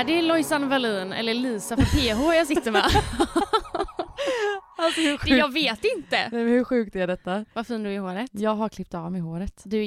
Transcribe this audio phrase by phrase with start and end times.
[0.00, 2.84] Är det Lojsan Wallin eller Lisa från PH jag sitter med?
[4.78, 6.16] Alltså hur sjukt, jag vet inte.
[6.16, 7.44] nej, men hur sjukt är detta?
[7.54, 8.30] Vad fin du är i håret.
[8.32, 9.62] Jag har klippt av mig håret.
[9.64, 9.82] Du är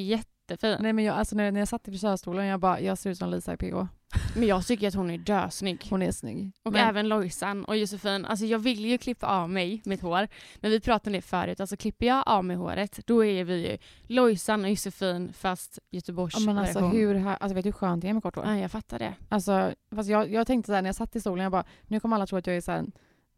[0.49, 0.77] jättefin.
[0.79, 3.17] Nej men jag, alltså när, när jag satt i frisörstolen, jag bara, jag ser ut
[3.17, 3.75] som Lisa i PH.
[4.35, 5.87] Men jag tycker att hon är dösnygg.
[5.89, 6.51] Hon är snygg.
[6.63, 8.25] Och men, även Lojsan och Josefin.
[8.25, 10.27] Alltså jag vill ju klippa av mig mitt hår.
[10.55, 11.59] Men vi pratade om det förut.
[11.59, 13.77] Alltså klipper jag av mig håret, då är vi ju
[14.07, 16.91] Lojsan och Josefin fast Göteborgs ja, men alltså version.
[16.91, 18.45] hur, alltså vet du hur skönt det är med kort hår?
[18.45, 19.13] Ja, jag fattar det.
[19.29, 21.99] Alltså, fast jag, jag tänkte så här, när jag satt i stolen, jag bara, nu
[21.99, 22.91] kommer alla tro att jag är så här, en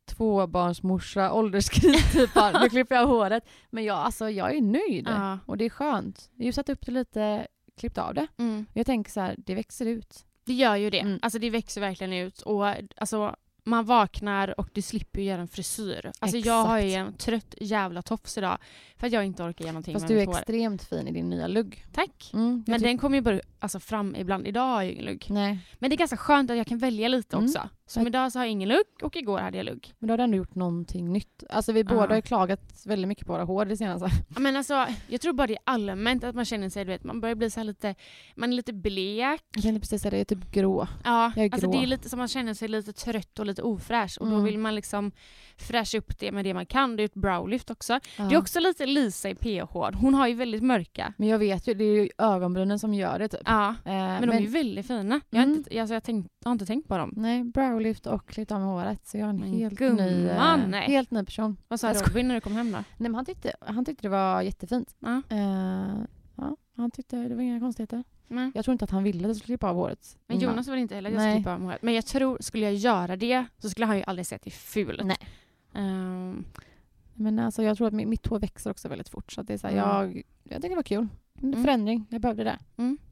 [0.06, 2.30] tvåbarnsmorsa, ålderskris typ.
[2.62, 3.44] nu klipper jag håret.
[3.70, 5.08] Men jag, alltså, jag är nöjd.
[5.08, 5.40] Ja.
[5.46, 6.30] Och det är skönt.
[6.36, 7.48] Jag har satt upp det lite,
[7.80, 8.28] klippt av det.
[8.38, 8.66] Mm.
[8.74, 10.26] Jag tänker så här, det växer ut.
[10.46, 11.00] Det gör ju det.
[11.00, 11.20] Mm.
[11.22, 12.42] Alltså det växer verkligen ut.
[12.42, 12.66] Och
[12.98, 13.36] alltså,
[13.68, 16.12] man vaknar och du slipper göra en frisyr.
[16.20, 17.08] Alltså jag har ju Exakt.
[17.08, 18.58] en trött jävla tofs idag.
[18.98, 20.34] För att jag inte orkar göra någonting Fast med du är hår.
[20.38, 21.86] extremt fin i din nya lugg.
[21.94, 22.32] Tack.
[22.34, 24.48] Mm, Men den kommer ju bara alltså, fram ibland.
[24.48, 25.26] Idag har jag ju ingen lugg.
[25.30, 27.46] Nej, Men det är ganska skönt att jag kan välja lite Mm.
[27.50, 27.70] också.
[27.88, 29.94] Som Jag- idag så har jag ingen lugg och igår hade jag lugg.
[30.00, 31.44] men då har du ändå gjort någonting nytt.
[31.50, 34.10] Alltså vi båda har ju klagat väldigt mycket på våra hår det senaste.
[34.36, 37.04] Ja, Men alltså, jag tror bara det är allmänt att man känner sig, du vet,
[37.04, 37.96] man börjar bli så här lite,
[38.36, 39.42] man är lite blek.
[39.56, 40.88] Jag tänkte precis säga det, jag är typ grå.
[41.04, 41.80] Ja, Jag är alltså grå.
[41.80, 44.46] det är lite som man känner sig lite trött och lite ofräsch och då Mm.
[44.46, 45.12] vill man liksom
[45.58, 46.96] fräscha upp det med det man kan.
[46.96, 48.00] Det är ett browlift också.
[48.18, 48.24] Ja.
[48.24, 49.74] Det är också lite Lisa i PH.
[50.02, 51.14] Hon har ju väldigt mörka.
[51.18, 53.42] Men jag vet ju, det är ju ögonbrynen som gör det typ.
[53.46, 55.22] Ja, Eh, men de är ju väldigt fina.
[55.30, 55.58] Jag, har Mm.
[55.58, 57.14] inte, alltså jag, tänkt, jag har inte tänkt på dem.
[57.18, 57.44] Nej,
[57.76, 59.08] browlift och klippt av med håret.
[59.08, 60.88] Så jag är en Men helt gumman, ny, eh, nej.
[60.88, 61.58] helt ny person.
[61.68, 61.94] Vad sa.
[61.94, 62.84] Robin när du kom hem då?
[62.98, 64.96] Nej, han, tyckte, han tyckte det var jättefint.
[65.00, 65.22] Ja.
[65.30, 66.00] Eh,
[66.36, 68.04] ja, han tyckte det var inga konstigheter.
[68.28, 68.52] Nej.
[68.56, 70.18] Jag tror inte att han ville att jag skulle klippa av håret.
[70.28, 70.40] Men.
[70.40, 71.82] Jonas vill inte heller att jag ska klippa av mig håret.
[71.82, 75.02] Men jag tror, skulle jag göra det så skulle han ju aldrig sett det fult.
[75.04, 75.18] Nej.
[75.74, 76.46] Ehm,
[77.14, 79.32] Men alltså, jag tror att mitt, mitt hår växer också väldigt fort.
[79.32, 79.88] Så att det är så här, Mm.
[79.90, 81.08] jag, jag tycker det var kul.
[81.42, 81.64] Mm.
[81.64, 82.60] Förändring, jag behövde det.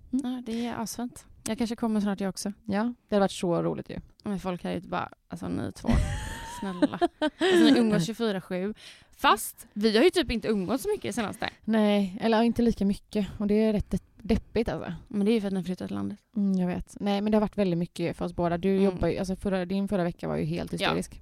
[0.10, 1.26] ja, det är asfint.
[1.48, 2.54] Jag kanske kommer snart jag också.
[2.66, 4.00] Ja, det hade varit så roligt ju.
[4.24, 5.90] Men folk här ute bara, alltså ni två,
[6.60, 7.00] snälla.
[7.20, 8.74] Alltså ni umgås 24-7.
[9.18, 11.50] Fast vi har ju typ inte umgåtts så mycket det senaste.
[11.64, 13.28] Nej, eller inte lika mycket.
[13.38, 14.94] Och det är rätt de- deppigt alltså.
[15.08, 16.20] Men det är ju för att ni flyttat till landet.
[16.36, 16.98] Mm, jag vet.
[17.00, 18.58] Nej, men det har varit väldigt mycket för oss båda.
[18.58, 18.84] Du Mm.
[18.84, 21.22] jobbar ju, alltså förra, din förra vecka var ju helt hysterisk.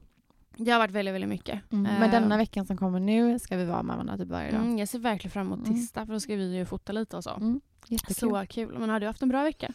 [0.57, 1.59] Det har varit väldigt, väldigt mycket.
[1.71, 1.85] Mm.
[1.85, 4.61] Eh, Men denna veckan som kommer nu ska vi vara med varandra typ varje dag.
[4.61, 5.73] Mm, jag ser verkligen fram emot Mm.
[5.79, 7.29] tisdag för då ska vi ju fota lite och så.
[7.29, 7.61] Mm.
[7.87, 8.15] Jättekul.
[8.15, 8.77] Så kul.
[8.79, 9.73] Men har du haft en bra vecka?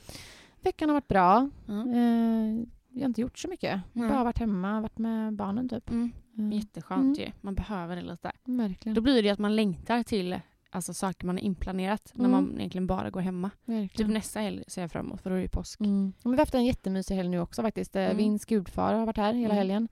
[0.60, 1.50] Veckan har varit bra.
[1.68, 1.88] Mm.
[2.60, 2.66] Eh,
[2.96, 3.80] jag har inte gjort så mycket.
[3.92, 4.08] Nej.
[4.08, 5.90] Bara varit hemma, varit med barnen typ.
[5.90, 6.12] Mm.
[6.38, 6.52] Mm.
[6.52, 7.28] Jätteskönt Mm.
[7.28, 7.32] ju.
[7.40, 8.32] Man behöver det lite.
[8.44, 8.94] Verkligen.
[8.94, 10.40] Då blir det att man längtar till
[10.70, 12.30] alltså, saker man har inplanerat när Mm.
[12.30, 13.50] man egentligen bara går hemma.
[13.50, 14.12] Typ Verkligen.
[14.12, 15.80] nästa helg ser jag fram emot för då är det påsk.
[15.80, 16.12] Mm.
[16.22, 17.96] Men vi har haft en jättemysig helg nu också faktiskt.
[17.96, 18.06] Mm.
[18.06, 18.16] Mm.
[18.16, 19.56] Vinns gudfar har varit här hela Mm.
[19.56, 19.88] helgen.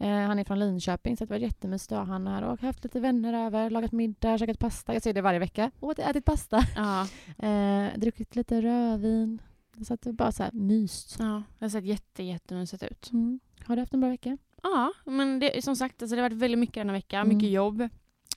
[0.00, 2.84] Eh, han är från Linköping så det var jättemysigt att ha han här och haft
[2.84, 4.92] lite vänner över, lagat middag, käkat pasta.
[4.92, 5.70] Jag säger det varje vecka.
[5.80, 6.62] Åt, ätit pasta.
[6.76, 7.06] Ja,
[7.48, 9.42] Eh, druckit lite rödvin.
[9.84, 11.16] Så att det bara så här myst.
[11.18, 13.10] ja, det har sett jätte, jättemysigt ut.
[13.12, 13.40] Mm.
[13.64, 14.38] Har du haft en bra vecka?
[14.62, 17.20] Ja, men det, som sagt, alltså, det har varit väldigt mycket den här veckan.
[17.26, 17.36] Mm.
[17.36, 17.88] Mycket jobb.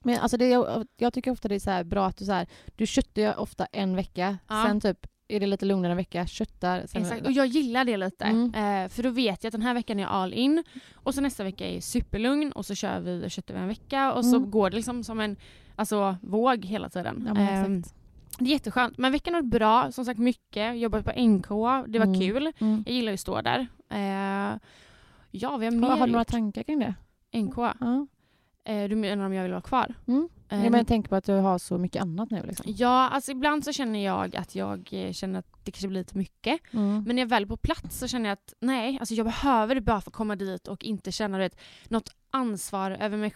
[0.04, 2.32] Men alltså det, jag, jag tycker ofta det är så här bra att du så
[2.32, 4.64] här, du köttar ju ofta en vecka, Ja.
[4.68, 6.86] sen typ är det lite lugnare en vecka, köttar.
[6.88, 7.26] Sen Exakt.
[7.26, 8.26] Och jag gillar det lite.
[8.26, 8.46] Mm.
[8.84, 10.64] Eh, för då vet jag att den här veckan är jag all in.
[10.94, 14.14] Och så nästa vecka är superlugn och så kör vi och köttar vi en vecka.
[14.14, 14.52] Och så Mm.
[14.52, 15.36] går det liksom som en
[15.76, 17.24] alltså, våg hela tiden.
[17.28, 17.96] Ja, men exakt.
[18.40, 18.98] Det är jätteskönt.
[18.98, 19.92] Men veckan har varit bra.
[19.92, 20.78] Som sagt mycket.
[20.80, 21.48] Jobbat på NK.
[21.88, 22.20] Det var Mm.
[22.20, 22.52] kul.
[22.60, 22.84] Mm.
[22.86, 23.68] Jag gillar ju att stå där.
[23.90, 24.58] Eh,
[25.34, 26.94] Ja, vi har mer har du några tankar kring det?
[27.38, 27.58] NK.
[27.58, 28.08] Ja.
[28.66, 29.94] Eh, du menar om jag vill vara kvar?
[30.08, 30.30] Mm.
[30.50, 32.66] Eh, Ja, men jag tänker på att du har så mycket annat nu liksom.
[32.78, 36.18] Ja, alltså ibland så känner jag att jag eh, känner att det kanske blir lite
[36.18, 36.60] mycket.
[36.74, 37.04] Mm.
[37.04, 39.76] Men när jag väl är på plats så känner jag att nej, alltså jag behöver
[39.76, 43.34] det bara för att komma dit och inte känna vet, något ansvar över mig,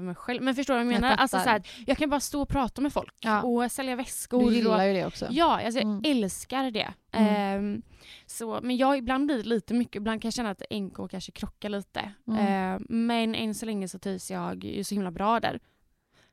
[0.00, 0.42] mig själv.
[0.42, 1.16] Men förstår du vad jag Jag menar?
[1.16, 1.44] alltså, fattar.
[1.44, 3.42] så här, jag kan bara stå och prata med folk Ja.
[3.42, 4.38] och sälja väskor.
[4.40, 5.26] Du och, gillar ju det också.
[5.30, 6.02] Ja, alltså jag Mm.
[6.04, 6.92] älskar det.
[7.12, 7.34] Mm.
[7.74, 7.82] Ehm,
[8.26, 11.32] så, men jag ibland blir det lite mycket, ibland kan jag känna att NK kanske
[11.32, 12.12] krockar lite.
[12.28, 12.38] Mm.
[12.46, 15.60] Ehm, men än så länge så trivs jag ju så himla bra där.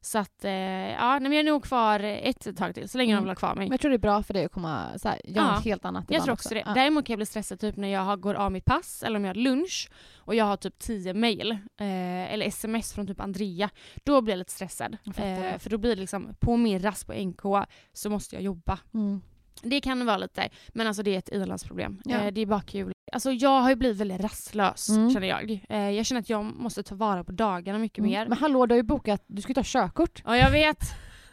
[0.04, 0.52] Så att, eh,
[0.92, 3.24] ja, men jag är nog kvar ett tag till, så länge Mm.
[3.24, 3.66] de vill ha kvar mig.
[3.66, 5.56] Men jag tror det är bra för dig att komma så här, göra Ja.
[5.56, 6.64] något helt annat Jag tror också det.
[6.66, 6.74] Ja.
[6.74, 9.26] Däremot kan jag bli stressad typ när jag har- går av mitt pass eller om
[9.26, 13.70] jag har lunch och jag har typ 10 mail eh, eller sms från typ Andrea.
[14.04, 14.98] Då blir jag lite stressad.
[15.04, 15.18] Jag.
[15.54, 18.80] Eh, för då blir det liksom, på min rast på NK så måste jag jobba.
[18.94, 19.22] Mm.
[19.62, 22.02] Det kan vara lite, men alltså det är ett ilandsproblem.
[22.06, 22.18] Ja.
[22.18, 22.92] Eh, det är bara kul.
[23.12, 25.14] Alltså jag har ju blivit väldigt rastlös Mm.
[25.14, 25.66] känner jag.
[25.70, 28.12] Eh, jag känner att jag måste ta vara på dagarna mycket Mm.
[28.12, 28.28] mer.
[28.28, 30.22] Men hallå, du har ju bokat, du ska ju ta körkort.
[30.26, 30.78] Ja jag vet.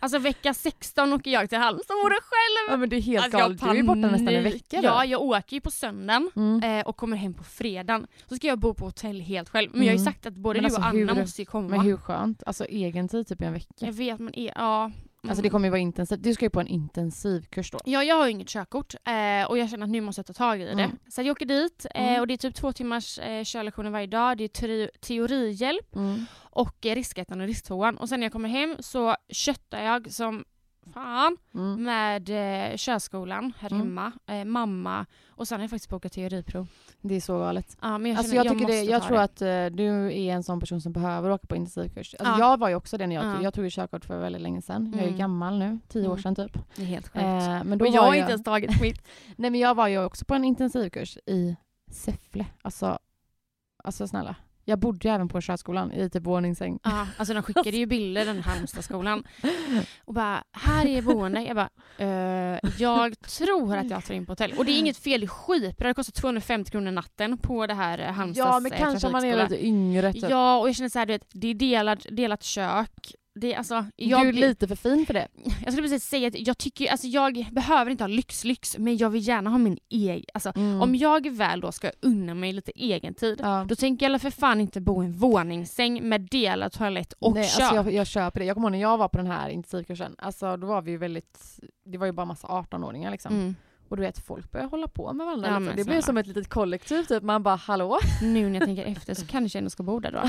[0.01, 2.71] Alltså vecka 16 åker jag till Halmstad själv.
[2.71, 4.83] Ja men det är helt Alltså, galet, du är ju borta nästan en vecka då.
[4.83, 6.79] Ja, jag åker ju på söndagen Mm.
[6.81, 8.07] eh, och kommer hem på fredagen.
[8.29, 9.71] Så ska jag bo på hotell helt själv.
[9.73, 10.13] Men jag har ju Mm.
[10.13, 11.69] sagt att både Men du alltså, och Anna hur- måste ju komma.
[11.69, 12.43] Men hur skönt?
[12.47, 13.67] Alltså egen tid typ i en vecka.
[13.79, 14.91] Jag vet men är, ja.
[15.29, 16.23] Alltså det kommer ju vara intensivt.
[16.23, 17.79] Du ska ju på en intensivkurs då.
[17.85, 20.33] Ja, jag har ju inget körkort eh, och jag känner att nu måste jag ta
[20.33, 20.71] tag i det.
[20.71, 20.91] Mm.
[21.09, 22.21] Så jag åker dit eh, Mm.
[22.21, 24.39] och det är typ två timmars eh, körlektioner varje dag.
[24.39, 26.25] Det är teori, teorihjälp Mm.
[26.41, 27.99] och eh, riskettan och risktvåan.
[27.99, 30.45] Och sen när jag kommer hem så köttar jag som
[30.95, 31.83] fan Mm.
[31.85, 32.31] med
[32.71, 33.81] eh, körskolan här Mm.
[33.81, 36.69] hemma, eh, mamma och sen har jag faktiskt bokat teoriprov.
[37.01, 37.77] Det är så galet.
[37.81, 39.23] Ja, men jag, alltså jag, måste det, jag tror det.
[39.23, 42.15] att eh, du är en sån person som behöver åka på intensivkurs.
[42.19, 42.39] Alltså Ja.
[42.51, 43.43] Jag var ju också det när jag, Ja.
[43.43, 44.87] jag tog ju körkort för väldigt länge sedan.
[44.93, 45.19] Jag är ju Mm.
[45.19, 46.23] gammal nu, tio år Mm.
[46.23, 46.59] sedan typ.
[46.77, 47.17] Det är helt sjukt.
[47.25, 49.03] Eh, men då och jag har inte ens tagit mitt.
[49.37, 51.57] Nej men jag var ju också på en intensivkurs i
[51.91, 52.47] Säffle.
[52.63, 52.99] Alltså,
[53.85, 54.37] alltså snälla.
[54.69, 56.79] Jag bodde ju även på körskolan i typ våningssäng.
[56.83, 59.25] Ja, alltså de skickade ju bilder den Halmstadskolan
[60.05, 61.43] och bara här är boende.
[61.43, 64.53] Jag bara eh, jag tror att jag tar in på hotell.
[64.59, 65.89] Och det är inget fel, det är skitbra.
[65.89, 69.13] Det kostar 250 kronor natten på det här eh, Halmstads Ja men eh, kanske om
[69.13, 70.31] man är lite yngre typ.
[70.31, 73.15] Ja och jag känner så här, du vet, det är delat, delat kök.
[73.41, 75.29] Det alltså, jag, du är lite för fin för det.
[75.65, 79.11] jag skulle precis säga att jag tycker, alltså jag behöver inte ha lyx-lyx men jag
[79.11, 80.83] vill gärna ha min egen, alltså Mm.
[80.83, 83.67] om jag väl då ska unna mig lite egen tid ja.
[83.69, 87.45] då tänker jag för fan inte bo i en våningssäng med delad toalett och Nej,
[87.45, 87.61] kök.
[87.61, 88.47] alltså jag, jag köper det.
[88.47, 90.97] Jag kommer ihåg när jag var på den här intensivkursen, alltså då var vi ju
[90.97, 93.35] väldigt, det var ju bara massa 18-åringar liksom.
[93.35, 93.55] Mm.
[93.89, 95.49] Och du vet, folk börjar hålla på med varandra.
[95.49, 95.77] Ja, liksom.
[95.77, 97.23] det blir som ett litet kollektiv typ.
[97.23, 97.99] Man bara hallå?
[98.23, 100.23] Nu när jag tänker efter så kanske jag ändå ska bo där då.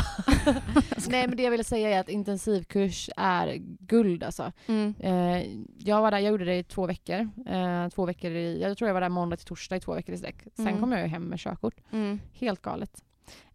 [1.09, 4.51] Nej men det jag ville säga är att intensivkurs är guld alltså.
[4.67, 4.93] Mm.
[4.99, 5.47] Eh,
[5.77, 7.29] jag var där, jag gjorde det i två veckor.
[7.47, 10.15] Eh, två veckor i, jag tror jag var där måndag till torsdag i två veckor
[10.15, 10.43] i sträck.
[10.55, 10.79] Sen Mm.
[10.79, 11.75] kom jag hem med körkort.
[11.91, 12.19] Mm.
[12.33, 13.03] Helt galet.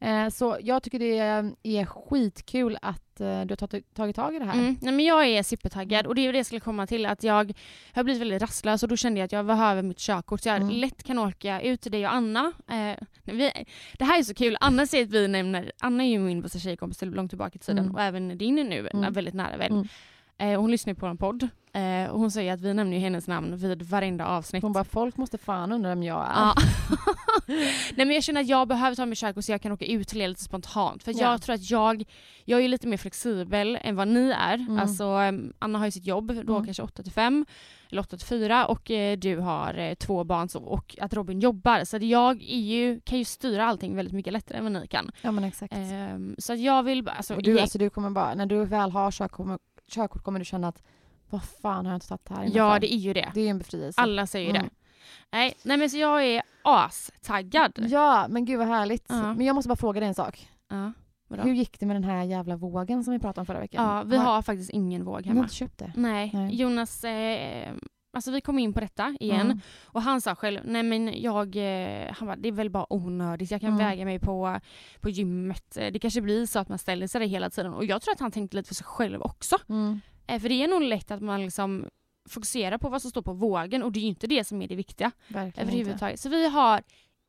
[0.01, 1.19] Eh, så jag tycker det
[1.63, 3.57] är skitkul att eh, du har
[3.95, 4.55] tagit, tag i det här.
[4.55, 4.77] Mm.
[4.81, 7.53] Nej, men jag är supertaggad och det är det jag skulle komma till att jag
[7.93, 10.57] har blivit väldigt rastlös och då kände jag att jag behöver mitt körkort så jag
[10.57, 10.69] Mm.
[10.77, 12.53] lätt kan åka ut till dig och Anna.
[12.71, 13.51] Eh, vi,
[13.99, 16.59] det här är så kul, Anna säger att vi nämner, Anna är ju min bästa
[16.59, 17.95] tjejkompis långt tillbaka i tiden Mm.
[17.95, 19.13] och även din nu, Mm.
[19.13, 19.89] väldigt nära vän.
[20.39, 23.29] Eh, hon lyssnar på en podd eh, och hon säger att vi nämner ju hennes
[23.29, 24.63] namn vid varenda avsnitt.
[24.63, 26.53] Hon bara, folk måste fan undra vem jag är.
[27.97, 30.09] Nej men jag känner att jag behöver ta mig körkort så jag kan åka ut
[30.09, 31.03] till er lite spontant.
[31.03, 31.19] För Ja.
[31.31, 32.05] jag tror att jag,
[32.45, 34.55] jag är lite mer flexibel än vad ni är.
[34.55, 34.79] Mm.
[34.79, 36.65] Alltså um, Anna har ju sitt jobb då Mm.
[36.65, 37.47] kanske 8 till 5
[37.91, 41.41] eller 8 till 4 och eh, du har eh, två barn så, och att Robin
[41.41, 41.85] jobbar.
[41.85, 45.11] Så att jag ju, kan ju styra allting väldigt mycket lättare än vad ni kan.
[45.23, 45.75] Ja men exakt.
[45.77, 48.65] Ehm, så att jag vill bara, alltså, du, jag- alltså, du kommer bara, när du
[48.65, 49.59] väl har körkort, kommer,
[49.91, 50.83] körkort kommer du känna att
[51.31, 53.31] vad fan har jag inte tagit det här innan ja det är ju det.
[53.35, 54.01] det är en befrielse.
[54.01, 54.63] Alla säger Mm.
[54.63, 54.71] det.
[55.33, 57.73] Nej, nej men så jag är astaggad.
[57.89, 59.05] Ja men gud vad härligt.
[59.09, 59.35] Ja.
[59.35, 60.49] Men jag måste bara fråga dig en sak.
[60.69, 60.93] Ja,
[61.29, 61.43] vadå?
[61.43, 63.85] Hur gick det med den här jävla vågen som vi pratade om förra veckan?
[63.85, 65.41] ja vi har faktiskt ingen våg Ni har hemma.
[65.45, 65.93] inte köpt det?
[65.97, 66.55] Nej, Nej.
[66.55, 67.73] Jonas, eh,
[68.15, 69.61] alltså vi kom in på detta igen Mm.
[69.87, 73.51] och han sa själv, nej men jag, eh, han bara, det är väl bara onödigt,
[73.51, 73.87] jag kan Mm.
[73.87, 74.61] väga mig på,
[75.01, 77.85] på gymmet, Eh, det kanske blir så att man ställer sig där hela tiden och
[77.85, 79.57] jag tror att han tänkte lite för sig själv också.
[79.69, 80.01] Mm.
[80.27, 81.87] Eh, för det är nog lätt att man liksom
[82.29, 84.69] fokuserar på vad som står på vågen och det är ju inte det som är
[84.69, 85.61] det viktiga Verkligen inte.
[85.63, 86.21] överhuvudtaget.
[86.21, 86.83] Så vi har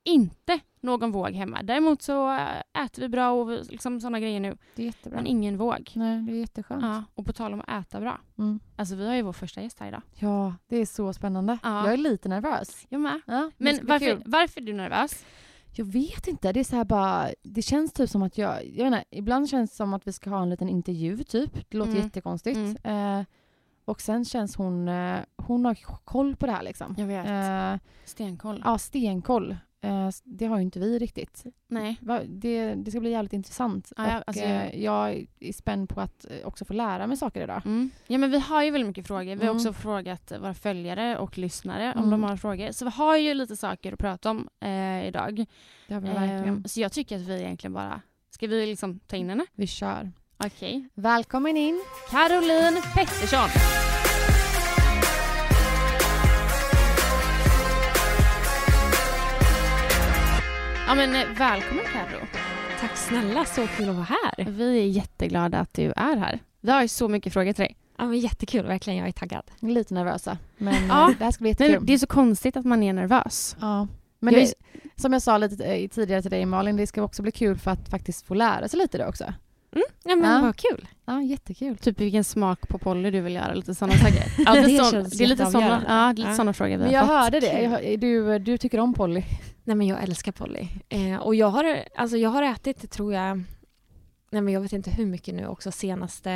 [0.05, 1.63] inte någon våg hemma.
[1.63, 5.17] Däremot så eh, äter vi bra och liksom sådana grejer nu, Det är jättebra.
[5.17, 5.91] men ingen våg.
[5.95, 6.81] Nej, det är jätteskönt.
[6.83, 8.59] Ja, och på tal om att äta bra, Mm.
[8.75, 10.01] alltså vi har ju vår första gäst här idag.
[10.15, 11.57] Ja, det är så spännande.
[11.63, 11.83] Ja.
[11.85, 12.85] Jag är lite nervös.
[12.89, 13.21] Jag med.
[13.27, 15.25] Ja, Men varför, varför är du nervös?
[15.77, 16.51] Jag vet inte.
[16.53, 17.27] Det är så här bara...
[17.43, 18.65] Det känns typ som att jag...
[18.67, 21.69] jag inte, ibland känns det som att vi ska ha en liten intervju typ.
[21.69, 22.03] Det låter Mm.
[22.03, 22.57] jättekonstigt.
[22.83, 23.19] Mm.
[23.19, 23.25] Eh,
[23.85, 24.88] och sen känns hon...
[24.88, 26.95] Eh, hon har koll på det här liksom.
[26.97, 27.27] Jag vet.
[27.27, 28.62] Eh, Stenkoll.
[28.65, 29.55] ja, stenkoll.
[29.85, 31.43] Eh, det har ju inte vi riktigt.
[31.67, 31.97] Nej.
[32.27, 33.91] Det, det ska bli jävligt intressant.
[33.97, 37.17] Ja, ja, och, alltså, eh, jag är spänd på att eh, också få lära mig
[37.17, 37.61] saker idag.
[37.65, 37.89] Mm.
[38.07, 39.23] Ja men vi har ju väldigt mycket frågor.
[39.23, 39.55] Vi har Mm.
[39.55, 42.09] också frågat våra följare och lyssnare om Mm.
[42.11, 42.71] de har frågor.
[42.71, 45.45] Så vi har ju lite saker att prata om eh, idag.
[45.87, 46.47] Det har vi verkligen.
[46.47, 48.01] Ehm, så jag tycker att vi egentligen bara...
[48.29, 49.45] Ska vi liksom ta in henne?
[49.53, 50.11] Vi kör.
[50.37, 50.89] Okej.
[50.93, 51.81] Välkommen in.
[52.11, 53.84] Caroline Pettersson.
[60.87, 62.25] Ja men eh, välkommen Carro.
[62.81, 64.45] Tack snälla, så kul att vara här.
[64.51, 66.39] Vi är jätteglada att du är här.
[66.61, 67.77] Vi har ju så mycket frågor till dig.
[67.97, 68.99] Ja, men jättekul, verkligen.
[68.99, 69.43] Jag är taggad.
[69.59, 70.37] Lite nervösa.
[70.57, 71.09] Men Ja.
[71.11, 71.75] eh, det här ska bli jättekul.
[71.75, 73.55] Men det är så konstigt att man är nervös.
[73.61, 73.87] Ja.
[74.19, 74.53] Men Jag det,
[75.01, 77.71] som jag sa lite eh, tidigare till dig Malin, det ska också bli kul för
[77.71, 79.23] att faktiskt få lära sig lite då också.
[79.23, 79.85] Mm.
[80.03, 80.41] Ja, men Ja.
[80.41, 80.87] vad kul.
[81.05, 81.77] Ja, jättekul.
[81.77, 84.23] Typ vilken smak på Polly du vill göra, lite sådana saker.
[84.45, 86.35] Ja, det sån- känns det är lite sådana, ja, lite Ja.
[86.35, 87.15] såna frågor vi Men har jag fått.
[87.15, 87.97] hörde det.
[87.97, 89.23] Du, du tycker om Polly.
[89.67, 90.67] Nej, men jag älskar Polly.
[90.89, 93.38] Eh, och jag har, alltså, jag har ätit, tror jag,
[94.31, 96.29] nej, men jag vet inte hur mycket nu också senaste,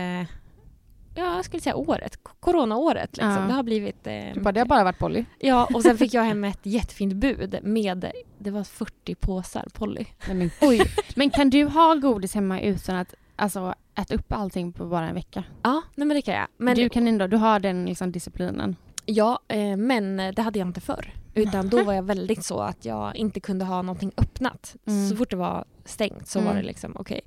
[1.15, 3.17] ja, jag skulle säga året, coronaåret.
[3.17, 3.31] Liksom.
[3.31, 3.39] Ja.
[3.41, 4.07] Det har blivit...
[4.07, 5.25] Eh, Du bara, det har bara varit Polly.
[5.39, 10.05] Ja, och sen fick jag hem ett jättefint bud med, det var 40 påsar Polly.
[10.27, 10.81] Nej, men, Oj,
[11.15, 15.15] men kan du ha godis hemma utan att alltså, äta upp allting på bara en
[15.15, 15.43] vecka?
[15.63, 16.48] Ja, nej, men det kan jag.
[16.57, 18.75] Men, du kan ändå, du har den liksom, disciplinen.
[19.05, 21.13] Ja, eh, men det hade jag inte förr.
[21.33, 24.75] Utan då var jag väldigt så att jag inte kunde ha någonting öppnat.
[24.86, 25.09] Mm.
[25.09, 26.62] Så fort det var stängt så var Mm.
[26.62, 27.21] det liksom okej.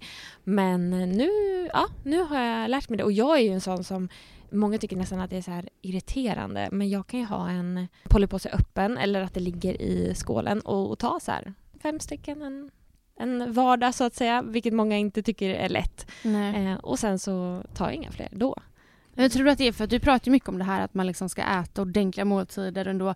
[0.44, 1.28] Men eh, nu,
[1.72, 3.04] ja, nu har jag lärt mig det.
[3.04, 4.08] Och jag är ju en sån som
[4.54, 7.88] Många tycker nästan att det är så här irriterande men jag kan ju ha en
[8.04, 12.42] polypåse öppen eller att det ligger i skålen och, och ta så här fem stycken
[12.42, 12.70] en,
[13.16, 16.06] en vardag så att säga, vilket många inte tycker är lätt.
[16.24, 18.56] Eh, och sen så tar jag inga fler då.
[19.14, 20.94] Jag tror att det är för att du pratar ju mycket om det här att
[20.94, 23.14] man liksom ska äta ordentliga måltider och ändå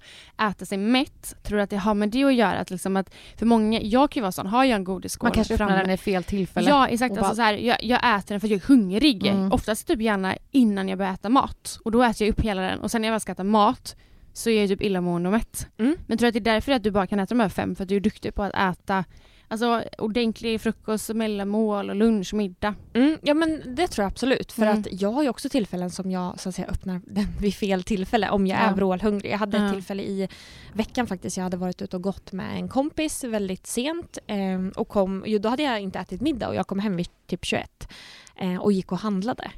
[0.51, 1.37] äta sig mätt.
[1.43, 2.59] Tror du att det har med det att göra?
[2.59, 5.35] Att liksom att för många, jag kan ju vara sån, har jag en godisskål man
[5.35, 6.71] kanske öppnar den i fel tillfälle.
[6.71, 9.27] Ja exakt, alltså bara- så här, jag, jag äter den för att jag är hungrig.
[9.27, 9.53] Mm.
[9.53, 11.79] Oftast typ gärna innan jag börjar äta mat.
[11.85, 13.97] Och då äter jag upp hela den och sen när jag väl ska äta mat
[14.33, 15.69] så är jag typ illamående och mätt.
[15.79, 15.97] Mm.
[16.07, 17.75] Men tror du att det är därför att du bara kan äta de här fem?
[17.77, 19.05] För att du är duktig på att äta
[19.49, 22.75] alltså, ordentlig frukost, mellanmål och lunch middag.
[22.95, 24.53] Mm, ja men det tror jag absolut.
[24.53, 24.81] För Mm.
[24.81, 27.83] att jag har ju också tillfällen som jag så att säga öppnar den vid fel
[27.83, 28.63] tillfälle om jag Ja.
[28.63, 29.33] är vrålhungrig.
[29.33, 29.67] Jag hade Ja.
[29.67, 30.29] ett tillfälle i
[30.73, 31.37] veckan faktiskt.
[31.37, 34.19] Jag hade varit ute och gått med en kompis väldigt sent.
[34.27, 37.09] Eh, och kom, jo, då hade jag inte ätit middag och jag kom hem vid
[37.27, 37.89] typ 21
[38.37, 39.51] eh, och gick och handlade.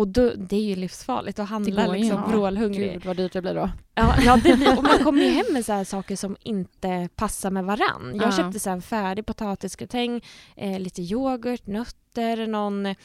[0.00, 2.92] Och då, det är ju livsfarligt att handla liksom vrålhungrig.
[2.92, 3.70] Gud vad dyrt det blir då.
[3.94, 7.64] Ja, ja blir, och man kommer ju hem med så saker som inte passar med
[7.64, 8.12] varann.
[8.14, 8.36] Jag Ja.
[8.36, 10.20] köpte så här en färdig potatisgratäng,
[10.56, 12.96] eh, lite yoghurt, nötter, någon, eh,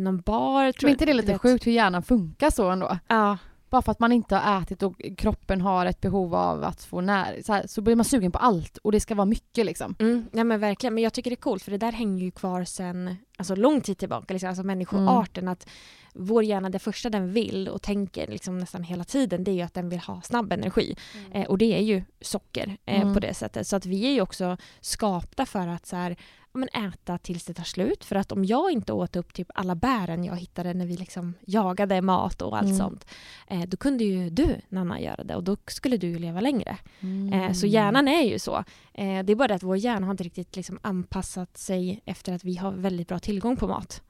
[0.00, 0.72] någon bar.
[0.72, 1.40] Tror Men inte det du lite vet.
[1.40, 2.98] sjukt hur hjärnan funkar så ändå?
[3.08, 3.38] Ja,
[3.70, 7.00] Bara för att man inte har ätit och kroppen har ett behov av att få
[7.00, 9.94] näring så, här, så blir man sugen på allt och det ska vara mycket liksom.
[9.98, 10.94] mm, ja men verkligen.
[10.94, 13.80] Men jag tycker det är coolt för det där hänger ju kvar sen alltså lång
[13.80, 14.32] tid tillbaka.
[14.34, 15.48] Liksom, alltså människoarten.
[15.48, 15.66] Att
[16.14, 19.62] vår hjärna, det första den vill och tänker liksom nästan hela tiden det är ju
[19.62, 20.96] att den vill ha snabb energi.
[21.32, 23.14] Eh, och det är ju socker eh, Mm.
[23.14, 23.66] på det sättet.
[23.66, 26.16] Så att vi är ju också skapta för att så här,
[26.56, 28.04] men äta tills det tar slut.
[28.04, 31.34] För att om jag inte åt upp typ alla bären jag hittade när vi liksom
[31.46, 32.78] jagade mat och allt Mm.
[32.78, 33.06] sånt.
[33.48, 36.76] Eh, då kunde ju du, Nanna, göra det och då skulle du leva längre.
[37.00, 37.32] Mm.
[37.32, 38.56] Eh, så hjärnan är ju så.
[38.94, 42.32] Eh, det är bara det att vår hjärna har inte riktigt liksom anpassat sig efter
[42.32, 44.02] att vi har väldigt bra tillgång på mat.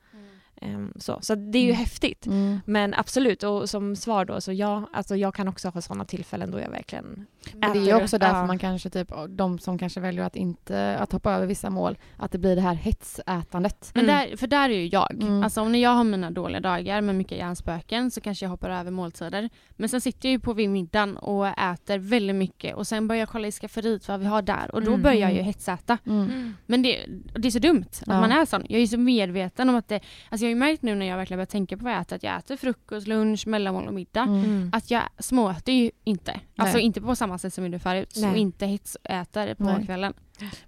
[0.64, 1.78] Eh, så så det är ju Mm.
[1.78, 2.26] häftigt.
[2.26, 2.61] Mm.
[2.66, 6.50] Men absolut, och som svar då, så ja, alltså jag kan också ha sådana tillfällen
[6.50, 8.47] då jag verkligen Men det är ju äter- också därför ja.
[8.47, 12.33] man kanske typ, de som kanske väljer att inte att hoppa över vissa mål, att
[12.33, 13.90] det blir det här hetsätandet.
[13.94, 14.30] Men Mm.
[14.30, 15.23] där, för där är ju jag.
[15.23, 15.42] Mm.
[15.42, 18.71] Alltså om när jag har mina dåliga dagar med mycket hjärnspöken så kanske jag hoppar
[18.71, 19.50] över måltider.
[19.71, 23.21] Men sen sitter jag ju på vid middagen och äter väldigt mycket och sen börjar
[23.21, 25.02] jag kolla i skafferiet vad vi har där och då Mm.
[25.02, 25.99] börjar jag ju hetsäta.
[26.06, 26.54] Mm.
[26.66, 27.06] Men det,
[27.37, 28.21] det är så dumt att Ja.
[28.21, 28.62] man är sån.
[28.68, 31.39] Jag är så medveten om att det, alltså jag ju märkt nu när jag verkligen
[31.39, 34.23] börjar tänka på vad jag äter, att jag äter frukost, lunch, mellanmål och middag.
[34.23, 34.45] Mm.
[34.45, 34.71] Mm.
[34.73, 36.41] Att jag småäter ju inte.
[36.57, 36.87] Alltså Nej.
[36.87, 38.15] inte på samma sätt som vi gjorde förut.
[38.17, 38.31] Nej.
[38.31, 39.87] Och inte hetsäter på Nej.
[39.87, 40.15] kvällen.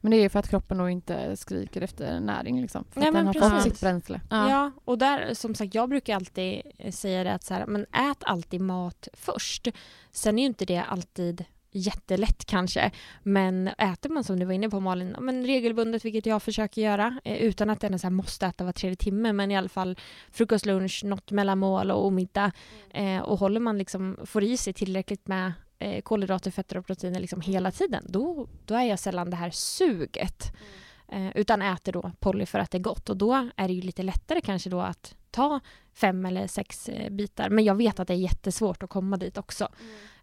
[0.00, 2.84] Men det är ju för att kroppen då inte skriker efter näring liksom.
[2.90, 3.72] För Nej, att den har fått precis.
[3.72, 4.20] sitt bränsle.
[4.30, 4.50] Ja.
[4.50, 4.72] Ja.
[4.84, 8.60] och där som sagt, jag brukar alltid säga det att så här, men ät alltid
[8.60, 9.68] mat först.
[10.12, 11.44] Sen är ju inte det alltid
[11.76, 12.90] jättelätt kanske,
[13.22, 17.20] men äter man som du var inne på Malin, men regelbundet, vilket jag försöker göra,
[17.24, 19.98] eh, utan att den så måste äta var tredje timme, men i alla fall
[20.30, 22.52] frukost, lunch, något mellanmål och, middag.
[22.90, 27.20] Eh, och håller man liksom, får i sig tillräckligt med eh, kolhydrater, fetter och proteiner
[27.20, 30.52] liksom hela tiden, då, då är jag sällan det här suget.
[30.52, 30.85] Eh,
[31.34, 34.02] utan äter då Polly för att det är gott och då är det ju lite
[34.02, 35.60] lättare kanske då att ta
[35.94, 37.50] fem eller sex eh, bitar.
[37.50, 39.68] Men jag vet att det är jättesvårt att komma dit också.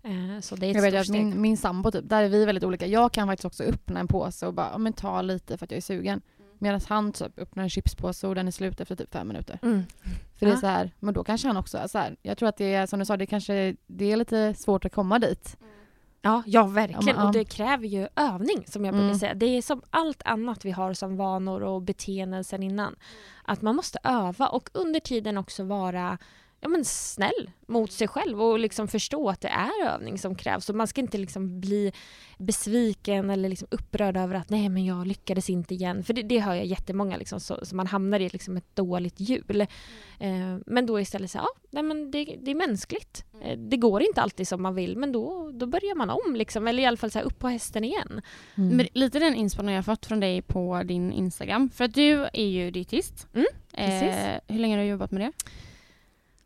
[0.04, 2.46] Eh, så det är ett Jag vet att min, min sambo typ, där är vi
[2.46, 2.88] väldigt olika.
[2.88, 5.72] Jag kan faktiskt också öppna en påse och bara, ja, men ta lite för att
[5.72, 6.22] jag är sugen.
[6.58, 9.60] Medan han typ öppnar en chipspåse och den är slut efter typ fem minuter.
[9.62, 9.84] Mm.
[10.36, 10.60] För det är Ja.
[10.60, 12.16] så här, men då kanske han också är så här.
[12.22, 14.94] Jag tror att det är som du sa, det kanske det är lite svårt att
[14.94, 15.58] komma dit.
[16.26, 17.18] Ja, ja verkligen.
[17.20, 17.26] Ja.
[17.28, 19.20] Och det kräver ju övning som jag brukar Mm.
[19.20, 19.34] säga.
[19.34, 22.96] Det är som allt annat vi har som vanor och beteenden sen innan.
[23.44, 26.18] Att man måste öva och under tiden också vara
[26.64, 30.70] ja, men snäll mot sig själv och liksom förstå att det är övning som krävs.
[30.70, 31.92] Och man ska inte liksom bli
[32.38, 36.04] besviken eller liksom upprörd över att nej men jag lyckades inte igen.
[36.04, 39.20] För det, det hör jag jättemånga liksom, så, så man hamnar i liksom ett dåligt
[39.20, 39.68] hjul.
[40.20, 43.26] Eh, men då istället säga, ja nej men det, det är mänskligt.
[43.42, 46.68] Eh, det går inte alltid som man vill men då, då börjar man om liksom.
[46.68, 48.22] Eller i alla fall så här, upp på hästen igen.
[48.56, 48.78] Mm.
[48.78, 51.70] Men lite den inspaning jag har fått från dig på din Instagram.
[51.70, 53.28] För att du är ju dietist.
[53.34, 54.18] Mm, precis.
[54.18, 55.32] Eh, hur länge har du jobbat med det?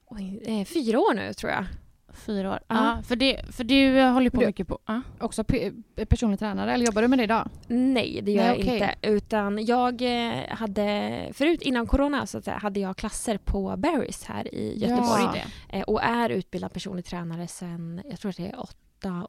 [0.10, 1.66] Oj, eh, fyra år nu tror jag.
[2.14, 2.60] Fyra år.
[2.68, 2.76] Ja.
[2.98, 3.04] Ja.
[3.04, 4.80] för, det, för du håller ju på Du- mycket på...
[4.86, 5.02] Ja.
[5.20, 7.50] Också pe- personlig tränare, eller jobbar du med det idag?
[7.68, 8.74] Nej, det gör Nej, jag okej.
[8.74, 8.96] inte.
[9.10, 14.56] Utan jag eh, hade, förut innan corona så säga, hade jag klasser på Barry's här
[14.56, 15.24] i Göteborg.
[15.70, 15.78] Ja.
[15.78, 18.74] Eh, och är utbildad personlig tränare sedan, jag tror att det är åtta,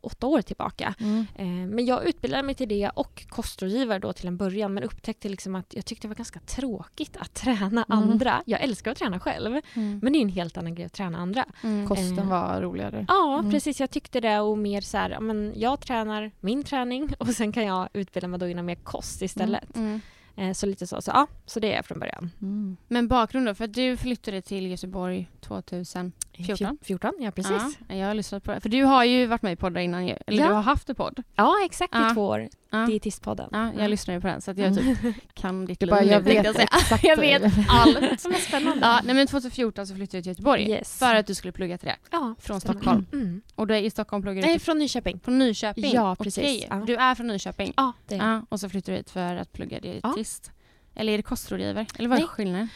[0.00, 0.94] åtta år tillbaka.
[1.00, 1.26] Mm.
[1.34, 5.28] Eh, men jag utbildade mig till det och kostrådgivare då till en början men upptäckte
[5.28, 7.84] liksom att jag tyckte det var ganska tråkigt att träna Mm.
[7.88, 8.42] andra.
[8.46, 9.98] Jag älskar att träna själv Mm.
[10.02, 11.44] men det är en helt annan grej att träna andra.
[11.62, 11.88] Mm.
[11.88, 12.28] Kosten Eh.
[12.28, 13.04] var roligare.
[13.08, 13.50] Ja, Mm.
[13.50, 13.80] precis.
[13.80, 17.66] Jag tyckte det och mer så här, men jag tränar min träning och sen kan
[17.66, 19.76] jag utbilda mig då inom mer kost istället.
[19.76, 20.00] Mm.
[20.36, 21.02] Eh, så lite så.
[21.02, 22.30] Så ja, så det är jag från början.
[22.42, 22.76] Mm.
[22.88, 23.54] Men bakgrund då?
[23.54, 26.12] För att du flyttade till Göteborg 2000.
[26.46, 26.78] 14?
[26.82, 27.78] 14, ja precis.
[27.88, 28.60] Ja, jag har lyssnat på det.
[28.60, 30.46] För du har ju varit med i poddar innan, eller Ja.
[30.48, 31.22] du har haft en podd.
[31.34, 32.10] Ja, exakt Ja.
[32.10, 32.48] i två år.
[32.70, 32.78] Ja.
[32.86, 33.48] Dietistpodden.
[33.52, 33.88] Ja, jag Ja.
[33.88, 34.98] lyssnar ju på den så att jag typ
[35.34, 37.04] kan ditt Du liv jag vet exakt.
[37.04, 37.98] jag vet allt.
[38.20, 38.86] Som är spännande.
[38.86, 40.70] Ja, nej men 2014 så flyttade jag till Göteborg.
[40.70, 40.98] Yes.
[40.98, 41.96] För att du skulle plugga till det.
[42.10, 42.80] ja, Från stämmer.
[42.80, 43.06] Stockholm.
[43.12, 43.42] Mm.
[43.54, 45.20] Och då är i Stockholm pluggar du Nej, till från Nyköping.
[45.24, 45.92] från Nyköping?
[45.94, 46.38] Ja, precis.
[46.44, 46.76] Okej, Ja.
[46.86, 47.72] Du är från Nyköping?
[47.76, 48.26] Ja, det är jag.
[48.28, 50.50] Ja, och så flyttar du hit för att plugga dietist?
[50.94, 51.86] Eller är det kostrådgivare?
[51.98, 52.68] Eller vad är skillnaden?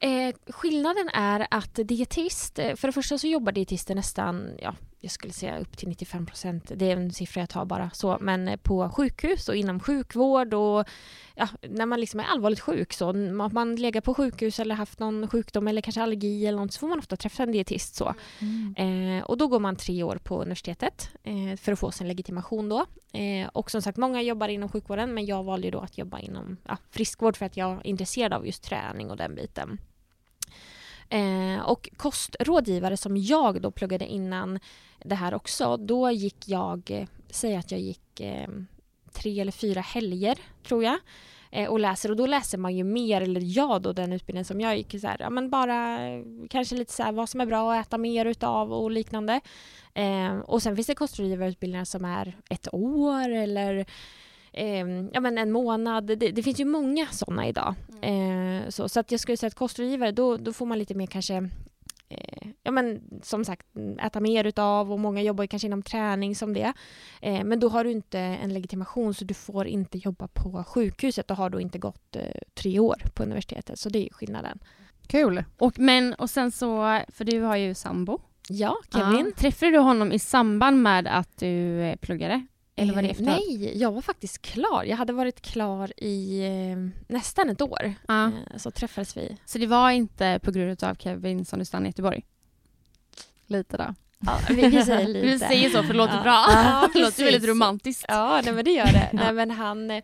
[0.00, 5.10] Eh, skillnaden är att dietist, eh, för det första så jobbar dietister nästan, ja, jag
[5.10, 8.48] skulle säga upp till 95 procent, det är en siffra jag tar bara så, men
[8.48, 10.88] eh, på sjukhus och inom sjukvård och
[11.34, 14.98] ja, när man liksom är allvarligt sjuk så, om man lägger på sjukhus eller haft
[14.98, 18.14] någon sjukdom eller kanske allergi eller något så får man ofta träffa en dietist så.
[18.76, 22.68] Eh, och då går man tre år på universitetet eh, för att få sin legitimation
[22.68, 22.86] då.
[23.12, 26.56] Eh, och som sagt, många jobbar inom sjukvården men jag valde då att jobba inom
[26.64, 29.78] ja, friskvård för att jag är intresserad av just träning och den biten.
[31.08, 34.58] Eh, och kostrådgivare som jag då pluggade innan
[35.04, 38.48] det här också, då gick jag, säg att jag gick eh,
[39.12, 40.98] tre eller fyra helger tror jag
[41.50, 44.60] eh, och läser och då läser man ju mer, eller jag då den utbildningen som
[44.60, 45.98] jag gick så här, ja men bara
[46.50, 49.40] kanske lite så här vad som är bra att äta mer utav och liknande.
[49.94, 53.86] Eh, och sen finns det kostrådgivarutbildningar som är ett år eller
[54.58, 56.06] eh, ja, men en månad.
[56.06, 57.74] Det, det finns ju många sådana idag.
[58.02, 61.06] Eh, så, så att jag skulle säga att kostrådgivare, då, då får man lite mer
[61.06, 61.34] kanske
[62.08, 63.66] eh, ja, men som sagt
[64.02, 66.72] äta mer utav och många jobbar ju kanske inom träning som det.
[67.20, 71.30] Eh, men då har du inte en legitimation så du får inte jobba på sjukhuset
[71.30, 72.22] och har då inte gått eh,
[72.54, 73.78] tre år på universitetet.
[73.78, 74.58] Så det är ju skillnaden.
[75.06, 75.44] Kul.
[75.58, 78.20] Och, men, och sen så, för du har ju sambo.
[78.48, 79.26] Ja, Kevin.
[79.26, 79.32] Ja.
[79.36, 82.46] Träffade du honom i samband med att du eh, pluggade?
[82.78, 83.28] Eller var det Eh, efteråt?
[83.48, 84.84] Nej, jag var faktiskt klar.
[84.84, 86.76] Jag hade varit klar i eh,
[87.14, 87.94] nästan ett år.
[88.08, 88.24] Ja.
[88.26, 89.36] Eh, så träffades vi.
[89.44, 92.24] Så det var inte på grund av Kevin som du stannade i Göteborg?
[93.46, 93.94] Lite då.
[94.26, 95.26] Ja, vi, vi säger lite.
[95.26, 96.22] Du säger så för det låter Ja.
[96.22, 96.44] bra.
[96.48, 98.04] Ja, det låter väldigt romantiskt.
[98.08, 99.08] Ja, nej, men det gör det.
[99.12, 100.00] Nej, men han, eh,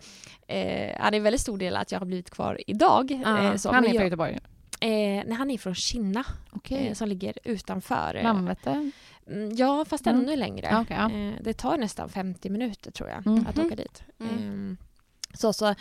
[0.99, 3.21] han är väldigt stor del att jag har blivit kvar idag.
[3.25, 4.33] Ja, eh, så, Han är från Göteborg.
[4.81, 6.87] eh, nej, han är från Kinna Okej.
[6.87, 8.21] eh, som ligger utanför.
[8.23, 8.91] Landvetter.
[9.27, 10.21] Mm, Ja, fast Mm.
[10.21, 10.79] ännu längre.
[10.83, 11.11] Okej, ja.
[11.11, 13.47] Eh, det tar nästan 50 minuter tror jag Mm.
[13.47, 13.67] att Mhm.
[13.67, 14.03] åka dit.
[14.21, 14.33] Mm.
[14.39, 14.77] Ehm,
[15.35, 15.75] så, så,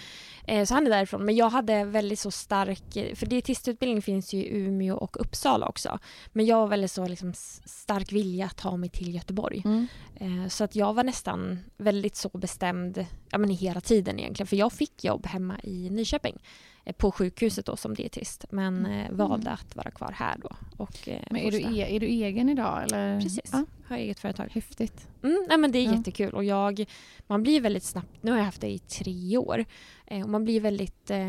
[0.65, 1.25] så han är därifrån.
[1.25, 5.67] Men jag hade väldigt så stark, eh, för dietistutbildning finns ju i Umeå och Uppsala
[5.67, 5.99] också.
[6.31, 7.33] Men jag har väldigt så liksom
[7.65, 9.61] stark vilja att ta mig till Göteborg.
[9.65, 9.87] Mm.
[10.15, 14.47] Eh, Så att jag var nästan väldigt så bestämd ja, men hela tiden egentligen.
[14.47, 16.37] För jag fick jobb hemma i Nyköping
[16.85, 18.45] eh, på sjukhuset då som dietist.
[18.49, 20.55] Men eh, valde att vara kvar här då.
[20.77, 23.21] Och, eh, Men är du, e- är du egen idag eller?
[23.21, 24.49] Precis, Ja, har eget företag.
[24.53, 25.07] häftigt.
[25.23, 25.91] Mm, nej, men det är Ja.
[25.95, 26.85] jättekul och jag,
[27.27, 29.65] man blir väldigt snabbt, nu har jag haft det i tre år,
[30.13, 31.27] eh, och man blir väldigt eh,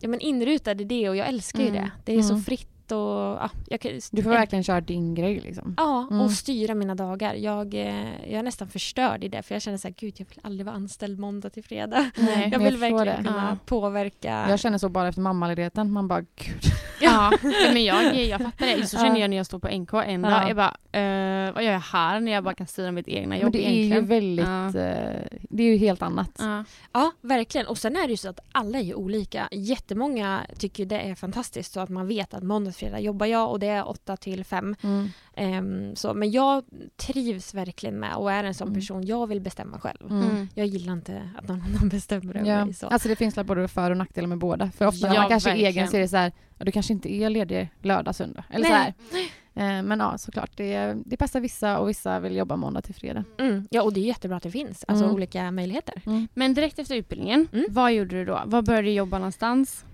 [0.00, 1.82] ja, men inrutad i det och jag älskar ju Mm.
[1.82, 1.90] det.
[2.04, 2.44] Det är så Mm.
[2.44, 2.98] fritt lätt och
[3.42, 5.74] ja, jag kan, Du får verkligen köra din grej liksom.
[5.76, 6.20] Ja, Mm.
[6.20, 7.34] och styra mina dagar.
[7.34, 10.26] Jag, eh, jag är nästan förstörd i det för jag känner så här, gud jag
[10.28, 12.10] vill aldrig vara anställd måndag till fredag.
[12.16, 12.48] Nej.
[12.52, 13.28] Jag men vill jag verkligen det.
[13.30, 13.56] kunna Ja.
[13.66, 14.46] påverka.
[14.48, 15.92] Jag känner så bara efter mammaledigheten.
[15.92, 16.60] Man bara gud.
[17.00, 17.32] Ja,
[17.72, 18.86] men jag, jag fattar det.
[18.86, 20.32] Så känner jag när jag står på NK en dag.
[20.32, 20.48] Ja.
[20.48, 23.40] Jag bara, eh, vad gör jag här när jag bara kan styra mitt egna Men
[23.40, 24.06] jobb det är ju egentligen?
[24.06, 24.66] väldigt, Ja.
[24.80, 26.30] eh, det är ju helt annat.
[26.38, 26.64] Ja.
[26.92, 27.66] Ja, verkligen.
[27.66, 29.48] Och sen är det ju så att alla är ju olika.
[29.52, 33.50] Jättemånga tycker det är fantastiskt så att man vet att måndag till fredag jobbar jag
[33.50, 34.76] och det är 8 till 5.
[34.82, 35.08] Mm.
[35.36, 36.64] Ehm, så, men jag
[36.96, 38.80] trivs verkligen med och är en sån Mm.
[38.80, 40.10] person, jag vill bestämma själv.
[40.10, 40.22] Mm.
[40.30, 40.48] Mm.
[40.54, 42.64] Jag gillar inte att någon annan bestämmer över Ja.
[42.64, 42.74] mig.
[42.74, 42.86] Så.
[42.86, 44.70] Alltså det finns både för och nackdelar med båda.
[44.70, 45.72] För ofta när Ja, man kanske är verkligen.
[45.72, 48.44] egen så är det så här, ja, du kanske inte är ledig lördag, söndag.
[48.50, 48.94] Eller så Nej.
[49.12, 49.78] här.
[49.78, 50.50] Eh, Men ja, såklart.
[50.56, 53.24] Det, det passar vissa och vissa vill jobba måndag till fredag.
[53.38, 53.66] Mm.
[53.70, 55.14] Ja, och det är jättebra att det finns alltså Mm.
[55.16, 55.94] olika möjligheter.
[56.34, 57.66] Men direkt efter utbildningen, Mm.
[57.70, 58.42] vad gjorde du då?
[58.46, 59.84] Var började du jobba någonstans?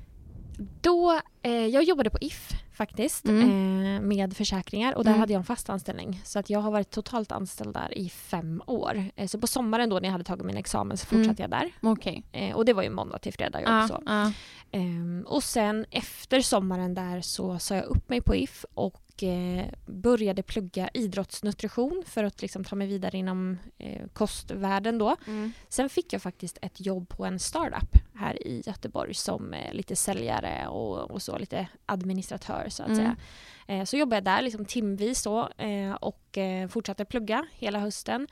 [0.80, 2.52] Då, eh, jag jobbade på If
[2.84, 3.50] faktiskt Mm.
[3.96, 5.20] eh, med försäkringar och där Mm.
[5.20, 6.20] hade jag en fast anställning.
[6.24, 9.04] Så att jag har varit totalt anställd där i fem år.
[9.16, 11.24] Eh, så på sommaren då när jag hade tagit min examen så Mm.
[11.24, 11.70] fortsatte jag där.
[11.82, 12.22] Okej.
[12.32, 14.02] Eh, och det var ju måndag till fredag Ja, också.
[14.06, 14.32] ja.
[14.72, 19.64] Ehm, och sen efter sommaren där så sa jag upp mig på If och eh,
[19.87, 25.16] började plugga idrottsnutrition för att liksom ta mig vidare inom eh, kostvärlden då.
[25.26, 25.52] Mm.
[25.68, 29.96] Sen fick jag faktiskt ett jobb på en startup här i Göteborg som eh, lite
[29.96, 32.98] säljare och, och så lite administratör så att Mm.
[33.66, 33.87] säga.
[33.87, 38.26] Så jobbade jag där liksom timvis så, eh, och fortsatte plugga hela hösten.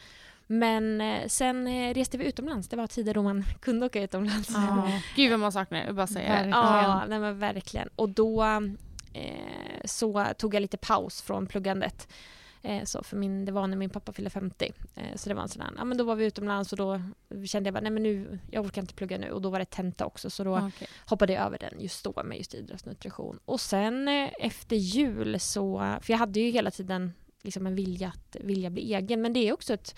[0.46, 2.68] Men sen reste vi utomlands.
[2.68, 4.51] Det var tider då man kunde åka utomlands.
[4.55, 4.90] Ja.
[5.16, 6.07] Gud vad man saknar det, bara.
[6.07, 6.51] Verkligen.
[6.51, 7.88] Ja, nej verkligen.
[7.96, 8.44] Och då
[9.85, 12.09] så tog jag lite paus från pluggandet.
[12.62, 14.73] Eh, så för min, det var när min pappa fyllde 50.
[14.94, 17.03] Eh, så det var en sån här, ja men då var vi utomlands och då
[17.47, 19.31] kände jag bara, nej men nu, jag orkar inte plugga nu.
[19.31, 20.88] Och då var det tenta också så då Okej.
[21.07, 23.38] hoppade jag över den just då med just idrottsnutrition.
[23.44, 28.09] Och sen eh, efter jul så, för jag hade ju hela tiden liksom en vilja
[28.09, 29.23] att vilja bli egen.
[29.23, 29.94] Men det är också ett,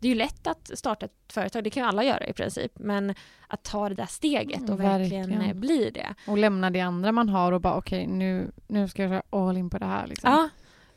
[0.00, 2.72] det är ju lätt att starta ett företag, det kan ju alla göra i princip.
[2.78, 3.14] Men
[3.48, 5.42] att ta det där steget och verkligen, Verkligen.
[5.50, 6.14] eh, bli det.
[6.26, 9.56] Och lämna det andra man har och bara okej nu, nu ska jag köra all
[9.56, 10.06] in på det här.
[10.06, 10.30] Liksom.
[10.30, 10.48] Ja,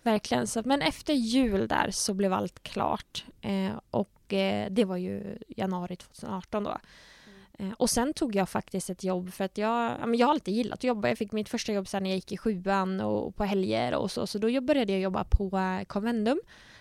[0.04, 0.48] verkligen.
[0.48, 3.26] Så, men efter jul där så blev allt klart.
[3.42, 6.78] Eh, och eh, det var ju januari 2018 då.
[7.60, 10.54] Eh, och sen tog jag faktiskt ett jobb för att jag, ja, jag har alltid
[10.54, 11.08] gillat att jobba.
[11.08, 14.12] Jag fick mitt första jobb sen när jag gick i sjuan och på helger och
[14.12, 14.28] så.
[14.28, 16.40] Så då började jag jobba på eh, Convendum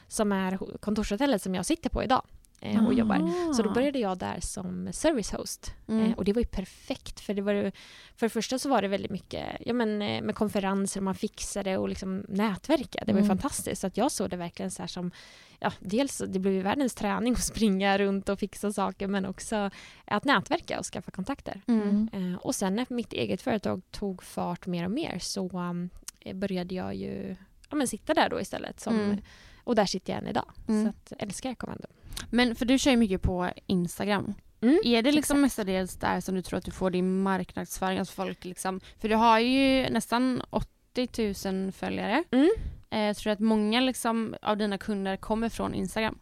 [0.09, 2.23] som är kontorshotellet som jag sitter på idag
[2.61, 3.53] eh, och jobbar.
[3.55, 5.75] Så då började jag där som service host.
[5.89, 6.05] Mm.
[6.11, 7.73] Eh, och det var ju perfekt för det var ju,
[8.17, 11.15] för det första så var det väldigt mycket ja, men, eh, med konferenser och man
[11.15, 13.03] fixade och liksom nätverka.
[13.07, 13.39] Det var ju Mm.
[13.39, 13.81] fantastiskt.
[13.81, 15.11] Så att jag såg det verkligen så här som,
[15.59, 19.71] ja, dels det blev ju världens träning att springa runt och fixa saker men också
[20.05, 21.63] att nätverka och skaffa kontakter.
[21.67, 22.39] Mm.
[22.43, 25.91] Och sen när mitt eget företag tog fart mer och mer så um,
[26.35, 27.37] började jag ju
[27.71, 28.81] ja, men sitta där då istället.
[28.81, 29.19] Som, Mm.
[29.67, 30.51] Och där sitter jag än idag.
[30.69, 30.85] Mm.
[30.85, 31.87] Så att, älskar jag Commando.
[32.31, 34.35] Men för du kör ju mycket på Instagram.
[34.61, 37.99] Mm, Är det liksom mestadels där som du tror att du får din marknadsföring?
[37.99, 42.25] Alltså folk liksom, för du har ju nästan 80 000 följare.
[42.31, 42.51] Mm.
[42.91, 46.19] Eh, jag tror att många liksom av dina kunder kommer från Instagram.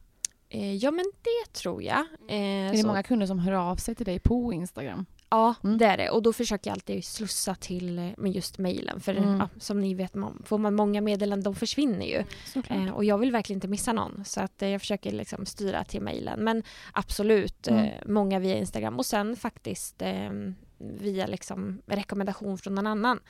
[0.49, 2.07] Eh, ja men det tror jag.
[2.29, 5.07] Eh, Är det så- många kunder som hör av sig till dig på Instagram?
[5.31, 5.79] Ja, Mm.
[5.79, 6.11] det är det.
[6.11, 9.01] Och då försöker jag alltid slussa till eh, med just mejlen.
[9.01, 9.39] För Mm.
[9.39, 12.25] ja, som ni vet, man, får man många meddelanden, de försvinner ju.
[12.71, 14.25] Eh, och jag vill verkligen inte missa någon.
[14.25, 16.45] Så att, eh, jag försöker liksom styra till mejlen.
[16.45, 17.85] Men absolut, Mm.
[17.85, 18.99] eh, många via Instagram.
[18.99, 20.31] Och sen faktiskt eh,
[20.79, 23.21] via liksom rekommendation från någon annan.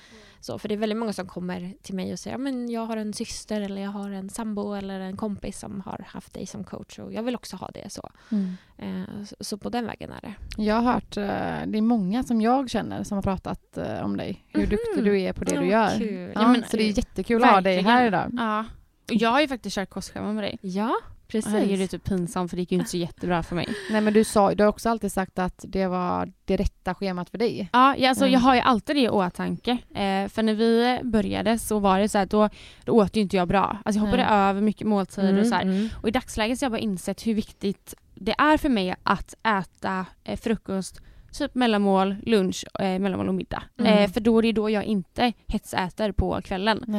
[0.40, 2.96] Så, för det är väldigt många som kommer till mig och säger men jag har
[2.96, 6.64] en syster eller jag har en sambo eller en kompis som har haft dig som
[6.64, 7.90] coach och jag vill också ha det.
[7.92, 8.52] Så, Mm.
[8.78, 10.34] eh, så, så på den vägen är det.
[10.62, 11.22] Jag har hört, eh,
[11.70, 14.44] det är många som jag känner som har pratat eh, om dig.
[14.48, 14.68] Hur Mhm.
[14.70, 15.90] duktig du är på det Ja, du gör.
[15.98, 16.32] kul.
[16.34, 17.96] Ja, Ja, men- så det är jättekul att ha dig Verkligen.
[17.98, 18.30] här idag.
[18.32, 18.64] Ja.
[19.06, 20.58] Jag har ju faktiskt kört kostschema med dig.
[20.62, 20.94] Ja,
[21.28, 21.52] precis.
[21.52, 23.66] Herregud, det är typ pinsamt för det gick ju inte så jättebra för mig.
[23.90, 27.30] Nej men du, sa, du har också alltid sagt att det var det rätta schemat
[27.30, 27.68] för dig.
[27.72, 28.32] Ja, ja, alltså, Mm.
[28.32, 29.70] jag har ju alltid det i åtanke.
[29.94, 32.48] Eh, för när vi började så var det så här, då,
[32.84, 33.78] då åt ju inte jag bra.
[33.84, 34.32] Alltså jag hoppade Nej.
[34.48, 35.62] över mycket måltider och så här.
[35.62, 35.88] mm.
[36.02, 39.34] Och i dagsläget så har jag bara insett hur viktigt det är för mig att
[39.42, 41.00] äta eh, frukost,
[41.34, 43.62] typ mellanmål, lunch, eh, mellanmål och middag.
[43.78, 43.92] Mm.
[43.92, 46.94] Eh, för då är det då jag inte hetsäter på kvällen.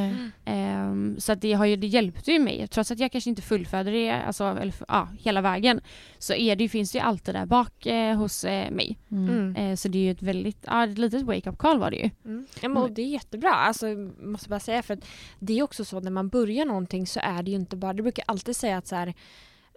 [0.46, 2.68] Ehm, så att det, har ju, det hjälpte ju mig.
[2.68, 5.82] Trots att jag kanske inte fullföljde det alltså, eller, ja, hela vägen
[6.18, 8.98] så är det, finns det ju alltid där bak eh, hos eh, mig.
[9.12, 9.30] Mm.
[9.30, 9.56] Mm.
[9.56, 12.10] Eh, så det är ju ett väldigt, ja, ett litet wake-up call var det ju.
[12.26, 12.46] Mm.
[12.62, 13.52] Ja, men, och det är jättebra.
[13.54, 13.86] Alltså,
[14.20, 15.06] måste bara säga för att
[15.40, 18.02] det är också så när man börjar någonting så är det ju inte bara, det
[18.02, 19.14] brukar alltid säga att så här,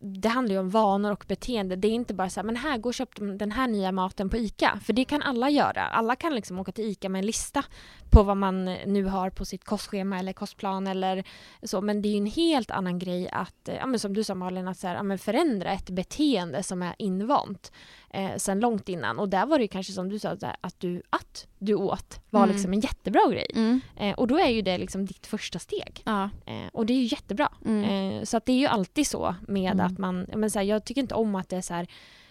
[0.00, 1.76] det handlar ju om vanor och beteende.
[1.76, 3.08] Det är inte bara så här, men här, gå och köp
[3.38, 4.80] den här nya maten på ICA.
[4.84, 5.87] För det kan alla göra.
[5.87, 7.64] Alla kan liksom åka till ICA med en lista
[8.11, 11.25] på vad man nu har på sitt kostschema eller kostplan eller
[11.62, 11.81] så.
[11.81, 14.68] Men det är ju en helt annan grej att, ja, men som du sa Malin,
[14.68, 17.73] att så här, ja, förändra ett beteende som är invant
[18.11, 19.18] eh, sen långt innan.
[19.18, 22.21] Och där var det ju kanske som du sa, där, att, du, att du åt
[22.31, 22.55] var Mm.
[22.55, 23.51] liksom en jättebra grej.
[23.55, 23.81] Mm.
[23.97, 26.03] Eh, och då är ju det liksom ditt första steg.
[26.05, 26.31] Ja.
[26.47, 27.53] Eh, och det är ju jättebra.
[27.64, 27.85] Mm.
[28.18, 29.87] Eh, så att det är ju alltid så med Mm.
[29.87, 31.87] att man, ja, men så här, jag tycker inte om att det är så här,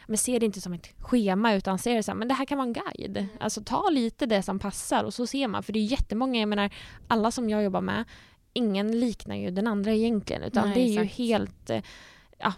[0.08, 2.58] men se det inte som ett schema utan se det här, men det här kan
[2.58, 3.18] vara en guide.
[3.18, 3.30] Mm.
[3.40, 5.64] Alltså ta lite det som passar och så ser man.
[5.64, 6.74] För det är jättemånga, jag menar
[7.08, 8.04] alla som jag jobbar med,
[8.54, 11.18] ingen liknar ju den andra egentligen utan Nej, det är ju exakt.
[11.18, 11.82] helt eh,
[12.40, 12.54] Ja,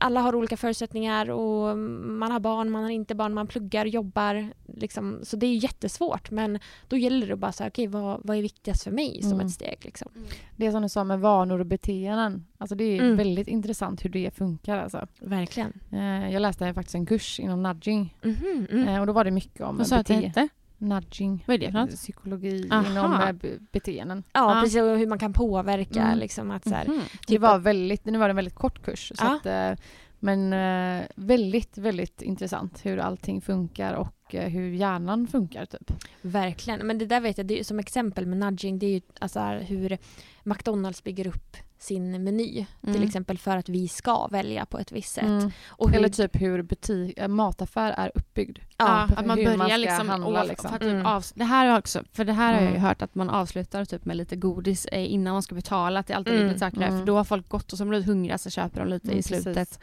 [0.00, 4.48] alla har olika förutsättningar och man har barn, man har inte barn, man pluggar, jobbar.
[4.76, 8.36] Liksom, så det är jättesvårt men då gäller det att bara säga okej vad, vad
[8.36, 9.46] är viktigast för mig som Mm.
[9.46, 9.78] ett steg.
[9.82, 10.08] Liksom.
[10.56, 12.46] Det som du sa med vanor och beteenden.
[12.58, 13.16] Alltså det är Mm.
[13.16, 14.78] väldigt intressant hur det funkar.
[14.78, 15.06] Alltså.
[15.20, 15.72] Verkligen.
[15.92, 18.88] Eh, Jag läste faktiskt en kurs inom nudging Mhm, mm.
[18.88, 20.48] eh, och då var det mycket om Vad sa du att det bete- hette?
[20.82, 21.44] Nudging.
[21.46, 21.90] Vad är det för något?
[21.90, 22.90] Psykologi Aha.
[22.90, 24.22] inom eh, be- beteenden.
[24.32, 24.60] Ja, Ja.
[24.62, 24.80] precis.
[24.80, 26.02] Och hur man kan påverka.
[26.02, 26.18] Mm.
[26.18, 27.00] Liksom, att, så här, Mhm.
[27.20, 29.12] Det typ var väldigt, nu var det en väldigt kort kurs.
[29.14, 29.36] Så Ja.
[29.36, 29.84] att, eh,
[30.20, 35.66] men eh, väldigt, väldigt intressant hur allting funkar och hur hjärnan funkar.
[35.66, 35.92] Typ.
[36.22, 36.86] Verkligen.
[36.86, 39.40] Men det där vet jag, det är, som exempel med nudging, det är ju alltså
[39.40, 39.98] hur
[40.44, 42.66] McDonalds bygger upp sin meny.
[42.82, 42.94] Mm.
[42.94, 45.24] Till exempel för att vi ska välja på ett visst sätt.
[45.24, 45.50] Mm.
[45.68, 48.58] Och hur, Eller typ hur butik, äh, mataffär är uppbyggd.
[48.76, 50.68] Ja, på att man börjar man liksom, handla, liksom.
[50.70, 51.06] För att typ Mm.
[51.06, 52.82] avs- det här har jag också, för det här har jag ju Mm.
[52.82, 56.14] hört att man avslutar typ med lite godis eh, innan man ska betala, att det
[56.14, 56.98] alltid Mm, saker där, mm.
[56.98, 59.22] för då har folk gått och så blir hungriga så köper de lite Mm, i
[59.22, 59.78] precis.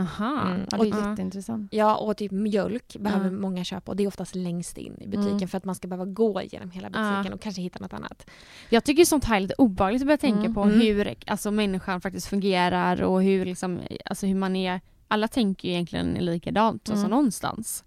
[0.00, 0.42] Aha.
[0.46, 0.60] Mm.
[0.70, 1.68] Ja, det är Och- jätteintressant.
[1.74, 3.30] Ja, och typ mjölk behöver Ja.
[3.32, 5.48] många köpa och det är oftast längst in i butiken Mm.
[5.48, 8.26] för att man ska behöva gå genom hela butiken och kanske hitta något annat.
[8.68, 10.54] Jag tycker sånt här är lite obehagligt att börja tänka Mm.
[10.54, 10.80] på Mm.
[10.80, 14.80] hur alltså, människan faktiskt fungerar och hur, liksom, alltså, hur man är.
[15.08, 17.06] Alla tänker ju egentligen likadant, alltså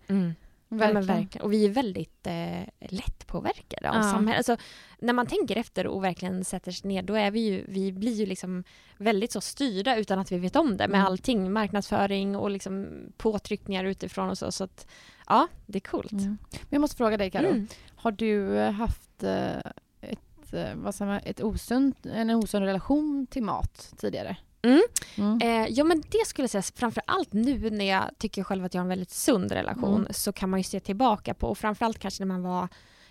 [0.07, 0.33] Mm.
[0.77, 1.45] Men verkligen.
[1.45, 4.03] Och vi är väldigt eh, lättpåverkade av Ja.
[4.03, 4.37] samhället.
[4.49, 4.65] Alltså,
[4.99, 8.11] när man tänker efter och verkligen sätter sig ner, då är vi ju, vi blir
[8.13, 8.63] ju liksom
[8.97, 11.05] väldigt så styrda utan att vi vet om det med Mm.
[11.05, 14.51] allting, marknadsföring och liksom påtryckningar utifrån och så.
[14.51, 14.87] Så att,
[15.27, 16.11] ja, det är coolt.
[16.11, 16.37] Mm.
[16.51, 17.47] Men jag måste fråga dig Karo.
[17.47, 17.67] Mm.
[17.95, 19.57] Har du eh, haft eh,
[20.01, 24.37] ett, eh, vad säger man, ett osunt, en osund relation till mat tidigare?
[24.63, 24.81] Mm.
[25.17, 25.39] Mm.
[25.41, 28.73] Eh, ja men det skulle jag säga, framför allt nu när jag tycker själv att
[28.73, 30.13] jag har en väldigt sund relation Mm.
[30.13, 32.67] så kan man ju se tillbaka på, och framförallt kanske när man var,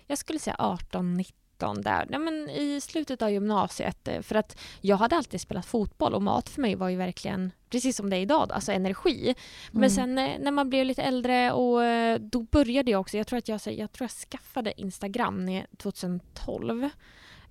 [0.07, 4.07] jag skulle säga 18, 19 där, ja, men i slutet av gymnasiet.
[4.07, 7.51] eh, För att jag hade alltid spelat fotboll och mat för mig var ju verkligen,
[7.69, 9.35] precis som det är idag, alltså energi.
[9.71, 9.89] Men Mm.
[9.89, 13.37] sen eh, när man blev lite äldre och eh, då började jag också, jag tror
[13.39, 16.89] att jag, jag, tror jag skaffade Instagram när- 2012.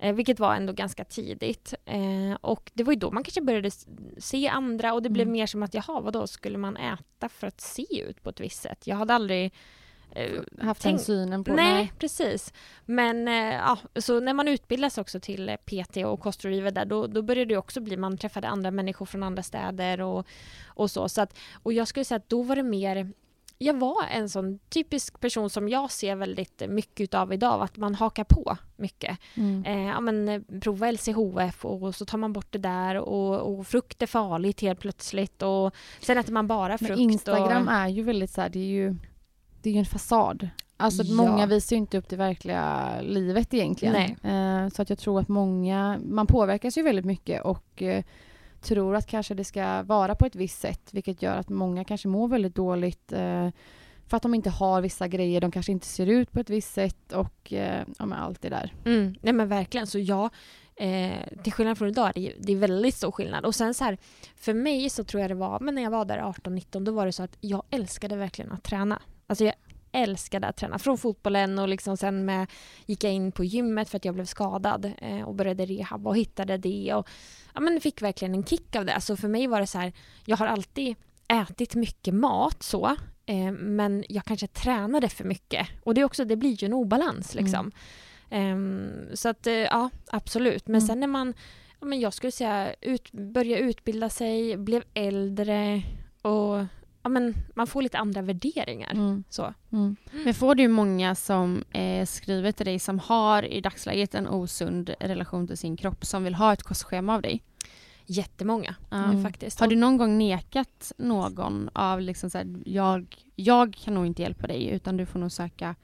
[0.03, 1.73] Eh, vilket var ändå ganska tidigt.
[1.85, 3.71] Eh, och det var ju då man kanske började
[4.17, 5.31] se andra och det blev Mm.
[5.33, 8.61] mer som att jaha, vadå, skulle man äta för att se ut på ett visst
[8.61, 8.87] sätt?
[8.87, 9.53] Jag hade aldrig
[10.15, 12.53] eh, haft tänkt- den synen på Nej, precis.
[12.85, 17.21] Men eh, ja, så när man utbildas också till PT och kostrådgivare där, då, då
[17.21, 20.27] började det också bli, man träffade andra människor från andra städer och,
[20.65, 21.09] och så.
[21.09, 23.11] så att, och jag skulle säga att då var det mer
[23.63, 27.95] jag var en sån typisk person som jag ser väldigt mycket av idag, att man
[27.95, 29.17] hakar på mycket.
[29.35, 29.63] Mm.
[29.65, 33.67] Eh, ja, men, eh, prova LCHF och så tar man bort det där och, och
[33.67, 36.89] frukt är farligt helt plötsligt och sen äter man bara frukt.
[36.89, 38.95] Men Instagram och, är ju väldigt så här, det är ju,
[39.61, 40.49] det är ju en fasad.
[40.77, 41.15] Alltså Ja.
[41.15, 43.95] många visar ju inte upp det verkliga livet egentligen.
[44.23, 48.03] Eh, så att jag tror att många, man påverkas ju väldigt mycket och eh,
[48.63, 52.07] tror att kanske det ska vara på ett visst sätt vilket gör att många kanske
[52.07, 53.49] mår väldigt dåligt eh,
[54.07, 56.73] för att de inte har vissa grejer, de kanske inte ser ut på ett visst
[56.73, 58.73] sätt och eh, ja, allt det där.
[58.85, 59.87] Mm, nej men verkligen.
[59.87, 60.29] Så jag,
[60.75, 63.45] eh, till skillnad från idag, det är, det är väldigt stor skillnad.
[63.45, 63.97] Och sen så här,
[64.35, 67.05] för mig så tror jag det var, men när jag var där 18-19, då var
[67.05, 69.01] det så att jag älskade verkligen att träna.
[69.27, 69.53] Alltså jag
[69.93, 70.79] älskade att träna.
[70.79, 72.47] Från fotbollen och liksom sen med,
[72.85, 76.17] gick jag in på gymmet för att jag blev skadad eh, och började rehab och
[76.17, 76.93] hittade det.
[76.93, 77.07] Och,
[77.53, 79.01] ja, men fick verkligen en kick av det.
[79.01, 79.93] Så för mig var det så här,
[80.25, 80.95] jag har alltid
[81.27, 85.67] ätit mycket mat så, eh, men jag kanske tränade för mycket.
[85.83, 87.71] Och det, är också, det blir ju en obalans liksom.
[88.29, 90.67] Ehm, så att eh, ja, absolut.
[90.67, 90.87] Men Mm.
[90.87, 91.33] sen när man,
[91.79, 95.83] ja, men jag skulle säga, ut, börja utbilda sig, blev äldre
[96.21, 96.63] och
[97.03, 98.91] ja, men man får lite andra värderingar.
[98.91, 99.23] Mm.
[99.29, 99.53] Så.
[99.71, 99.95] Mm.
[100.25, 104.89] Men får du många som eh, skriver till dig som har i dagsläget en osund
[104.99, 107.43] relation till sin kropp som vill ha ett kostschema av dig?
[108.05, 108.75] Jättemånga.
[108.91, 109.23] Mm.
[109.23, 109.59] faktiskt.
[109.59, 114.21] Har du någon gång nekat någon av liksom så här, jag, jag kan nog inte
[114.21, 115.75] hjälpa dig utan du får nog söka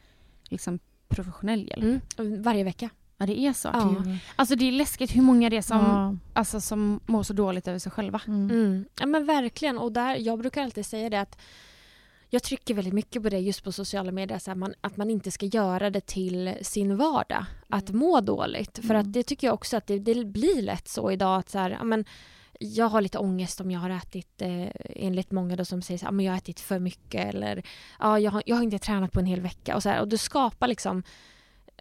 [0.50, 1.84] liksom professionell hjälp?
[2.18, 2.90] mm, varje vecka.
[3.22, 3.70] Ja det är så.
[3.74, 3.96] Ja.
[4.36, 6.16] Alltså det är läskigt hur många det är som, Ja.
[6.34, 8.22] alltså, som mår så dåligt över sig själva.
[8.28, 8.50] Mm.
[8.52, 8.86] Mm.
[9.00, 9.78] Ja men verkligen.
[9.78, 11.38] Och där, jag brukar alltid säga det att
[12.30, 15.10] jag trycker väldigt mycket på det just på sociala medier, så här, man, att man
[15.10, 18.78] inte ska göra det till sin vardag, att må dåligt.
[18.78, 19.02] För Mm.
[19.02, 21.70] att det tycker jag också att det, det blir lätt så idag att så här,
[21.70, 22.06] ja, men,
[22.60, 26.06] jag har lite ångest om jag har ätit, eh, enligt många då som säger så
[26.06, 27.64] här, ja, men jag har ätit för mycket eller
[28.00, 29.76] ja, jag, har, jag har inte tränat på en hel vecka.
[29.76, 31.04] Och, så här, och det skapar liksom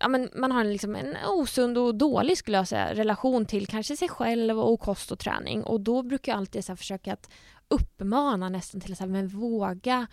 [0.00, 3.66] Ja, men man har en, liksom en osund och dålig skulle jag säga, relation till
[3.66, 5.62] kanske sig själv och kost och träning.
[5.62, 7.30] Och då brukar jag alltid så försöka att
[7.68, 10.06] uppmana nästan till att men våga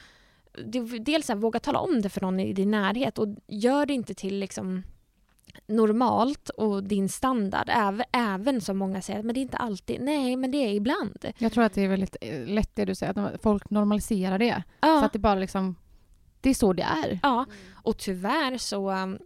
[0.99, 4.13] dels här, våga tala om det för någon i din närhet och gör det inte
[4.13, 4.83] till liksom
[5.67, 7.69] normalt och din standard,
[8.11, 11.25] även, som många säger, men det är inte alltid, nej men det är ibland.
[11.37, 14.63] Jag tror att det är väldigt eh, lätt det du säger, att folk normaliserar det.
[14.81, 14.99] Ja.
[14.99, 15.75] Så att det bara liksom,
[16.41, 17.19] det är så det är.
[17.23, 19.19] Ja, och tyvärr så um,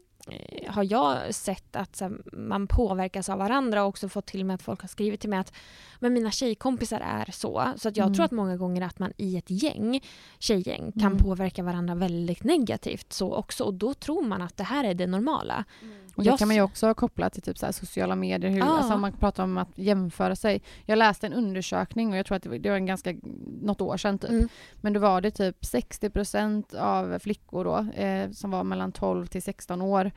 [0.68, 4.54] har jag sett att så, här, man påverkas av varandra och också fått till med
[4.54, 5.54] att folk har skrivit till mig att
[6.00, 7.74] men mina tjejkompisar är så.
[7.78, 8.14] Så att jag Mm.
[8.16, 10.02] tror att många gånger att man i ett gäng,
[10.40, 11.18] tjejgäng, kan Mm.
[11.18, 13.64] påverka varandra väldigt negativt så också.
[13.64, 15.66] Och då tror man att det här är det normala.
[16.20, 18.52] Och det kan man ju också koppla till typ så sociala medier.
[18.52, 18.78] Hur, Ja.
[18.78, 20.62] alltså om man pratar om att jämföra sig.
[20.86, 23.16] Jag läste en undersökning och jag tror att det var, det var en ganska,
[23.62, 24.30] något år sedan typ.
[24.30, 24.50] Mm.
[24.82, 29.42] Men då var det typ 60% av flickor då, eh, som var mellan 12 till
[29.42, 30.12] 16 år,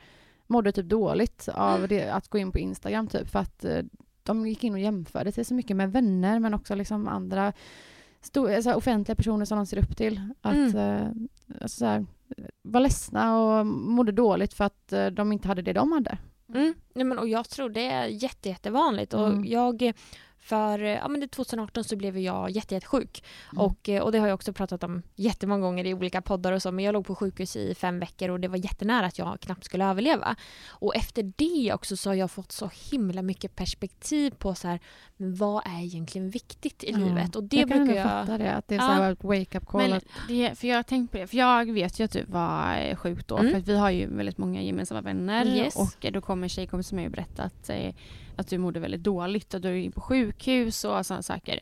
[0.47, 3.81] mådde typ dåligt av det, att gå in på Instagram typ för att eh,
[4.23, 7.53] de gick in och jämförde sig så mycket med vänner men också liksom andra
[8.23, 10.33] sto- alltså offentliga personer som de ser upp till.
[10.41, 10.75] Att Mm.
[10.77, 11.07] eh,
[11.61, 12.05] alltså så här,
[12.61, 16.17] var ledsna och mådde dåligt för att eh, de inte hade det de hade.
[16.49, 16.73] Mm.
[16.93, 19.13] Nej, men, och jag tror det är jätte, jättevanligt.
[19.13, 19.45] Och Mm.
[19.45, 19.93] jag,
[20.43, 23.23] för ja, men det 2018 så blev jag jätte, jättesjuk.
[23.51, 23.65] Mm.
[23.65, 26.61] Och, eh, och det har jag också pratat om jättemånga gånger i olika poddar och
[26.61, 26.71] så.
[26.71, 29.63] Men jag låg på sjukhus i fem veckor och det var jättenära att jag knappt
[29.65, 30.35] skulle överleva.
[30.69, 34.79] Och efter det också så har jag fått så himla mycket perspektiv på så här,
[35.17, 36.97] men vad är egentligen viktigt i Ja.
[36.97, 37.35] livet?
[37.35, 38.25] Och det jag kan brukar ändå jag...
[38.25, 38.97] fatta det, att det är Ja.
[38.97, 39.89] så ett wake-up call.
[39.89, 42.77] Men det, för jag har tänkt på det, för jag vet ju att du var
[42.77, 43.51] eh, sjuk då, Mm.
[43.51, 45.75] för att vi har ju väldigt många gemensamma vänner Yes.
[45.75, 47.93] och eh, då kommer en tjejkompis som mig och berätta att, eh,
[48.37, 51.59] att du mådde väldigt dåligt och du är in på sjukhus och sådana saker.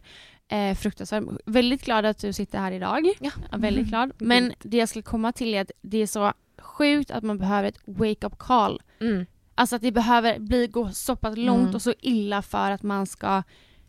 [0.47, 1.23] Eh, fruktansvärt.
[1.45, 3.05] Väldigt glad att du sitter här idag.
[3.19, 3.31] Ja.
[3.51, 4.11] Ja, väldigt glad.
[4.17, 7.69] Men det jag skulle komma till är att det är så sjukt att man behöver
[7.69, 8.81] ett wake-up call.
[9.01, 9.25] Mm.
[9.55, 11.75] Alltså att det behöver bli, gå så pass långt Mm.
[11.75, 13.43] och så illa för att man ska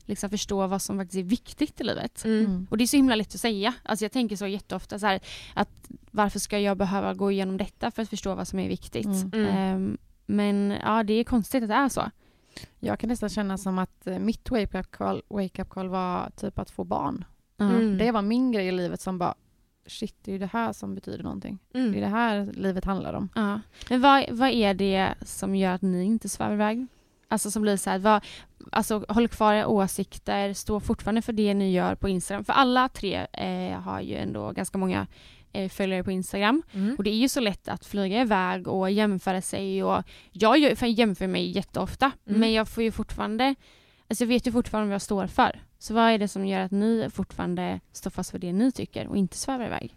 [0.07, 2.25] liksom förstå vad som faktiskt är viktigt i livet.
[2.25, 2.45] Mm.
[2.45, 2.67] Mm.
[2.71, 3.75] Och det är så himla lätt att säga.
[3.83, 5.21] Alltså jag tänker så jätteofta så här,
[5.55, 9.07] att varför ska jag behöva gå igenom detta för att förstå vad som är viktigt?
[9.07, 9.33] Mm.
[9.33, 9.47] Mm.
[9.57, 12.11] Ehm, men ja, det är konstigt att det är så.
[12.81, 16.71] Jag kan nästan känna som att eh, mitt wake-up call, wake call var typ att
[16.71, 17.25] få barn.
[17.61, 17.99] Mm.
[17.99, 19.35] Det var min grej i livet som bara
[19.87, 21.59] shit, det är ju det här som betyder någonting.
[21.73, 22.01] Det är Mm.
[22.01, 23.29] det här livet handlar om.
[23.35, 23.61] Ja.
[23.91, 26.87] Men vad, vad är det som gör att ni inte svävar iväg?
[27.29, 28.25] Alltså som blir så här, vad,
[28.73, 32.45] alltså håll kvar era åsikter, stå fortfarande för det ni gör på Instagram.
[32.45, 35.07] För alla tre eh, har ju ändå ganska många
[35.53, 36.63] eh, följare på Instagram.
[36.73, 36.95] Mm.
[36.99, 41.27] Och det är ju så lätt att flyga iväg och jämföra sig och jag jämför
[41.27, 42.41] mig jätteofta Mm.
[42.41, 43.55] men jag får ju fortfarande,
[44.09, 45.61] alltså jag vet ju fortfarande vad jag står för.
[45.79, 49.07] Så vad är det som gör att ni fortfarande står fast för det ni tycker
[49.07, 49.97] och inte svävar iväg?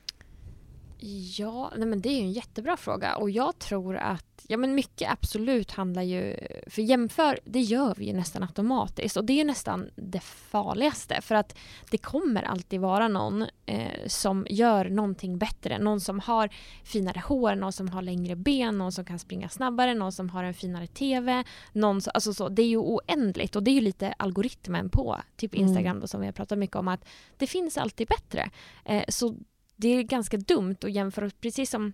[1.37, 4.75] Ja, nej men det är ju en jättebra fråga och jag tror att ja, men
[4.75, 6.37] mycket absolut handlar ju...
[6.67, 11.35] För jämför, det gör vi ju nästan automatiskt och det är nästan det farligaste för
[11.35, 11.57] att
[11.91, 15.79] det kommer alltid vara någon eh, som gör någonting bättre.
[15.79, 16.49] Någon som har
[16.83, 20.43] finare hår, någon som har längre ben, någon som kan springa snabbare, någon som har
[20.43, 21.43] en finare TV.
[21.73, 25.21] Någon som, alltså så, det är ju oändligt och det är ju lite algoritmen på
[25.37, 25.67] typ Mm.
[25.67, 27.05] Instagram då, som vi har pratat mycket om att
[27.37, 28.49] det finns alltid bättre.
[28.85, 29.35] Eh, så
[29.75, 31.93] det är ganska dumt att jämföra, precis som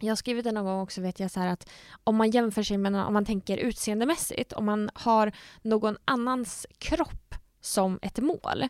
[0.00, 1.68] jag har skrivit det någon gång också vet jag så att
[2.04, 7.34] om man jämför sig med, om man tänker utseendemässigt, om man har någon annans kropp
[7.60, 8.68] som ett mål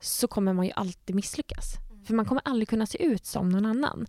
[0.00, 1.74] så kommer man ju alltid misslyckas.
[2.06, 4.06] För man kommer aldrig kunna se ut som någon annan.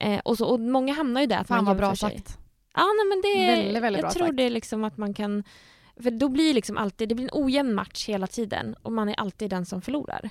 [0.00, 2.18] Eh, och, så, och många hamnar ju där att Fan man vad bra jämför sig.
[2.18, 2.38] sagt.
[2.74, 4.36] Ja, nej, men det är, Väldigt, väldigt jag tror sagt.
[4.36, 5.44] det är liksom att man kan...
[6.02, 9.20] För då blir liksom alltid, det blir en ojämn match hela tiden och man är
[9.20, 10.30] alltid den som förlorar.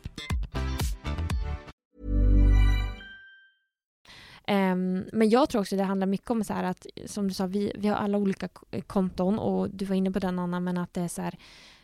[4.51, 7.45] Ehm, men jag tror också det handlar mycket om så här att, som du sa,
[7.45, 8.49] vi, vi har alla olika
[8.87, 11.37] konton och du var inne på den Anna, men att det är så här,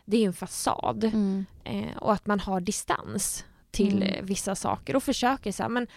[0.06, 1.04] det är en fasad.
[1.04, 1.46] Mm.
[1.64, 4.14] Eh, och att man har distans till Mm.
[4.14, 5.88] eh, vissa saker och försöker så här, men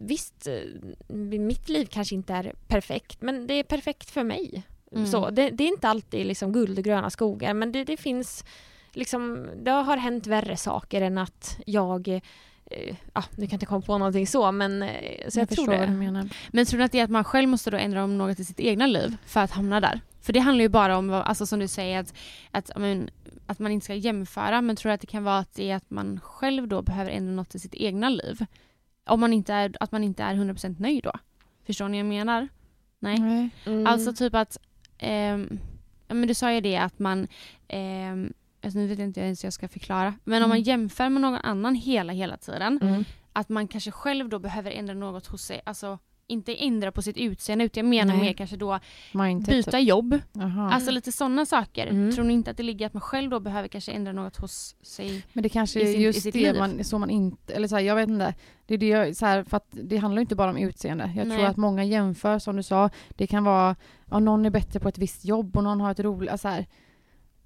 [0.00, 4.62] visst, eh, mitt liv kanske inte är perfekt, men det är perfekt för mig.
[4.92, 5.06] Mm.
[5.06, 8.44] Så, det, det är inte alltid liksom guld och gröna skogar, men det, det finns
[8.92, 12.20] liksom, det har hänt värre saker än att jag
[13.14, 14.88] ja, nu kan jag inte komma på någonting så, men eh,
[15.28, 15.86] så jag, jag tror det.
[15.86, 16.28] du menar.
[16.52, 18.44] Men tror du att det är att man själv måste då ändra om något i
[18.44, 20.00] sitt egna liv för att hamna där?
[20.20, 22.14] För det handlar ju bara om, vad- alltså som du säger, att,
[22.50, 23.10] att, men,
[23.46, 24.60] att man inte ska jämföra.
[24.62, 27.10] Men tror du att det kan vara att det är att man själv då behöver
[27.10, 28.44] ändra något i sitt egna liv?
[29.06, 31.12] Om man inte är, att man inte är 100% nöjd då?
[31.66, 32.48] Förstår ni vad jag menar?
[32.98, 33.48] Nej.
[33.66, 33.86] Mm.
[33.86, 34.58] Alltså typ att,
[36.08, 37.26] ja men du sa ju det att man,
[37.68, 38.32] ehm,
[38.64, 40.62] alltså nu vet jag inte ens hur jag ska förklara, men om man Mm.
[40.68, 43.04] jämför med någon annan hela hela tiden, Mm.
[43.32, 47.16] att man kanske själv då behöver ändra något hos sig, alltså inte ändra på sitt
[47.16, 48.22] utseende utan jag menar Nej.
[48.26, 48.78] mer kanske då
[49.12, 49.88] Mindset, byta typ.
[49.88, 50.70] jobb, Jaha.
[50.72, 51.86] alltså lite sådana saker.
[51.86, 52.12] Mm.
[52.14, 54.76] Tror ni inte att det ligger att man själv då behöver kanske ändra något hos
[54.82, 55.22] sig?
[55.32, 56.56] Men det kanske är just det liv.
[56.58, 58.34] man, så man inte, eller så här, jag vet inte.
[58.66, 61.12] Det är det jag, så här, för att det handlar inte bara om utseende.
[61.16, 61.36] Jag Nej.
[61.38, 63.76] tror att många jämför, som du sa, det kan vara,
[64.10, 66.66] ja någon är bättre på ett visst jobb och någon har ett roligt, alltså här,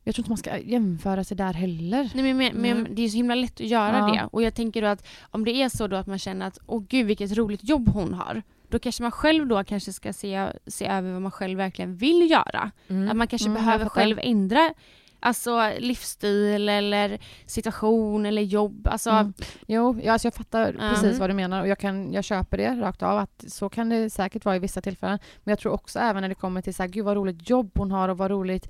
[0.08, 2.10] jag tror inte man ska jämföra sig där heller.
[2.14, 2.92] Nej, men, men, Nej.
[2.94, 4.06] det är så himla lätt att göra Ja.
[4.12, 6.58] det och jag tänker då att om det är så då att man känner att
[6.66, 10.46] åh gud vilket roligt jobb hon har då kanske man själv då kanske ska se,
[10.66, 12.70] se över vad man själv verkligen vill göra.
[12.88, 13.08] Mm.
[13.10, 14.74] Att man kanske Mm, jag behöver själv ändra
[15.20, 18.88] alltså livsstil eller situation eller jobb.
[18.90, 19.32] Alltså, Mm.
[19.66, 20.88] Jo, ja, alltså jag fattar Ja.
[20.90, 21.18] precis Mm.
[21.18, 24.10] vad du menar och jag, kan, jag köper det rakt av att så kan det
[24.10, 25.18] säkert vara i vissa tillfällen.
[25.44, 27.70] Men jag tror också även när det kommer till så här, gud vad roligt jobb
[27.74, 28.68] hon har och vad roligt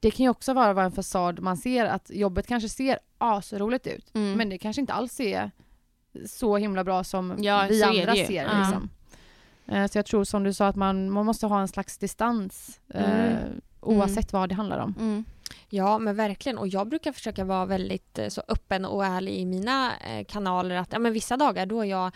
[0.00, 3.86] det kan ju också vara, vara en fasad man ser att jobbet kanske ser asroligt
[3.86, 4.32] ut mm.
[4.38, 5.50] men det kanske inte alls är
[6.26, 8.44] så himla bra som Ja, vi andra ser.
[8.44, 8.58] Ja.
[8.58, 8.90] Liksom.
[9.66, 12.80] Eh, Så jag tror som du sa att man, man måste ha en slags distans
[12.94, 13.60] eh, Mm.
[13.80, 14.94] oavsett vad det handlar om.
[14.98, 15.24] Mm.
[15.68, 16.58] Ja, men verkligen.
[16.58, 20.74] Och jag brukar försöka vara väldigt eh, så öppen och ärlig i mina eh, kanaler.
[20.76, 22.12] Att ja, men vissa dagar då är jag eh,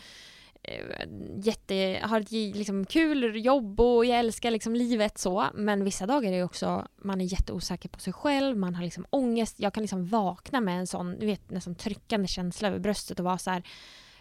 [0.65, 1.07] Eh,
[1.37, 5.47] jätte, har ett liksom, kul jobb och jag älskar liksom livet så.
[5.55, 9.07] Men vissa dagar är det också, man är jätteosäker på sig själv, man har liksom
[9.11, 9.55] ångest.
[9.59, 13.25] Jag kan liksom vakna med en sån, du vet, nästan tryckande känsla över bröstet och
[13.25, 13.63] vara så här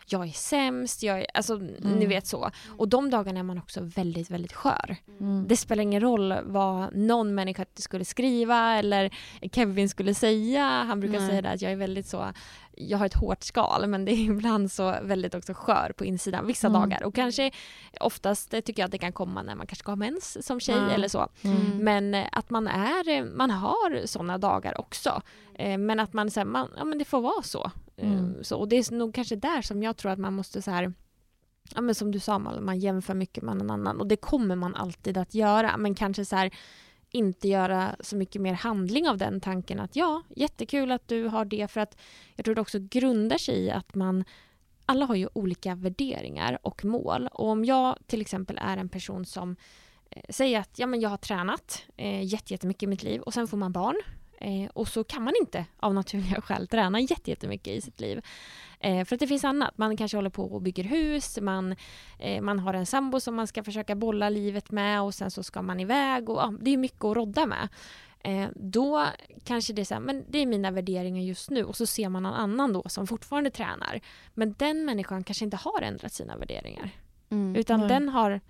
[0.08, 2.10] jag är sämst, jag är, alltså ni Mm.
[2.10, 2.51] vet så.
[2.78, 4.95] Och de dagarna är man också väldigt, väldigt skör.
[5.20, 5.45] Mm.
[5.47, 9.14] Det spelar ingen roll vad någon människa skulle skriva eller
[9.51, 10.64] Kevin skulle säga.
[10.68, 11.30] Han brukar Nej.
[11.30, 12.32] säga det att jag är väldigt så,
[12.78, 16.47] jag har ett hårt skal men det är ibland så väldigt också skör på insidan
[16.47, 16.82] vissa Mm.
[16.82, 17.04] dagar.
[17.04, 17.51] Och kanske
[17.99, 20.82] oftast tycker jag att det kan komma när man kanske ska ha mens som tjej
[20.93, 21.28] eller så.
[21.41, 21.78] Mm.
[21.78, 25.22] Men eh, att man är, eh, man har sådana dagar också.
[25.56, 27.72] Eh, Men att man säger, man, ja men det får vara så.
[27.98, 28.44] Eh, Mm.
[28.44, 28.58] så.
[28.58, 30.94] Och det är nog kanske där som jag tror att man måste så här
[31.76, 34.56] Ja men som du sa Malin, man jämför mycket med någon annan och det kommer
[34.56, 36.52] man alltid att göra men kanske så här
[37.12, 41.46] inte göra så mycket mer handling av den tanken att ja, jättekul att du har
[41.46, 41.98] det för att
[42.36, 44.24] jag tror det också grundar sig i att man
[44.86, 49.26] alla har ju olika värderingar och mål och om jag till exempel är en person
[49.26, 49.56] som
[50.10, 53.34] eh, säger att ja, men jag har tränat eh, jätte- jättemycket i mitt liv och
[53.34, 53.96] sen får man barn
[54.44, 58.22] eh, och så kan man inte av naturliga skäl träna jätte- jättemycket i sitt liv.
[58.80, 59.78] Eh, för att det finns annat.
[59.78, 61.76] Man kanske håller på och bygger hus, man,
[62.20, 65.44] eh, man har en sambo som man ska försöka bolla livet med och sen så
[65.44, 67.70] ska man iväg och ja, det är mycket att rodda med.
[68.26, 69.06] Eh, då
[69.44, 72.10] kanske det är så här, men det är mina värderingar just nu och så ser
[72.10, 74.02] man någon annan då som fortfarande tränar.
[74.34, 76.89] Men den människan kanske inte har ändrat sina värderingar.
[77.30, 77.56] Mm.
[77.56, 77.89] Utan Nej.
[77.89, 78.41] den har,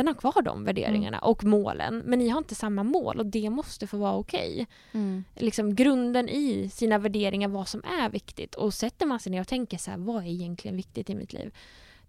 [0.00, 2.02] den har kvar de värderingarna och målen.
[2.06, 4.66] Men ni har inte samma mål och det måste få vara okej.
[4.92, 5.24] Mm.
[5.36, 8.54] Liksom grunden i sina värderingar, vad som är viktigt.
[8.54, 11.32] Och sätter man sig ner och tänker så här, vad är egentligen viktigt i mitt
[11.32, 11.54] liv?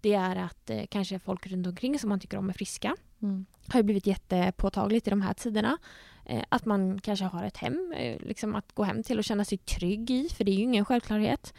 [0.00, 2.96] Det är att eh, kanske folk runt omkring som man tycker om är friska.
[3.22, 3.46] Mm.
[3.68, 5.78] Har ju blivit jättepåtagligt i de här tiderna.
[6.24, 9.44] Eh, att man kanske har ett hem, eh, liksom att gå hem till och känna
[9.44, 11.54] sig trygg i, för det är ju ingen självklarhet.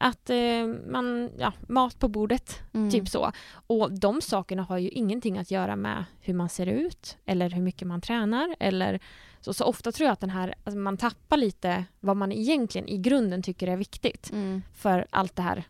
[0.00, 2.90] Att eh, man, ja, mat på bordet, Mm.
[2.90, 3.32] Typ så.
[3.66, 7.62] Och de sakerna har ju ingenting att göra med hur man ser ut eller hur
[7.62, 8.56] mycket man tränar.
[8.60, 9.00] Eller
[9.40, 12.88] så, så ofta tror jag att den här, alltså man tappar lite vad man egentligen
[12.88, 14.62] i grunden tycker är viktigt Mm.
[14.74, 15.64] för allt det här,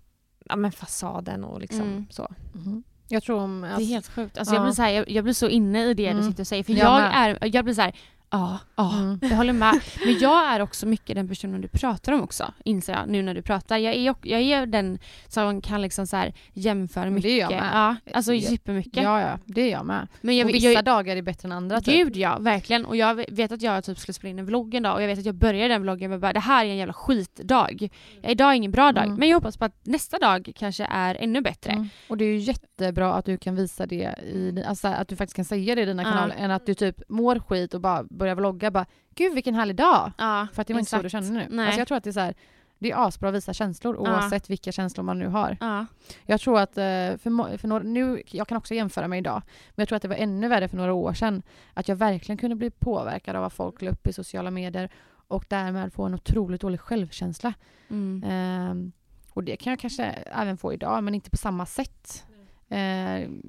[0.45, 2.07] ja men fasaden och liksom Mm.
[2.11, 2.29] så.
[2.53, 2.83] Mhm.
[3.09, 3.61] Jag tror om...
[3.61, 4.39] Det är Alltså, helt sjukt.
[4.39, 4.59] Alltså ja.
[4.59, 6.23] jag, blir så här, jag, jag blir så inne i det Mm.
[6.23, 6.65] du sitter och säger.
[6.65, 7.95] För Jag jag, är, jag blir så här,
[8.31, 9.19] ja, ja, Mm.
[9.31, 9.81] jag håller med.
[10.05, 13.35] Men jag är också mycket den personen du pratar om också, inser jag nu när
[13.35, 13.79] du pratar.
[13.79, 14.99] Jag är, jag är den
[15.29, 17.23] som kan liksom så här jämföra mycket.
[17.23, 17.71] det är jag med.
[17.73, 19.03] Ja, alltså Det- supermycket.
[19.03, 20.09] ja, ja, det är jag med.
[20.21, 21.81] Men jag, och vissa jag, dagar är bättre än andra.
[21.81, 21.95] Typ.
[21.95, 22.85] Gud ja, verkligen.
[22.87, 25.07] Och jag vet att jag typ skulle spela in en vlogg en dag och jag
[25.07, 27.89] vet att jag började den vloggen med bara det här är en jävla skitdag.
[28.23, 29.05] Idag är ingen bra dag.
[29.05, 29.17] Mm.
[29.19, 31.73] Men jag hoppas på att nästa dag kanske är ännu bättre.
[31.73, 31.89] Mm.
[32.09, 35.37] Och det är ju jättebra att du kan visa det i, alltså att du faktiskt
[35.37, 38.35] kan säga det i dina kanaler än att du typ mår skit och bara börjar
[38.35, 40.13] vlogga bara gud vilken härlig dag.
[40.19, 41.47] Ja, För att det var inte så du kände nu.
[41.51, 41.67] Nej.
[41.67, 42.35] Alltså jag tror att det är så här,
[42.79, 44.13] det är asbra att visa känslor Ja.
[44.13, 45.57] oavsett vilka känslor man nu har.
[45.61, 45.87] Ja.
[46.27, 46.83] Jag tror att eh,
[47.17, 50.09] för, för några, nu, jag kan också jämföra mig idag, men jag tror att det
[50.09, 51.43] var ännu värre för några år sedan.
[51.75, 54.91] Att jag verkligen kunde bli påverkad av vad folk la upp i sociala medier
[55.29, 57.55] och därmed få en otroligt dålig självkänsla.
[57.89, 58.23] Mm.
[58.27, 58.93] Ehm,
[59.33, 62.25] och det kan jag kanske även få idag, men inte på samma sätt.
[62.69, 63.43] Ehm,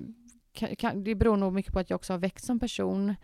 [0.53, 3.15] kan, kan, det beror nog mycket på att jag också har växt som person.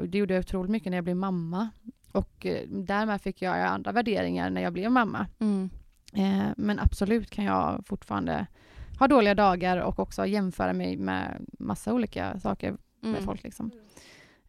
[0.00, 1.68] Och det gjorde jag otroligt mycket när jag blev mamma.
[2.12, 5.26] Och eh, därmed fick jag andra värderingar när jag blev mamma.
[5.38, 5.70] Mm.
[6.14, 8.46] Eh, men absolut kan jag fortfarande
[8.98, 13.22] ha dåliga dagar och också jämföra mig med massa olika saker med Mm.
[13.24, 13.42] folk.
[13.42, 13.70] Liksom.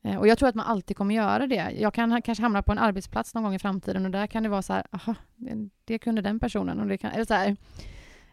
[0.02, 1.72] Eh, och jag tror att man alltid kommer göra det.
[1.80, 4.50] Jag kan kanske hamna på en arbetsplats någon gång i framtiden och där kan det
[4.50, 7.56] vara så här, aha, det, det kunde den personen och det kan, eller så här.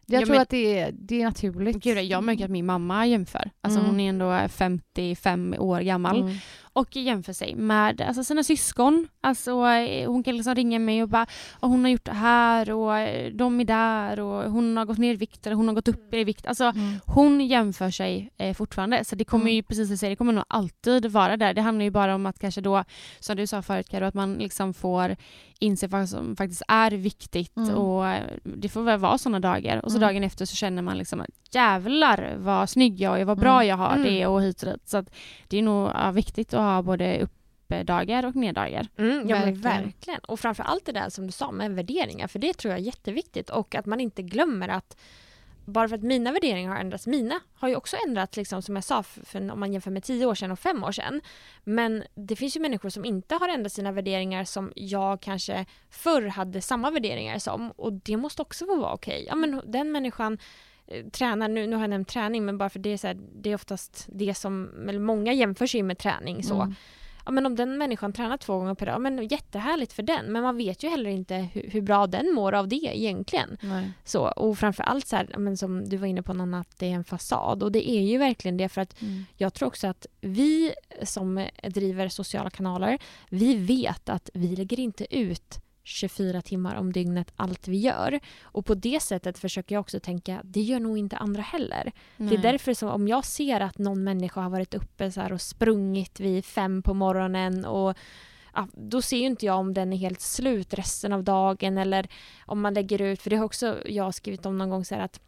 [0.06, 1.76] Jag Ja, tror men- att det är, det är naturligt.
[1.82, 3.50] Gud, jag märker att min mamma jämför.
[3.60, 3.90] Alltså Mm.
[3.90, 6.34] hon är ändå 55 år gammal Mm.
[6.76, 9.08] Och jämför sig med alltså, sina syskon.
[9.20, 11.26] Alltså, eh, hon kan liksom ringa mig och bara
[11.60, 14.98] "Åh, hon har gjort det här och eh, de är där och hon har gått
[14.98, 16.46] ner i vikt eller hon har gått upp i vikt.
[16.46, 16.94] Alltså Mm.
[17.06, 19.54] hon jämför sig eh, fortfarande så det kommer Mm.
[19.54, 21.54] ju precis som du säger, det kommer nog alltid vara där.
[21.54, 22.84] Det handlar ju bara om att kanske då,
[23.20, 25.16] som du sa förut Karo, att man liksom får
[25.58, 27.74] inse vad som faktiskt är viktigt Mm.
[27.74, 30.08] och eh, det får väl vara sådana dagar och så Mm.
[30.08, 33.66] dagen efter så känner man liksom att jävlar vad snygg jag är, vad bra Mm.
[33.68, 34.04] jag har Mm.
[34.04, 34.88] det och hit och dit.
[34.88, 35.04] Så
[35.48, 37.20] det är nog ja, viktigt att ha både
[37.68, 38.88] uppdagar och neddagar.
[38.96, 39.60] Mm, ja, Verkligen.
[39.60, 40.20] verkligen.
[40.20, 42.84] Och framför allt det där som du sa med värderingar, för det tror jag är
[42.84, 43.50] jätteviktigt.
[43.50, 44.96] Och att man inte glömmer att
[45.66, 48.84] bara för att mina värderingar har ändrats, mina har ju också ändrats liksom, som jag
[48.84, 51.20] sa, för, om man jämför med tio år sedan och fem år sedan.
[51.64, 56.26] Men det finns ju människor som inte har ändrat sina värderingar som jag kanske förr
[56.26, 57.70] hade samma värderingar som.
[57.70, 59.24] Och det måste också få vara okej.
[59.28, 60.38] Ja, men den människan
[61.12, 63.50] tränar, nu, nu har jag nämnt träning, men bara för det är, så här, det
[63.50, 66.60] är oftast det som, eller många jämför sig med träning så.
[66.60, 66.74] Mm.
[67.26, 70.32] Ja, men om den människan tränar två gånger per dag, men jättehärligt för den.
[70.32, 73.56] Men man vet ju heller inte hur, hur bra den mår av det egentligen.
[73.60, 73.90] Nej.
[74.04, 76.86] Så, och framför allt så här, men som du var inne på någon att det
[76.86, 77.62] är en fasad.
[77.62, 79.24] Och det är ju verkligen det för att Mm.
[79.36, 82.98] jag tror också att vi som driver sociala kanaler,
[83.30, 88.20] vi vet att vi lägger inte ut 24 timmar om dygnet allt vi gör.
[88.42, 91.92] Och på det sättet försöker jag också tänka, det gör nog inte andra heller.
[92.16, 95.40] Det är därför som om jag ser att någon människa har varit uppe så och
[95.40, 97.98] sprungit vid fem på morgonen och
[98.54, 102.08] ja, då ser ju inte jag om den är helt slut resten av dagen eller
[102.46, 105.20] om man lägger ut, för det har också jag skrivit om någon gång så att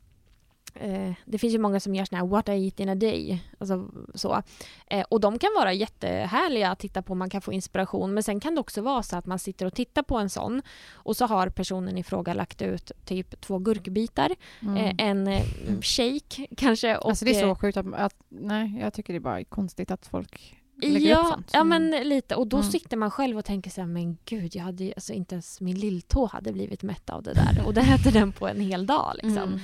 [0.80, 3.42] eh, det finns ju många som gör såna här what I eat in a day.
[3.58, 4.42] Alltså, så.
[4.90, 8.14] Eh, och de kan vara jättehärliga att titta på, man kan få inspiration.
[8.14, 10.62] Men sen kan det också vara så att man sitter och tittar på en sån
[10.92, 14.30] och så har personen i fråga lagt ut typ två gurkbitar,
[14.62, 14.76] Mm.
[14.76, 15.42] eh, en eh,
[15.82, 16.96] shake kanske.
[16.96, 19.44] Och, alltså det är så eh, sjukt att, att, nej jag tycker det är bara
[19.44, 21.50] konstigt att folk lägger upp Ja, sånt.
[21.52, 21.90] ja Mm.
[21.90, 22.34] men lite.
[22.36, 22.70] Och då Mm.
[22.70, 25.60] sitter man själv och tänker så här, men gud, jag hade ju, alltså inte ens
[25.60, 27.62] min lilltå hade blivit mätt av det där.
[27.66, 29.38] Och det äter den på en hel dag liksom.
[29.42, 29.58] Mm.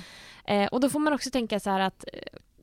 [0.45, 2.05] Eh, och då får man också tänka så här att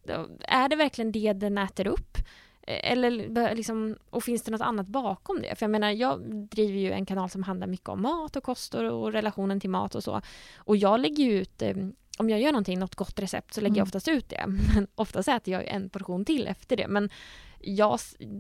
[0.06, 2.18] eh, är det verkligen det den äter upp?
[2.62, 5.56] Eh, Eller liksom, och finns det något annat bakom det?
[5.56, 8.74] För jag menar, jag driver ju en kanal som handlar mycket om mat och kost
[8.74, 10.22] och, relationen till mat och så.
[10.58, 11.76] Och jag lägger ju ut, eh,
[12.18, 13.88] om jag gör någonting, något gott recept, så lägger jag Mm.
[13.88, 14.44] oftast ut det.
[14.76, 16.88] Men oftast äter jag en portion till efter det.
[16.88, 17.10] Men
[17.62, 18.00] jag,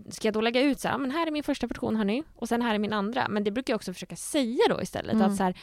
[0.10, 2.48] ska jag då lägga ut så här, men här är min första portion hörni, och
[2.50, 3.28] sen här är min andra.
[3.30, 5.14] Men det brukar jag också försöka säga då istället.
[5.14, 5.28] Mm.
[5.32, 5.54] Att så här,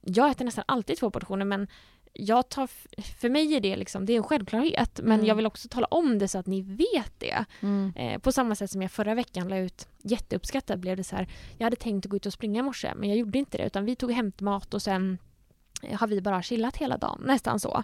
[0.00, 1.68] jag äter nästan alltid två portioner, men
[2.12, 2.66] jag tar,
[3.20, 5.26] för mig är det liksom, det är en självklarhet, men Mm.
[5.26, 7.44] jag vill också tala om det så att ni vet det.
[7.60, 7.92] Mm.
[7.96, 11.28] Eh, på samma sätt som jag förra veckan la ut, jätteuppskattat blev det så här,
[11.58, 13.66] jag hade tänkt att gå ut och springa i morse, men jag gjorde inte det,
[13.66, 15.18] utan vi tog hämtmat och sen
[15.82, 17.82] eh, har vi bara chillat hela dagen, nästan så.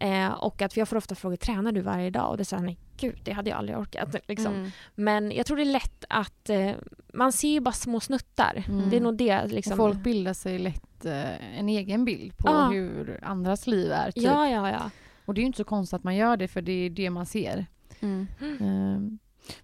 [0.00, 2.30] Eh, och att, jag får ofta frågor, tränar du varje dag?
[2.30, 4.16] Och det säger nej gud, det hade jag aldrig orkat.
[4.28, 4.54] Liksom.
[4.54, 4.70] Mm.
[4.94, 6.72] Men jag tror det är lätt att, eh,
[7.14, 8.64] man ser ju bara små snuttar.
[8.68, 8.90] Mm.
[8.90, 9.72] Det är nog det liksom.
[9.72, 12.68] Och folk bildar sig lätt eh, en egen bild på Ja.
[12.68, 14.10] hur andras liv är.
[14.10, 14.24] Typ.
[14.24, 14.90] Ja, ja, ja.
[15.24, 17.10] Och det är ju inte så konstigt att man gör det för det är det
[17.10, 17.66] man ser.
[18.00, 18.26] Mm.
[18.60, 19.18] Ehm,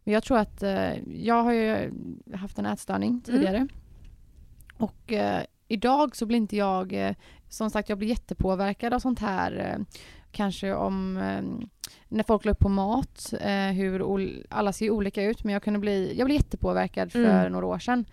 [0.05, 1.93] Men jag tror att eh, jag har ju
[2.35, 3.69] haft en ätstörning tidigare.
[4.79, 7.15] Och eh, idag så blir inte jag,
[7.49, 9.79] som sagt jag blir jättepåverkad av sånt här.
[10.33, 11.69] kanske om eh,
[12.09, 14.03] när folk la upp på mat, eh, hur
[14.51, 17.53] alla ser olika ut, men jag kunde bli, jag blev jättepåverkad för Mm.
[17.53, 18.05] några år sedan.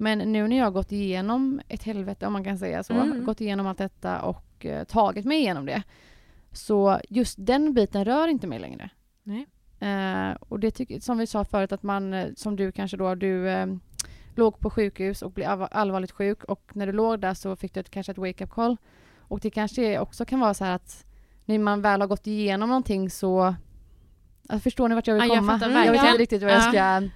[0.00, 3.24] Men nu när jag har gått igenom ett helvete, om man kan säga så, Mm.
[3.24, 5.82] gått igenom allt detta och eh, tagit mig igenom det,
[6.52, 8.90] så just den biten rör inte mig längre.
[9.22, 9.46] Nej.
[9.80, 13.14] Eh, och det tycker, som vi sa förut, att man, eh, som du kanske då,
[13.14, 13.66] du eh,
[14.34, 17.74] låg på sjukhus och blev all- allvarligt sjuk och när du låg där så fick
[17.74, 18.76] du ett, kanske ett wake-up call.
[19.18, 21.04] Och det kanske också kan vara så här att
[21.44, 23.54] när man väl har gått igenom någonting så...
[24.48, 25.84] Alltså förstår ni vart jag vill Ja, jag komma?
[25.84, 27.00] jag vet inte riktigt vad jag Ja.
[27.00, 27.08] ska...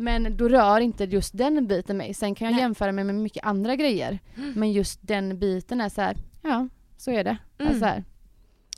[0.00, 2.14] Men då rör inte just den biten mig.
[2.14, 2.60] Sen kan jag Nej.
[2.62, 4.18] jämföra mig med mycket andra grejer.
[4.54, 7.36] Men just den biten är så här, ja, så är det.
[7.58, 7.72] Mm.
[7.72, 8.02] Alltså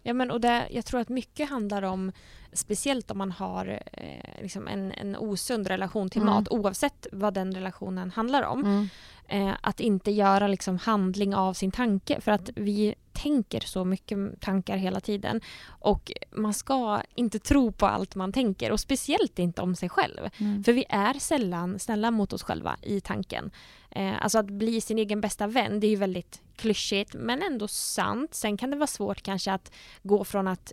[0.02, 2.12] Ja, men och det, jag tror att mycket handlar om,
[2.52, 6.34] speciellt om man har eh, liksom en, en osund relation till Mm.
[6.34, 8.60] mat, oavsett vad den relationen handlar om.
[8.64, 8.88] mm.
[9.32, 14.18] Eh, att inte göra liksom handling av sin tanke, för att vi tänker så mycket
[14.40, 15.40] tankar hela tiden.
[15.66, 20.28] Och man ska inte tro på allt man tänker, och speciellt inte om sig själv.
[20.38, 20.64] Mm.
[20.64, 23.50] För vi är sällan snälla mot oss själva i tanken.
[23.90, 27.68] Eh, alltså att bli sin egen bästa vän, det är ju väldigt klyschigt men ändå
[27.68, 28.34] sant.
[28.34, 29.72] Sen kan det vara svårt kanske att
[30.02, 30.72] gå från att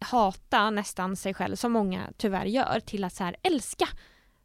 [0.00, 3.88] hata nästan sig själv, som många tyvärr gör, till att så här älska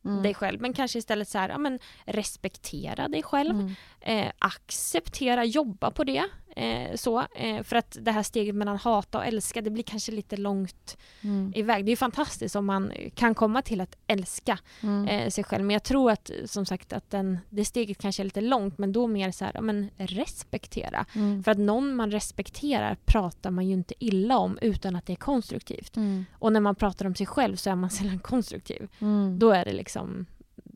[0.06, 0.24] Mm.
[0.24, 0.62] dig själv.
[0.62, 3.76] Men kanske istället så här, ja, men respektera dig själv, Mm.
[4.02, 6.24] eh, acceptera, jobba på det.
[6.58, 10.12] Eh, så, eh, för att det här steget mellan hata och älska, det blir kanske
[10.12, 11.54] lite långt Mm.
[11.56, 11.86] iväg.
[11.86, 15.08] Det är fantastiskt om man kan komma till att älska Mm.
[15.08, 15.66] eh, sig själv.
[15.66, 18.92] Men jag tror att som sagt att den, det steget kanske är lite långt men
[18.92, 21.06] då mer så här, ja, men respektera.
[21.16, 21.44] Mm.
[21.44, 25.18] För att någon man respekterar pratar man ju inte illa om utan att det är
[25.18, 25.96] konstruktivt.
[25.98, 26.26] Mm.
[26.34, 28.88] Och när man pratar om sig själv så är man sällan konstruktiv.
[29.00, 29.40] Mm.
[29.40, 30.26] Då är det liksom,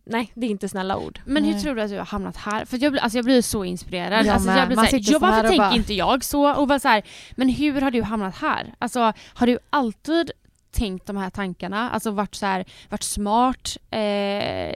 [0.10, 1.20] nej det är inte snälla ord.
[1.26, 1.62] Men hur Nej.
[1.62, 2.66] tror du att du har hamnat här?
[2.66, 4.26] För jag blir, alltså jag blir så inspirerad.
[4.26, 6.54] Jag alltså jag blir Man så här, jag, varför tänker bara- inte jag så?
[6.56, 7.04] Och bara så här,
[7.36, 8.74] men hur har du hamnat här?
[8.80, 10.32] Alltså har du alltid
[10.72, 11.90] tänkt de här tankarna?
[11.90, 13.98] Alltså varit, så här, varit smart eh,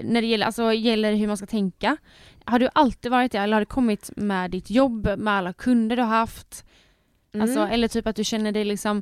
[0.04, 1.98] när det gäller, alltså, gäller hur man ska tänka?
[2.46, 5.96] Har du alltid varit det eller har det kommit med ditt jobb, med alla kunder
[5.96, 6.66] du har haft?
[7.42, 7.72] Alltså, Mm.
[7.72, 9.02] eller typ att du känner dig liksom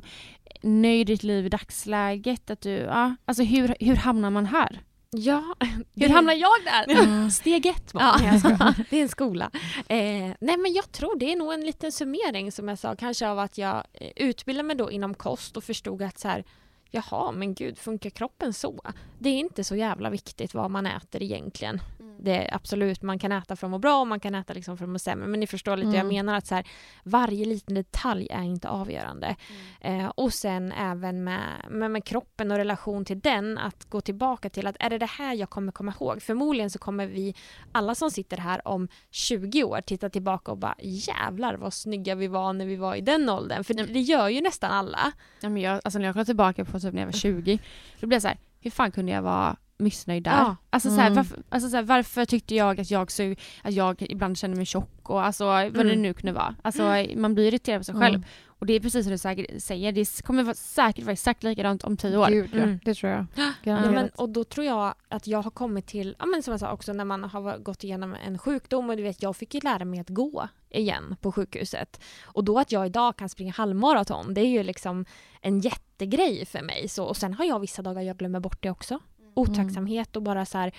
[0.62, 2.50] nöjd i ditt liv i dagsläget?
[2.50, 4.80] Att du, ja, alltså hur, hur hamnar man här?
[5.16, 5.54] Ja,
[5.94, 7.02] Hur hamnar jag där?
[7.02, 7.30] Mm.
[7.30, 8.86] Steg ett Ja, jag skojar.
[8.90, 9.50] det är en skola.
[9.88, 13.28] Eh, nej men jag tror det är nog en liten summering som jag sa, kanske
[13.28, 16.44] av att jag eh, utbildade mig då inom kost och förstod att så här,
[16.90, 18.80] jaha men gud funkar kroppen så?
[19.18, 21.80] Det är inte så jävla viktigt vad man äter egentligen.
[22.20, 24.76] Det är absolut, man kan äta för att må bra och man kan äta liksom
[24.78, 26.08] för att må sämre men ni förstår lite, jag Mm.
[26.08, 26.66] menar att så här,
[27.04, 29.36] varje liten detalj är inte avgörande.
[29.80, 31.40] Eh, och sen även med,
[31.70, 35.06] med, med kroppen och relation till den, att gå tillbaka till att är det det
[35.06, 36.22] här jag kommer komma ihåg?
[36.22, 37.34] Förmodligen så kommer vi,
[37.72, 42.26] alla som sitter här om 20 år, titta tillbaka och bara jävlar vad snygga vi
[42.28, 43.64] var när vi var i den åldern.
[43.64, 45.12] För det, gör ju nästan alla.
[45.40, 47.58] Ja, men jag, alltså när jag kollar tillbaka på typ när jag var 20,
[48.00, 50.30] då blev jag så här, hur fan kunde jag vara missnöjd där?
[50.30, 50.56] Ja.
[50.70, 51.16] Alltså, så här, Mm.
[51.16, 54.66] varför, alltså så här, varför tyckte jag att jag såg, att jag ibland kände mig
[54.66, 56.02] tjock och alltså vad det Mm.
[56.02, 56.54] nu kunde vara.
[56.62, 56.82] Alltså
[57.16, 58.14] man blir irriterad på sig själv.
[58.14, 58.26] Mm.
[58.46, 61.84] Och det är precis som du säkert säger, det kommer vara säkert vara exakt likadant
[61.84, 62.28] om tio år.
[62.28, 62.58] Gud, ja.
[62.62, 62.78] Mm.
[62.84, 63.26] Det tror jag.
[63.62, 66.60] Ja, men, och då tror jag att jag har kommit till, ja, men som jag
[66.60, 69.60] sa också när man har gått igenom en sjukdom och du vet jag fick ju
[69.60, 72.00] lära mig att gå igen på sjukhuset.
[72.24, 75.04] Och då att jag idag kan springa halvmaraton det är ju liksom
[75.40, 76.88] en jättegrej för mig.
[76.88, 78.98] Så, och sen har jag vissa dagar jag glömmer bort det också.
[79.34, 80.72] Otacksamhet och bara så här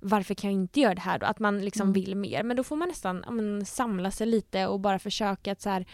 [0.00, 1.26] varför kan jag inte göra det här då?
[1.26, 1.92] Att man liksom Mm.
[1.92, 2.42] vill mer.
[2.42, 5.70] Men då får man nästan ja, men, samla sig lite och bara försöka att så
[5.70, 5.86] här,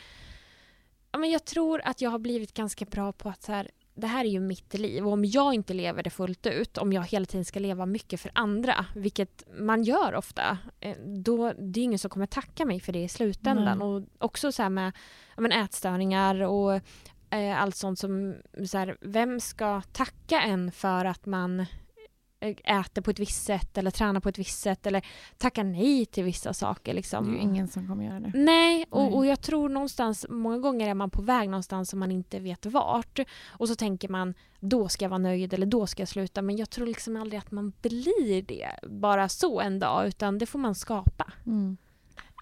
[1.13, 4.07] ja, men jag tror att jag har blivit ganska bra på att så här, det
[4.07, 7.03] här är ju mitt liv och om jag inte lever det fullt ut, om jag
[7.03, 11.85] hela tiden ska leva mycket för andra, vilket man gör ofta, eh, då det är
[11.85, 13.79] ingen som kommer tacka mig för det i slutändan.
[13.79, 13.87] Nej.
[13.87, 14.93] Och också så här med
[15.37, 16.75] ja, men ätstörningar och
[17.31, 18.35] eh, allt sånt som,
[18.67, 21.67] så här, vem ska tacka en för att man
[22.65, 25.07] äter på ett visst sätt eller tränar på ett visst sätt eller
[25.39, 26.93] tackar nej till vissa saker.
[26.93, 27.29] Det Liksom.
[27.29, 28.31] är ju ingen som kommer göra det.
[28.35, 28.45] Nej,
[28.77, 28.87] Nej.
[28.91, 32.39] och, och jag tror någonstans, många gånger är man på väg någonstans som man inte
[32.41, 33.19] vet vart.
[33.47, 36.43] Och så tänker man, då ska jag vara nöjd eller då ska jag sluta.
[36.43, 40.47] Men jag tror liksom aldrig att man blir det bara så en dag, utan det
[40.47, 41.33] får man skapa.
[41.47, 41.77] Mm.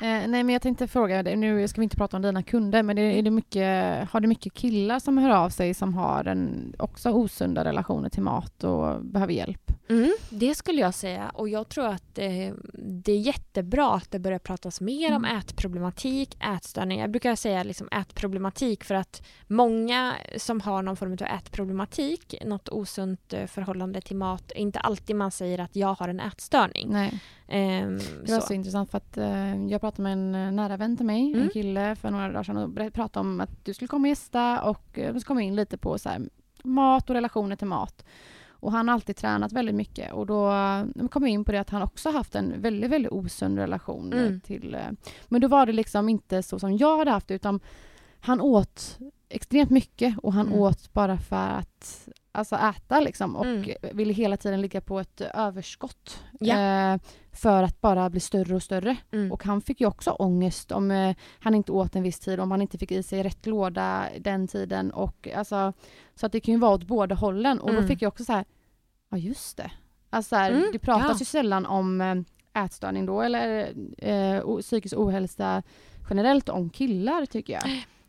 [0.01, 2.82] Eh, nej men jag tänkte fråga dig, nu ska vi inte prata om dina kunder,
[2.82, 6.24] men är, är det mycket, har du mycket killar som hör av sig som har
[6.24, 9.72] en, också osunda relationer till mat och behöver hjälp?
[9.90, 11.30] Mm, det skulle jag säga.
[11.34, 15.36] Och jag tror att eh, det är jättebra att det börjar pratas mer om Mm.
[15.38, 17.05] ätproblematik, ätstörningar.
[17.05, 22.68] Jag brukar säga liksom ätproblematik för att många som har någon form av ätproblematik, något
[22.68, 26.88] osunt eh, förhållande till mat, inte alltid man säger att jag har en ätstörning.
[26.93, 28.47] Nej, Ehm, det var så.
[28.47, 31.43] så, intressant för att eh, jag pratade med en eh, nära vän till mig, Mm.
[31.43, 34.62] en kille för några dagar sedan och pratade om att du skulle komma och gästa
[34.62, 36.20] och eh, vi ska komma in lite på så här,
[36.64, 38.05] mat och relationer till mat.
[38.51, 41.59] Och han har alltid tränat väldigt mycket och då eh, kom vi in på det
[41.61, 44.41] att han också haft en väldigt, väldigt osund relation Mm.
[44.41, 44.76] till...
[45.28, 47.61] Men då var det liksom inte så som jag hade haft utan
[48.20, 50.59] han åt extremt mycket och han Mm.
[50.59, 53.70] åt bara för att alltså äta liksom och Mm.
[53.93, 56.22] ville hela tiden ligga på ett överskott.
[56.41, 56.59] Ja.
[56.95, 56.99] Eh,
[57.33, 58.97] för att bara bli större och större.
[59.12, 59.33] Mm.
[59.33, 62.51] Och han fick ju också ångest om eh, han inte åt en viss tid, om
[62.51, 64.91] han inte fick i sig rätt låda den tiden.
[64.91, 65.72] Och, alltså,
[66.14, 67.61] så att det kan ju vara åt båda hållen.
[67.61, 67.89] Och då Mm.
[67.89, 68.45] fick jag också så här,
[69.11, 69.70] ja just det.
[70.11, 71.16] Alltså så här, Mm, det pratas ja.
[71.18, 75.62] ju sällan om eh, ätstörning då eller eh, psykisk ohälsa
[76.11, 77.62] generellt om killar tycker jag.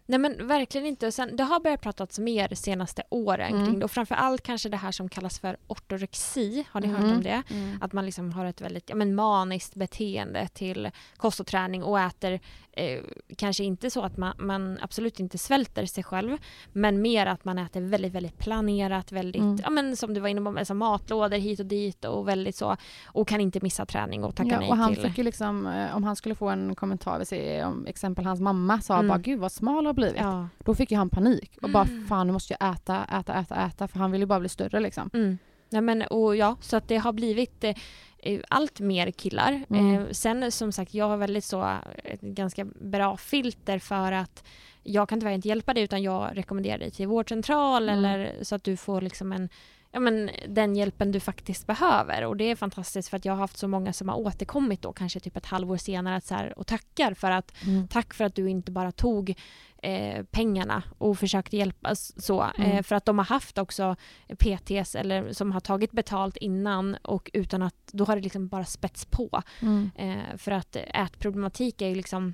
[0.06, 1.12] Nej men verkligen inte.
[1.12, 3.66] Sen, det har börjat pratats mer de senaste åren Mm.
[3.66, 6.66] kring det och framförallt kanske det här som kallas för ortorexi.
[6.72, 7.16] Har ni hört Mm.
[7.16, 7.44] om det?
[7.82, 12.00] Att man liksom har ett väldigt ja, men maniskt beteende till kost och träning och
[12.00, 12.40] äter
[12.72, 13.00] eh,
[13.38, 16.38] kanske inte så att man, man absolut inte svälter sig själv
[16.72, 19.60] men mer att man äter väldigt, väldigt planerat, väldigt, Mm.
[19.64, 22.78] ja men som du var inne på, alltså matlådor hit och dit och väldigt så
[23.06, 25.12] och kan inte missa träning och tacka Ja, nej och han till.
[25.12, 28.82] fick liksom, eh, om han skulle få en kommentar, vi säger om exempel hans mamma
[28.82, 29.08] sa Mm.
[29.08, 30.22] bara gud vad smal har blivit.
[30.22, 30.48] Ja.
[30.66, 32.08] Då fick ju han panik och bara Mm.
[32.08, 34.80] fan nu måste jag äta, äta, äta, äta för han vill ju bara bli större
[34.80, 35.10] liksom.
[35.14, 35.38] Mm.
[35.70, 37.76] Nej, men, och ja, så att det har blivit eh,
[38.20, 39.64] eh, allt mer killar.
[39.70, 39.96] Mm.
[39.96, 44.44] Eh, sen som sagt, jag har väldigt så ett ganska bra filter för att
[44.84, 48.06] jag kan tyvärr inte hjälpa dig utan jag rekommenderar dig till vårdcentral Mm.
[48.06, 49.50] eller så att du får liksom en
[49.96, 53.40] Ja, men den hjälpen du faktiskt behöver och det är fantastiskt för att jag har
[53.40, 56.60] haft så många som har återkommit då kanske typ ett halvår senare att så här,
[56.60, 57.54] och tackar för att
[57.90, 59.36] tack för att du inte bara tog
[59.84, 62.42] eh, pengarna och försökte hjälpa så.
[62.58, 62.72] Mm.
[62.72, 63.96] Eh, för att de har haft också
[64.38, 68.66] PTs eller som har tagit betalt innan och utan att då har det liksom bara
[68.66, 69.42] spets på.
[69.60, 69.92] Mm.
[69.96, 72.34] Eh, för att ätproblematik är ju liksom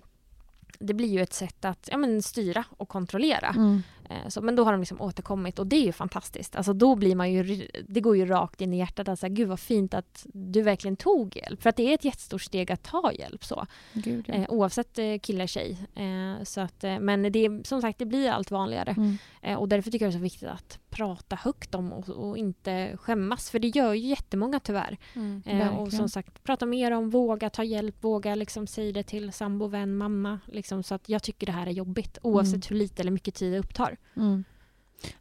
[0.79, 3.49] det blir ju ett sätt att ja, men, styra och kontrollera.
[3.49, 3.83] Mm.
[4.09, 6.55] Eh, Så, men då har de liksom återkommit och det är ju fantastiskt.
[6.55, 9.07] Alltså då blir man ju, det går ju rakt in i hjärtat.
[9.07, 11.61] Alltså, Gud vad fint att du verkligen tog hjälp.
[11.61, 13.43] För att det är ett jättestort steg att ta hjälp.
[13.45, 13.65] så.
[13.93, 14.33] Gud, ja.
[14.33, 15.77] Eh, oavsett eh, kille eller tjej.
[15.95, 18.91] Eh, så att, eh, men det som sagt, det blir allt vanligare.
[18.97, 19.17] Mm.
[19.41, 22.37] Eh, och därför tycker jag det är så viktigt att prata högt om och, och
[22.37, 23.49] inte skämmas.
[23.49, 24.97] För det gör ju jättemånga tyvärr.
[25.15, 25.69] Mm.
[25.77, 29.67] Och som sagt, prata mer om, våga ta hjälp, våga liksom säga det till sambo,
[29.67, 30.39] vän, mamma.
[30.45, 32.17] Liksom, så att jag tycker det här är jobbigt.
[32.21, 32.61] Oavsett Mm.
[32.69, 33.97] hur lite eller mycket tid det upptar.
[34.15, 34.43] Mm.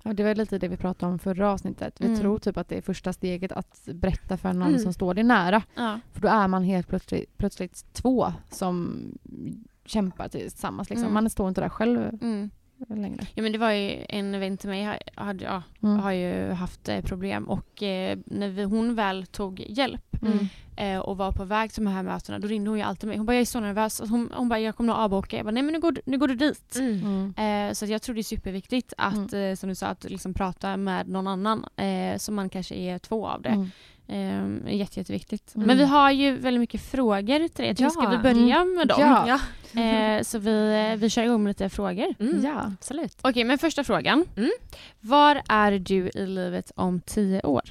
[0.02, 2.00] Ja, det var lite det vi pratade om förra avsnittet.
[2.00, 2.18] Vi Mm.
[2.18, 4.78] tror typ att det är första steget att berätta för någon Mm.
[4.80, 5.62] som står dig nära.
[5.74, 6.00] Ja.
[6.12, 9.00] För då är man helt plötsligt, plötsligt två som
[9.84, 10.90] kämpar tillsammans.
[10.90, 11.04] Liksom.
[11.08, 11.14] Mm.
[11.14, 12.50] Man står inte där själv Mm.
[12.88, 13.26] Längre.
[13.34, 15.98] Ja men det var ju en vän till mig har, hade, ja, Mm.
[16.00, 20.46] har ju haft eh, problem och eh, när vi, hon väl tog hjälp Mm.
[20.76, 23.16] eh, och var på väg till de här mötena då ringde hon ju alltid mig.
[23.16, 24.00] Hon bara jag är så nervös.
[24.00, 25.36] Alltså, Hon, hon bara jag kommer nog avboka.
[25.36, 26.76] Jag bara nej men nu går, du- nu går du dit.
[26.76, 27.34] Mm.
[27.36, 30.34] Eh, så att jag tror det är superviktigt att, eh, som du sa, att liksom
[30.34, 31.64] prata med någon annan.
[31.76, 33.68] Eh, så man kanske är två av det.
[34.08, 34.66] Mm.
[34.66, 35.54] Eh, jätte, jätteviktigt.
[35.54, 35.66] Mm.
[35.66, 37.64] Men vi har ju väldigt mycket frågor till.
[37.66, 38.10] Jag tycker, Ska Ja.
[38.10, 39.00] vi börja med dem?
[39.00, 39.24] Ja.
[39.28, 39.40] Ja.
[39.82, 42.14] Eh, så vi, vi kör igång med lite frågor.
[42.18, 42.44] Mm.
[42.44, 42.72] Ja.
[42.80, 43.18] Absolut.
[43.22, 44.24] Okej, men första frågan.
[44.36, 44.50] Mm.
[45.00, 47.62] Var är du i livet om tio år?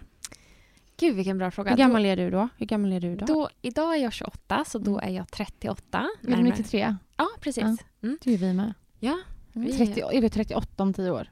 [1.00, 1.70] Gud vilken bra fråga.
[1.70, 2.50] Hur gammal är du då?
[2.58, 3.50] Hur gammal är du då, då?
[3.62, 5.10] idag är jag 28 så då Mm.
[5.10, 5.98] är jag 38.
[5.98, 6.44] Är du Närmare.
[6.50, 6.96] 93?
[7.18, 7.64] Ja, precis.
[7.64, 7.78] Ja.
[8.04, 8.18] Mm.
[8.24, 8.74] Det är vi med.
[9.00, 9.18] Ja,
[9.56, 9.68] Mm.
[9.68, 11.30] Vi- 30, är vi 38 om 10 år?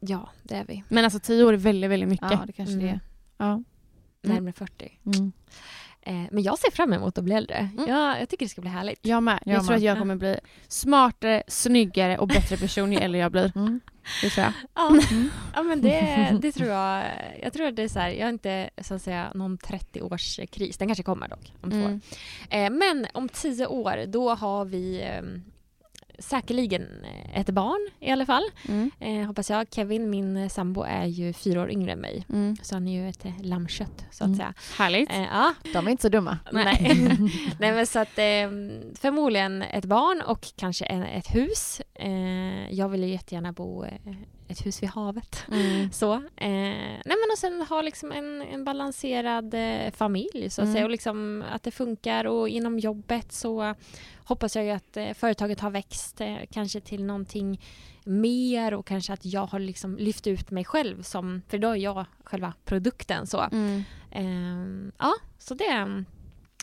[0.00, 0.84] ja, det är vi.
[0.88, 2.30] Men alltså tio år är väldigt, väldigt mycket.
[2.30, 2.94] Ja, det kanske det Mm.
[2.94, 3.00] är.
[3.36, 3.62] Ja.
[4.22, 4.98] Närmare 40.
[5.06, 5.32] Mm.
[6.04, 7.70] Eh, men jag ser fram emot att bli äldre.
[7.78, 7.88] Mm.
[7.88, 8.98] Ja, jag tycker det ska bli härligt.
[9.02, 9.42] Jag med.
[9.46, 10.36] Jag, Jag tror att jag kommer bli
[10.68, 13.52] smartare, snyggare och bättre person ju äldre jag blir.
[13.56, 13.80] Mm.
[14.22, 14.52] Det tror jag.
[14.74, 15.30] Ja, Mm.
[15.54, 17.04] ja men det, det tror jag.
[17.42, 20.78] Jag tror att det är så här, jag har inte så att säga någon 30-årskris.
[20.78, 21.84] Den kanske kommer dock om två år.
[21.84, 22.00] Mm.
[22.50, 25.22] Eh, men om 10 år, då har vi eh,
[26.18, 26.88] säkerligen
[27.34, 28.42] ett barn i alla fall.
[28.68, 28.90] Mm.
[29.00, 29.66] Eh, hoppas jag.
[29.70, 32.26] Kevin, min eh, sambo, är ju fyra år yngre än mig.
[32.28, 32.56] Mm.
[32.62, 34.36] Så han är ju ett eh, lammkött så att Mm.
[34.36, 34.54] säga.
[34.78, 35.10] Härligt.
[35.10, 36.38] Eh, ja, De är inte så dumma.
[36.52, 36.78] nej.
[37.60, 38.48] nej men så att eh,
[38.94, 41.80] förmodligen ett barn och kanske en, ett hus.
[41.94, 43.92] Eh, jag vill ju jättegärna bo eh,
[44.52, 45.44] ett hus vid havet.
[45.52, 45.92] Mm.
[45.92, 46.14] Så.
[46.14, 50.72] Eh, nej men och sen ha liksom en, en balanserad eh, familj så att Mm.
[50.74, 53.74] säga och liksom att det funkar och inom jobbet så
[54.24, 57.60] hoppas jag ju att eh, företaget har växt eh, kanske till någonting
[58.04, 61.76] mer och kanske att jag har liksom lyft ut mig själv som, för då är
[61.76, 63.40] jag själva produkten så.
[63.52, 63.82] Mm.
[64.10, 66.04] Eh, ja, så det,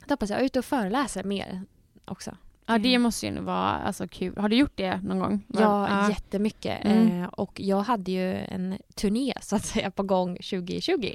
[0.06, 0.42] det hoppas jag.
[0.42, 1.62] Ute och föreläser mer
[2.06, 2.38] också.
[2.70, 4.38] Ja, det måste ju vara alltså, kul.
[4.38, 5.44] Har du gjort det någon gång?
[5.48, 6.86] Ja, jättemycket.
[6.86, 7.22] Mm.
[7.24, 11.14] Eh, och jag hade ju en turné så att säga på gång 2020.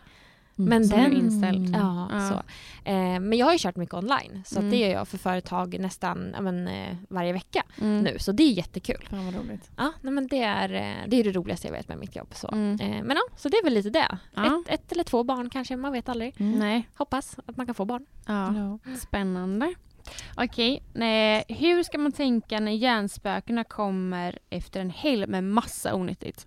[0.57, 1.77] Men Som är den, inställd.
[1.77, 2.29] Ja, Ja.
[2.31, 2.35] Så.
[2.91, 4.43] Eh, men jag har ju kört mycket online.
[4.47, 4.69] Så Mm.
[4.69, 8.03] att det gör jag för företag nästan ja, men, eh, varje vecka Mm.
[8.03, 8.19] nu.
[8.19, 9.07] Så det är jättekul.
[9.11, 9.71] Fan vad roligt.
[9.77, 10.69] Ja, nej, men det, är,
[11.09, 12.29] det är det roligaste jag vet med mitt jobb.
[12.35, 12.49] Så.
[12.53, 12.81] Mm.
[12.81, 14.19] Eh, men ja, så det är väl lite det.
[14.35, 14.63] Ja.
[14.69, 16.35] Ett, ett eller två barn kanske, man vet aldrig.
[16.41, 16.59] Mm.
[16.59, 16.89] Nej.
[16.95, 18.07] Hoppas att man kan få barn.
[18.27, 18.55] Ja.
[18.57, 18.79] Ja.
[18.99, 19.75] Spännande.
[20.37, 26.47] Okej, nej, hur ska man tänka när hjärnspökena kommer efter en helg med massa onyttigt?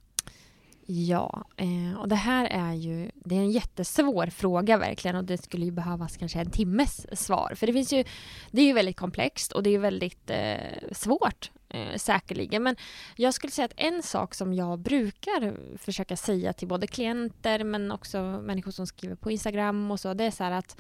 [0.90, 5.38] Ja, eh, och det här är ju det är en jättesvår fråga verkligen och det
[5.38, 7.54] skulle ju behövas kanske en timmes svar.
[7.56, 8.04] För det finns ju,
[8.52, 12.64] det är ju väldigt komplext och det är väldigt eh, svårt eh, säkerligen.
[12.64, 12.76] Men
[13.16, 17.92] jag skulle säga att en sak som jag brukar försöka säga till både klienter men
[17.92, 20.78] också människor som skriver på Instagram och så, det är så här att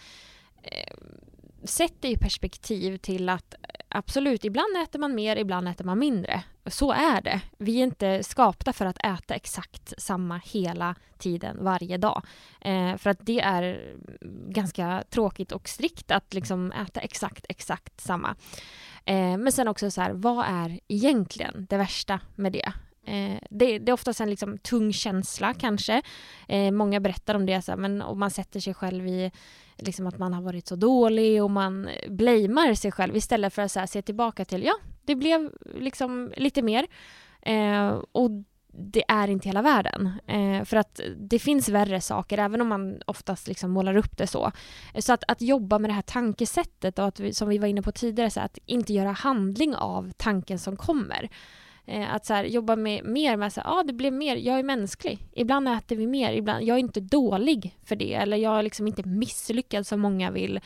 [0.63, 0.93] eh,
[1.67, 3.59] sätt det i perspektiv till att eh,
[3.89, 6.43] absolut, ibland äter man mer, ibland äter man mindre.
[6.65, 7.41] Så är det.
[7.57, 12.23] Vi är inte skapta för att äta exakt samma hela tiden varje dag.
[12.61, 13.95] Eh, för att det är
[14.47, 18.35] ganska tråkigt och strikt att liksom äta exakt, exakt samma.
[19.05, 22.73] Eh, men sen också så här, vad är egentligen det värsta med det?
[23.07, 26.01] Eh, det, det är oftast en liksom tung känsla kanske.
[26.47, 29.31] Eh, många berättar om det, så här, men om man sätter sig själv i
[29.77, 33.71] liksom att man har varit så dålig och man blamear sig själv istället för att
[33.71, 34.73] så här, se tillbaka till ja,
[35.05, 36.87] det blev liksom lite mer.
[37.41, 38.31] Eh, och
[38.79, 40.11] det är inte hela världen.
[40.27, 44.27] Eh, för att det finns värre saker, även om man oftast liksom målar upp det
[44.27, 44.51] så.
[44.99, 47.81] Så att, att jobba med det här tankesättet och att vi, som vi var inne
[47.81, 51.29] på tidigare, så att inte göra handling av tanken som kommer.
[51.89, 54.63] Eh, att så här, jobba med, mer med att ah, det blev mer, jag är
[54.63, 55.19] mänsklig.
[55.33, 58.87] Ibland äter vi mer, ibland, jag är inte dålig för det eller jag är liksom
[58.87, 60.59] inte misslyckad som många vill.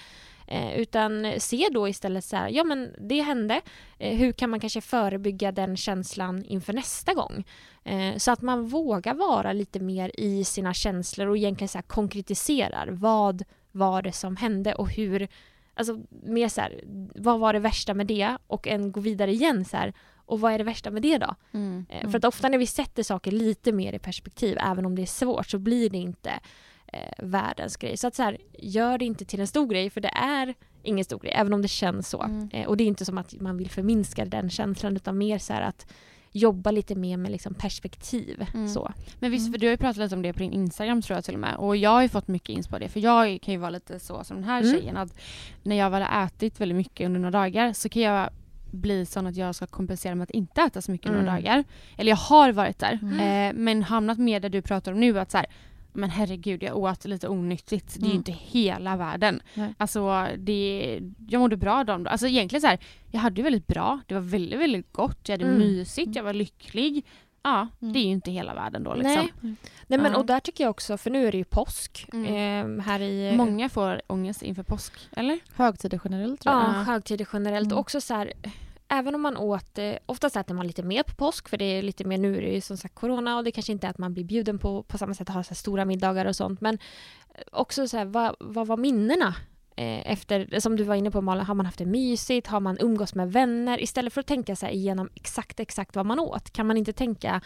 [0.47, 3.61] Eh, utan se då istället så här, ja men det hände.
[3.99, 7.43] Eh, hur kan man kanske förebygga den känslan inför nästa gång?
[7.83, 11.83] Eh, så att man vågar vara lite mer i sina känslor och egentligen så här
[11.83, 12.87] konkretiserar.
[12.91, 15.27] Vad var det som hände och hur
[15.73, 16.81] Alltså mer så här,
[17.15, 18.37] vad var det värsta med det?
[18.47, 19.93] Och en gå vidare igen så här,
[20.31, 21.35] och vad är det värsta med det då?
[21.89, 25.01] Eh, För att ofta när vi sätter saker lite mer i perspektiv, även om det
[25.01, 26.31] är svårt, så blir det inte
[26.87, 27.97] eh, världens grej.
[27.97, 30.53] Så att så här, gör det inte till en stor grej, för det är
[30.83, 32.23] ingen stor grej, även om det känns så.
[32.23, 32.49] Mm.
[32.53, 35.53] Eh, och det är inte som att man vill förminska den känslan, utan mer så
[35.53, 35.85] här att
[36.33, 38.45] jobba lite mer med liksom perspektiv.
[38.53, 38.67] Mm.
[38.69, 38.91] Så.
[39.19, 39.53] Men visst, Mm.
[39.53, 41.39] för du har ju pratat lite om det på din Instagram tror jag till och
[41.39, 41.55] med.
[41.55, 42.89] Och jag har ju fått mycket inspo på det.
[42.89, 44.73] För jag kan ju vara lite så som den här Mm.
[44.73, 44.97] tjejen.
[44.97, 45.17] Att
[45.63, 48.29] när jag väl har ätit väldigt mycket under några dagar så kan jag
[48.71, 51.35] bli sån att jag ska kompensera med att inte äta så mycket några Mm.
[51.35, 51.63] dagar.
[51.97, 52.99] Eller jag har varit där.
[53.01, 53.19] Mm.
[53.49, 55.45] Eh, men hamnat med där du pratar om nu att så här,
[55.93, 57.93] men herregud jag åt lite onyttigt.
[57.95, 58.17] Det är ju Mm.
[58.17, 59.41] inte hela världen.
[59.53, 59.73] Nej.
[59.77, 60.99] Alltså det,
[61.29, 62.79] jag mådde bra de Alltså egentligen så här,
[63.11, 63.99] jag hade det väldigt bra.
[64.07, 65.29] Det var väldigt, väldigt gott.
[65.29, 65.59] Jag hade Mm.
[65.59, 66.15] mysigt.
[66.15, 67.05] Jag var lycklig.
[67.43, 67.93] Ja, Mm.
[67.93, 69.29] det är ju inte hela världen då liksom.
[69.41, 69.55] Nej.
[69.87, 72.79] Nej men och där tycker jag också, för nu är det ju påsk Mm.
[72.79, 73.37] eh, här i...
[73.37, 75.39] Många får ångest inför påsk, eller?
[75.55, 76.63] Högtider generellt tror jag.
[76.63, 76.71] Ja, Ja.
[76.83, 77.67] högtider generellt.
[77.71, 77.77] Mm.
[77.77, 78.33] Också så här,
[78.87, 81.81] även om man åt, eh, oftast äter man lite mer på påsk för det är
[81.81, 83.97] lite mer, nu är det ju som sagt corona och det kanske inte är att
[83.97, 86.61] man blir bjuden på, på samma sätt att ha så här stora middagar och sånt
[86.61, 86.75] men
[87.35, 89.35] eh, också så här, vad, vad var minnena?
[89.81, 92.47] Eh, efter, som du var inne på Malin, har man haft det mysigt?
[92.47, 93.83] Har man umgås med vänner?
[93.83, 96.93] Istället för att tänka så här igenom exakt exakt vad man åt kan man inte
[96.93, 97.41] tänka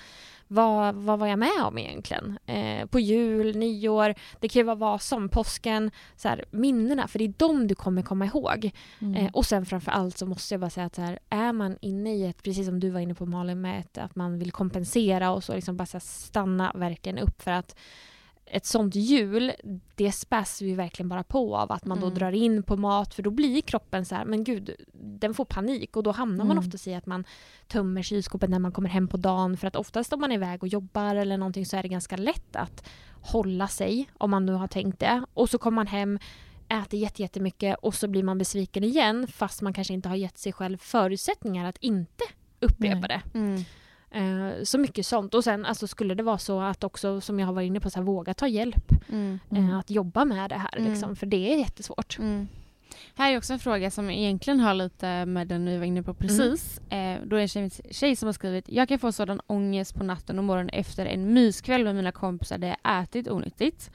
[0.48, 2.40] vad, vad var jag med om egentligen?
[2.46, 7.20] Eh, på jul, nyår, det kan ju vara vad som, påsken, så här, minnena, för
[7.20, 8.72] det är de du kommer komma ihåg.
[9.00, 9.16] Mm.
[9.16, 11.78] Eh, och sen framför allt så måste jag bara säga att så här, är man
[11.82, 14.52] inne i ett, precis som du var inne på Malin, med ett, att man vill
[14.52, 17.76] kompensera och så liksom bara så här, stanna verkligen upp för att
[18.46, 19.52] ett sånt jul,
[19.96, 22.20] det späs vi verkligen bara på av att man då Mm.
[22.20, 25.96] drar in på mat för då blir kroppen så här, men gud, den får panik
[25.98, 26.68] och då hamnar man Mm.
[26.68, 27.24] oftast i att man
[27.68, 30.64] tömmer kylskåpet när man kommer hem på dagen för att oftast om man är iväg
[30.64, 32.90] och jobbar eller någonting så är det ganska lätt att
[33.22, 36.20] hålla sig om man nu har tänkt det och så kommer man hem
[36.70, 40.38] äter jätte- jättemycket och så blir man besviken igen fast man kanske inte har gett
[40.38, 42.24] sig själv förutsättningar att inte
[42.60, 43.22] upprepa Nej.
[43.34, 43.38] det.
[43.40, 43.64] Mm.
[44.16, 45.34] Eh, så mycket sånt.
[45.34, 47.90] Och sen alltså, skulle det vara så att också, som jag har varit inne på,
[47.90, 48.92] så här, våga ta hjälp.
[49.10, 49.40] Mm.
[49.52, 49.70] Mm.
[49.70, 50.78] Eh, att jobba med det här.
[50.78, 50.92] Mm.
[50.92, 52.20] Liksom, för det är jättesvårt.
[52.20, 52.48] Mm.
[53.16, 56.14] Här är också en fråga som egentligen har lite med den vi var inne på
[56.14, 56.82] precis.
[56.90, 59.96] Eh, då är det en tjej, tjej som har skrivit Jag kan få sådan ångest
[59.96, 63.92] på natten och morgonen efter en myskväll med mina kompisar där jag ätit onyttigt.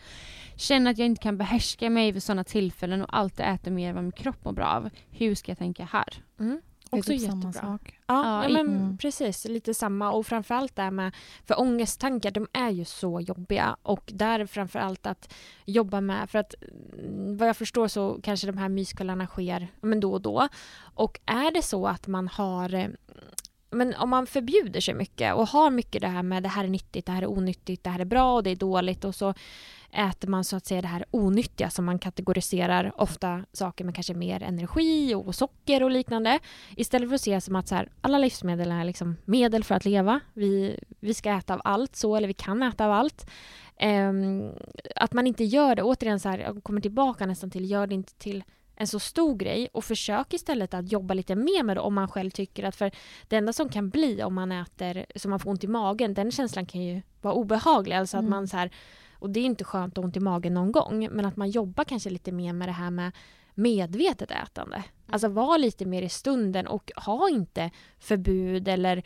[0.56, 3.94] Känner att jag inte kan behärska mig vid sådana tillfällen och alltid äter mer än
[3.94, 4.90] vad min kropp mår bra av.
[5.10, 6.24] Hur ska jag tänka här?
[6.40, 6.60] Mm.
[6.90, 7.52] Också typ samma jättebra.
[7.52, 7.98] sak.
[8.06, 8.98] Ja, Ja, men mm.
[8.98, 9.44] precis.
[9.44, 10.10] Lite samma.
[10.12, 11.14] Och framförallt det här med...
[11.46, 13.76] För ångesttankar, de är ju så jobbiga.
[13.82, 15.34] Och där framförallt att
[15.64, 16.30] jobba med...
[16.30, 16.54] För att
[16.98, 20.48] mm, vad jag förstår så kanske de här myskvällarna sker men då och då.
[20.94, 22.74] Och är det så att man har...
[22.74, 22.88] eh,
[23.70, 26.68] men om man förbjuder sig mycket och har mycket det här med det här är
[26.68, 29.34] nyttigt, det här är onyttigt, det här är bra och det är dåligt och så
[29.92, 34.14] äter man så att säga det här onyttiga som man kategoriserar ofta saker med kanske
[34.14, 36.38] mer energi och socker och liknande.
[36.76, 39.84] Istället för att se som att så här, alla livsmedel är liksom medel för att
[39.84, 40.20] leva.
[40.34, 43.30] Vi, vi ska äta av allt så, eller vi kan äta av allt.
[43.82, 44.52] Um,
[44.96, 47.94] att man inte gör det, återigen så här, jag kommer tillbaka nästan till, gör det
[47.94, 48.44] inte till
[48.80, 52.08] en så stor grej och försök istället att jobba lite mer med det om man
[52.08, 52.90] själv tycker att för
[53.28, 56.30] det enda som kan bli om man äter så man får ont i magen, den
[56.30, 57.96] känslan kan ju vara obehaglig.
[57.96, 58.26] Alltså mm.
[58.26, 58.70] att man så här,
[59.20, 61.84] och det är inte skönt att ont i magen någon gång, men att man jobbar
[61.84, 63.12] kanske lite mer med det här med
[63.54, 64.84] medvetet ätande.
[65.06, 69.02] Alltså var lite mer i stunden och ha inte förbud eller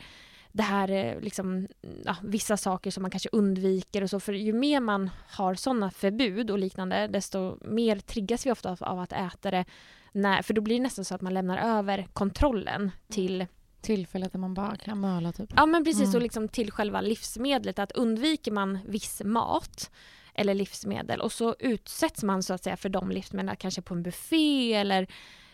[0.51, 1.67] det här liksom,
[2.05, 4.19] ja, vissa saker som man kanske undviker och så.
[4.19, 8.99] För ju mer man har sådana förbud och liknande, desto mer triggas vi ofta av
[8.99, 9.65] att äta det.
[10.11, 13.45] När, för då blir det nästan så att man lämnar över kontrollen till
[13.85, 15.49] Tillfället när man bara kan möla typ.
[15.55, 16.15] Ja men precis, mm.
[16.15, 17.79] och liksom till själva livsmedlet.
[17.79, 19.91] Att undviker man viss mat
[20.33, 24.03] eller livsmedel och så utsätts man så att säga för de livsmedlen kanske på en
[24.03, 25.07] buffé eller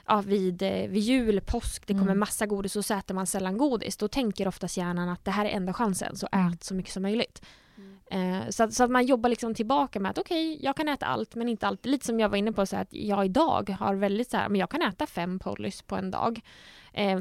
[0.07, 2.19] ja, vid, eh, vid jul, påsk, det kommer mm.
[2.19, 3.97] massa godis och så äter man sällan godis.
[3.97, 6.53] Då tänker oftast hjärnan att det här är enda chansen, så mm.
[6.53, 7.41] ät så mycket som möjligt.
[7.77, 8.41] Mm.
[8.41, 11.05] Eh, så, så, att man jobbar liksom tillbaka med att okej, okay, jag kan äta
[11.05, 11.85] allt men inte allt.
[11.85, 14.59] Lite som jag var inne på, så att jag idag har väldigt så här, men
[14.59, 16.41] jag kan äta fem pollys på en dag.
[16.93, 17.19] Eh,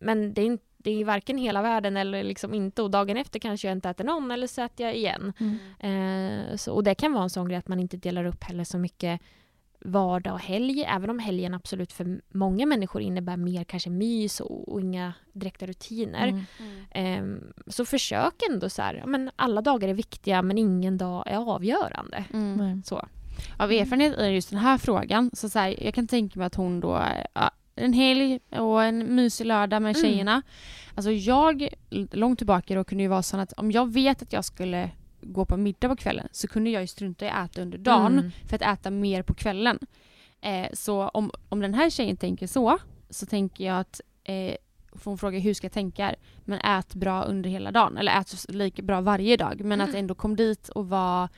[0.00, 3.38] men det är, inte, det är varken hela världen eller liksom inte och dagen efter
[3.38, 5.32] kanske jag inte äter någon eller så äter jag igen.
[5.38, 6.50] Mm.
[6.50, 8.64] Eh, så, och det kan vara en sån grej att man inte delar upp heller
[8.64, 9.20] så mycket
[9.80, 14.68] vardag och helg, även om helgen absolut för många människor innebär mer kanske mys och,
[14.68, 16.28] och inga direkta rutiner.
[16.28, 16.44] Mm.
[16.90, 17.34] Mm.
[17.36, 21.54] Eh, så försök ändå så här, men alla dagar är viktiga men ingen dag är
[21.54, 22.24] avgörande.
[22.32, 22.82] Mm.
[22.82, 23.08] Så.
[23.58, 26.54] Av erfarenhet i just den här frågan, så, så här, jag kan tänka mig att
[26.54, 27.02] hon då,
[27.34, 30.02] ja, en helg och en mysig lördag med mm.
[30.02, 30.42] tjejerna.
[30.94, 31.68] Alltså jag,
[32.12, 35.44] långt tillbaka då kunde ju vara så att om jag vet att jag skulle gå
[35.44, 38.30] på middag på kvällen så kunde jag ju strunta i att äta under dagen mm.
[38.48, 39.78] för att äta mer på kvällen.
[40.40, 42.78] Eh, så om, om den här tjejen tänker så,
[43.10, 44.54] så tänker jag att eh,
[44.92, 46.14] får hon fråga hur ska jag tänka?
[46.44, 49.60] Men ät bra under hela dagen, eller ät lika bra varje dag.
[49.60, 49.90] Men mm.
[49.90, 51.28] att ändå kom dit och var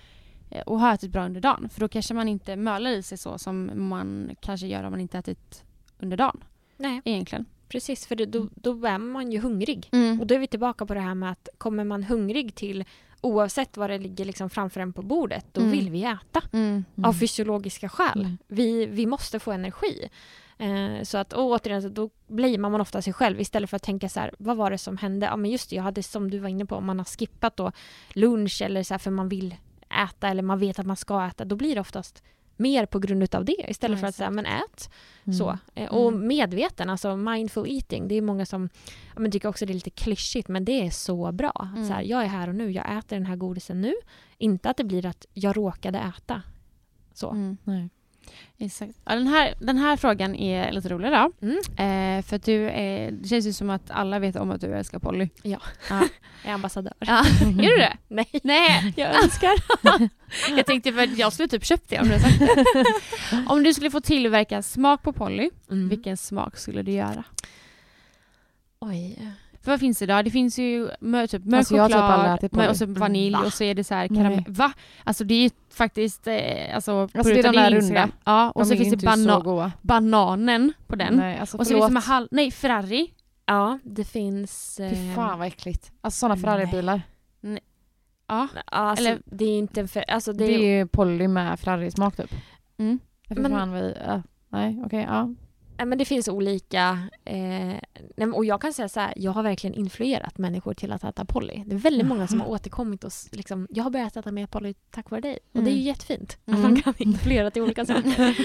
[0.51, 1.69] eh, och ha ätit bra under dagen.
[1.69, 5.01] För då kanske man inte mölar i sig så som man kanske gör om man
[5.01, 5.65] inte ätit
[5.99, 6.45] under dagen.
[6.77, 7.01] Nej.
[7.05, 7.47] Egentligen.
[7.69, 9.89] Precis, för då, då är man ju hungrig.
[9.93, 10.21] Mm.
[10.21, 12.85] Och då är vi tillbaka på det här med att kommer man hungrig till
[13.21, 15.73] oavsett vad det ligger liksom framför en på bordet, då mm.
[15.73, 16.43] vill vi äta.
[16.53, 16.85] Mm.
[17.03, 18.21] Av fysiologiska skäl.
[18.21, 18.39] Mm.
[18.47, 20.09] Vi, vi måste få energi.
[20.59, 24.09] Eh, så att, och återigen, då blir man ofta sig själv istället för att tänka
[24.09, 25.27] så här, vad var det som hände?
[25.27, 27.57] Ja men just det, jag hade som du var inne på, om man har skippat
[27.57, 27.73] då
[28.09, 29.55] lunch eller så här, för man vill
[30.05, 32.23] äta eller man vet att man ska äta, då blir det oftast
[32.59, 34.91] mer på grund av det istället ja, för att säga men ät.
[35.25, 35.39] Mm.
[35.39, 35.59] Så.
[35.75, 36.27] Eh, och mm.
[36.27, 38.69] medveten, alltså mindful eating, det är många som
[39.17, 41.69] men tycker också det är lite klyschigt men det är så bra.
[41.77, 41.87] Mm.
[41.87, 43.95] Så här, jag är här och nu, jag äter den här godisen nu.
[44.39, 46.43] Inte att det blir att jag råkade äta.
[47.15, 47.31] Så.
[47.31, 47.91] Mm.
[48.59, 48.93] Exakt.
[49.05, 51.33] Ja, den, här, den här frågan är lite rolig då.
[51.43, 51.59] Mm.
[51.59, 54.99] Eh, för du är, det känns ju som att alla vet om att du älskar
[54.99, 55.29] Polly.
[55.43, 55.61] Ja,
[55.91, 55.99] ja.
[56.43, 56.93] jag är ambassadör.
[56.99, 57.25] Ja.
[57.41, 57.97] Gör du det?
[58.09, 58.29] Nej.
[58.43, 59.55] Nej, jag önskar.
[60.57, 62.55] jag tänkte för att jag skulle typ köpt det om du sagt det.
[63.49, 65.89] om du skulle få tillverka smak på Polly, mm.
[65.89, 67.25] vilken smak skulle du göra?
[68.81, 69.19] Oj.
[69.69, 70.23] För vad finns det då?
[70.23, 73.43] Det finns ju typ mörk alltså choklad typ och så vanilj Va?
[73.47, 74.45] och så är det så här karamell.
[74.49, 74.73] Va?
[75.05, 78.09] Alltså det är ju faktiskt, eh, alltså, alltså det är de där runda.
[78.25, 81.15] Ja, och de så finns det bana bananen på den.
[81.15, 83.15] Nej, alltså, och så finns det hal- nej Ferrari.
[83.47, 84.81] Ja, det finns...
[84.81, 84.91] Eh...
[84.91, 85.93] Fy fan vad äckligt.
[86.01, 87.03] Alltså sådana Ferrari-bilar.
[88.27, 88.49] Ja.
[88.65, 92.17] Alltså, Eller, det är inte en för, alltså, det, det är ju Polly med Ferrari-smak
[92.17, 92.35] typ.
[92.79, 92.99] Mm.
[93.29, 95.29] Men, fan vi, uh, nej okej, okay, ja
[95.85, 96.99] men det finns olika...
[97.25, 101.25] Eh, och jag kan säga så här, jag har verkligen influerat människor till att äta
[101.25, 101.63] Polly.
[101.67, 104.75] Det är väldigt många som har återkommit och liksom, jag har börjat äta mer Polly
[104.91, 105.39] tack vare dig.
[105.53, 105.87] Och det är ju mm.
[105.87, 106.83] jättefint att man mm.
[106.83, 108.21] kan influera till olika saker.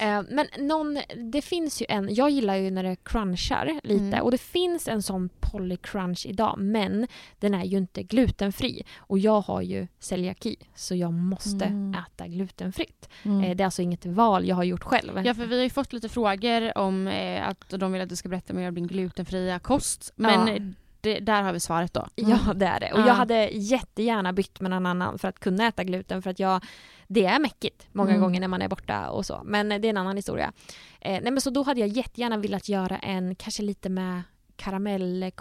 [0.00, 0.98] eh, men någon,
[1.32, 4.22] det finns ju en, jag gillar ju när det crunchar lite mm.
[4.22, 7.06] och det finns en sån Polly crunch idag men
[7.38, 8.82] den är ju inte glutenfri.
[8.98, 11.94] Och jag har ju celiaki så jag måste mm.
[11.94, 13.08] äta glutenfritt.
[13.22, 13.44] Mm.
[13.44, 15.22] Eh, det är alltså inget val jag har gjort själv.
[15.24, 18.08] Ja för vi har ju fått lite frågor frågor om eh, att de vill att
[18.08, 20.12] du ska berätta mer om din glutenfria kost.
[20.16, 20.58] Men ja.
[21.00, 22.06] det, där har vi svaret då.
[22.16, 22.30] Mm.
[22.30, 22.92] Ja det är det.
[22.92, 23.06] Och ja.
[23.06, 26.64] jag hade jättegärna bytt med någon annan för att kunna äta gluten för att jag
[27.08, 28.20] det är mäckigt många mm.
[28.20, 29.40] gånger när man är borta och så.
[29.44, 30.52] Men det är en annan historia.
[31.00, 34.22] Eh, nej men så då hade jag jättegärna velat göra en kanske lite med
[34.56, 35.32] karamell,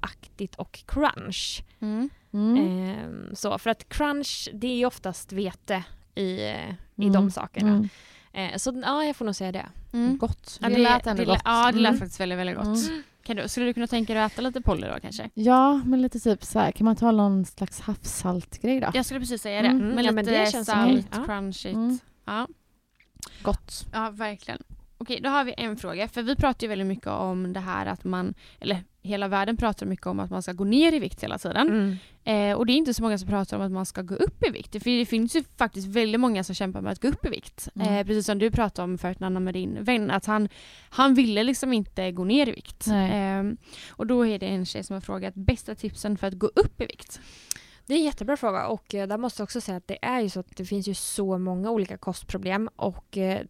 [0.00, 1.62] aktigt och crunch.
[1.80, 2.10] Mm.
[2.32, 6.54] Eh, så för att crunch det är ju oftast vete i, i
[6.96, 7.30] de mm.
[7.30, 7.88] sakerna.
[8.32, 9.66] Eh, så ja, jag får nog säga det.
[9.92, 10.18] Mm.
[10.18, 10.58] Gott.
[10.62, 11.40] Ja, det, lät ändå det, gott.
[11.44, 11.98] Ja, det lät mm.
[12.00, 12.88] faktiskt väldigt, väldigt gott.
[12.88, 13.02] Mm.
[13.22, 15.30] Kan du, skulle du kunna tänka dig att äta lite Polly då kanske?
[15.34, 18.90] Ja, men lite typ så här, kan man ta någon slags havssaltgrej då?
[18.94, 19.68] Jag skulle precis säga det.
[19.68, 19.88] Mm.
[19.88, 21.06] Med Ja, men lite det känns salt.
[21.12, 21.24] Ja.
[21.24, 21.74] crunchigt.
[21.74, 21.98] Mm.
[22.24, 22.48] Ja.
[23.42, 23.86] Gott.
[23.92, 24.62] ja, verkligen.
[25.02, 26.08] Okej, då har vi en fråga.
[26.08, 29.86] För vi pratar ju väldigt mycket om det här att man, eller hela världen pratar
[29.86, 31.68] mycket om att man ska gå ner i vikt hela tiden.
[31.68, 31.96] Mm.
[32.24, 34.46] Eh, och det är inte så många som pratar om att man ska gå upp
[34.46, 34.72] i vikt.
[34.72, 37.68] För det finns ju faktiskt väldigt många som kämpar med att gå upp i vikt.
[37.74, 37.88] Mm.
[37.88, 40.10] Eh, precis som du pratade om förut Nanna med din vän.
[40.10, 40.48] Att han,
[40.90, 42.86] han ville liksom inte gå ner i vikt.
[42.86, 43.42] Eh,
[43.90, 46.80] och då är det en tjej som har frågat bästa tipsen för att gå upp
[46.80, 47.20] i vikt.
[47.92, 50.20] Det är en jättebra fråga och eh, där måste jag också säga att det är
[50.20, 53.40] ju så att det finns ju så många olika kostproblem och eh,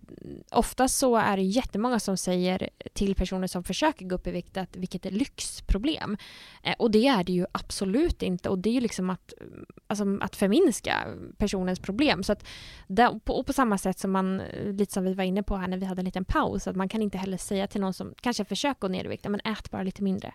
[0.50, 4.56] oftast så är det jättemånga som säger till personer som försöker gå upp i vikt
[4.56, 6.16] att vilket är lyxproblem.
[6.62, 9.46] Eh, och det är det ju absolut inte och det är ju liksom att, eh,
[9.86, 11.06] alltså, att förminska
[11.38, 12.22] personens problem.
[12.22, 12.46] Så att
[12.86, 15.56] där, på, och på samma sätt som man, eh, lite som vi var inne på
[15.56, 17.94] här när vi hade en liten paus, att man kan inte heller säga till någon
[17.94, 20.34] som kanske försöker gå ner i vikt, men ät bara lite mindre.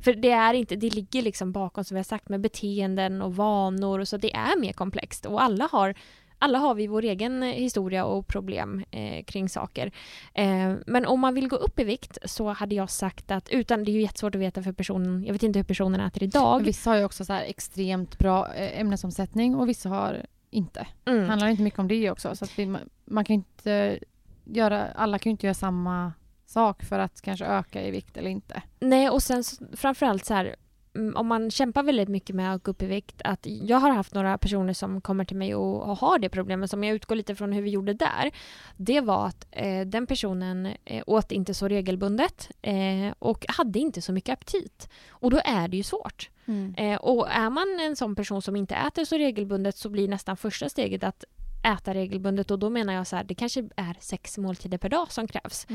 [0.00, 3.36] För det är inte, det ligger liksom bakom som vi har sagt med beteenden och
[3.36, 5.94] vanor och så det är mer komplext och alla har
[6.40, 9.92] alla har vi vår egen historia och problem eh, kring saker.
[10.34, 13.84] Eh, men om man vill gå upp i vikt så hade jag sagt att, utan
[13.84, 16.62] det är ju jättesvårt att veta för personen, jag vet inte hur personen äter idag.
[16.64, 20.86] Vissa har ju också så extremt bra eh, ämnesomsättning och vissa har inte.
[21.04, 21.20] Mm.
[21.20, 22.36] Det handlar inte mycket om det också.
[22.36, 23.98] Så vi, man- man kan inte
[24.44, 26.12] göra, alla kan ju inte göra samma
[26.48, 28.62] sak för att kanske öka i vikt eller inte.
[28.80, 30.56] Nej, och sen så, framförallt så här,
[30.94, 33.90] mm, om man kämpar väldigt mycket med att gå upp i vikt, att jag har
[33.90, 37.16] haft några personer som kommer till mig och, och har det problemet, som jag utgår
[37.16, 38.30] lite från hur vi gjorde där,
[38.76, 44.02] det var att eh, den personen eh, åt inte så regelbundet eh, och hade inte
[44.02, 44.88] så mycket aptit.
[45.10, 46.30] Och då är det ju svårt.
[46.76, 50.36] Eh, och är man en sån person som inte äter så regelbundet så blir nästan
[50.36, 51.24] första steget att
[51.62, 55.12] äta regelbundet och då menar jag så här, det kanske är sex måltider per dag
[55.12, 55.66] som krävs.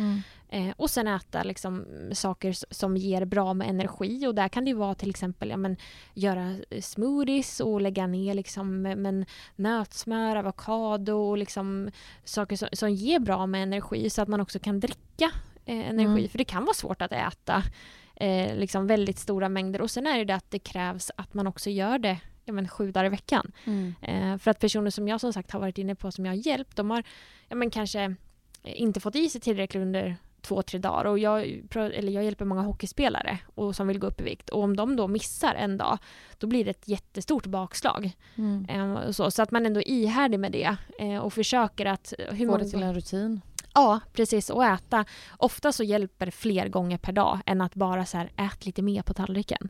[0.50, 4.74] Eh, och sen äta liksom, saker som ger bra med energi och där kan det
[4.74, 5.78] vara till exempel ja, men,
[6.14, 9.26] göra smoothies och lägga ner liksom, men,
[9.56, 11.92] nötsmör, avokado och liksom,
[12.24, 15.32] saker som, som ger bra med energi så att man också kan dricka
[15.66, 16.20] eh, energi.
[16.20, 16.30] Mm.
[16.30, 17.64] För det kan vara svårt att äta
[18.16, 21.70] eh, liksom väldigt stora mängder och sen är det att det krävs att man också
[21.70, 23.52] gör det ja, men, sju dagar i veckan.
[24.02, 26.48] Eh, för att personer som jag som sagt har varit inne på som jag har
[26.48, 27.04] hjälpt, de har
[27.48, 28.16] ja, men kanske
[28.64, 31.06] inte fått i sig tillräckligt under två, tre dagar.
[31.06, 31.42] Och jag,
[31.76, 34.50] eller jag hjälper många hockeyspelare och som vill gå upp i vikt.
[34.50, 35.98] Och om de då missar en dag,
[36.38, 38.12] då blir det ett jättestort bakslag.
[38.36, 38.66] Mm.
[38.70, 42.14] Eh, så, så att man ändå är ihärdig med det eh, och försöker att...
[42.30, 43.42] Hur Få det till en rutin.
[43.74, 44.50] Ja, precis.
[44.50, 45.06] Och äta.
[45.38, 49.02] Ofta så hjälper fler gånger per dag än att bara så här, ät lite mer
[49.02, 49.70] på tallriken.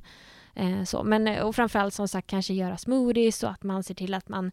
[0.56, 1.04] Eh, så.
[1.04, 4.30] Men, eh, och framförallt som sagt kanske göra smoothies och att man ser till att
[4.30, 4.52] man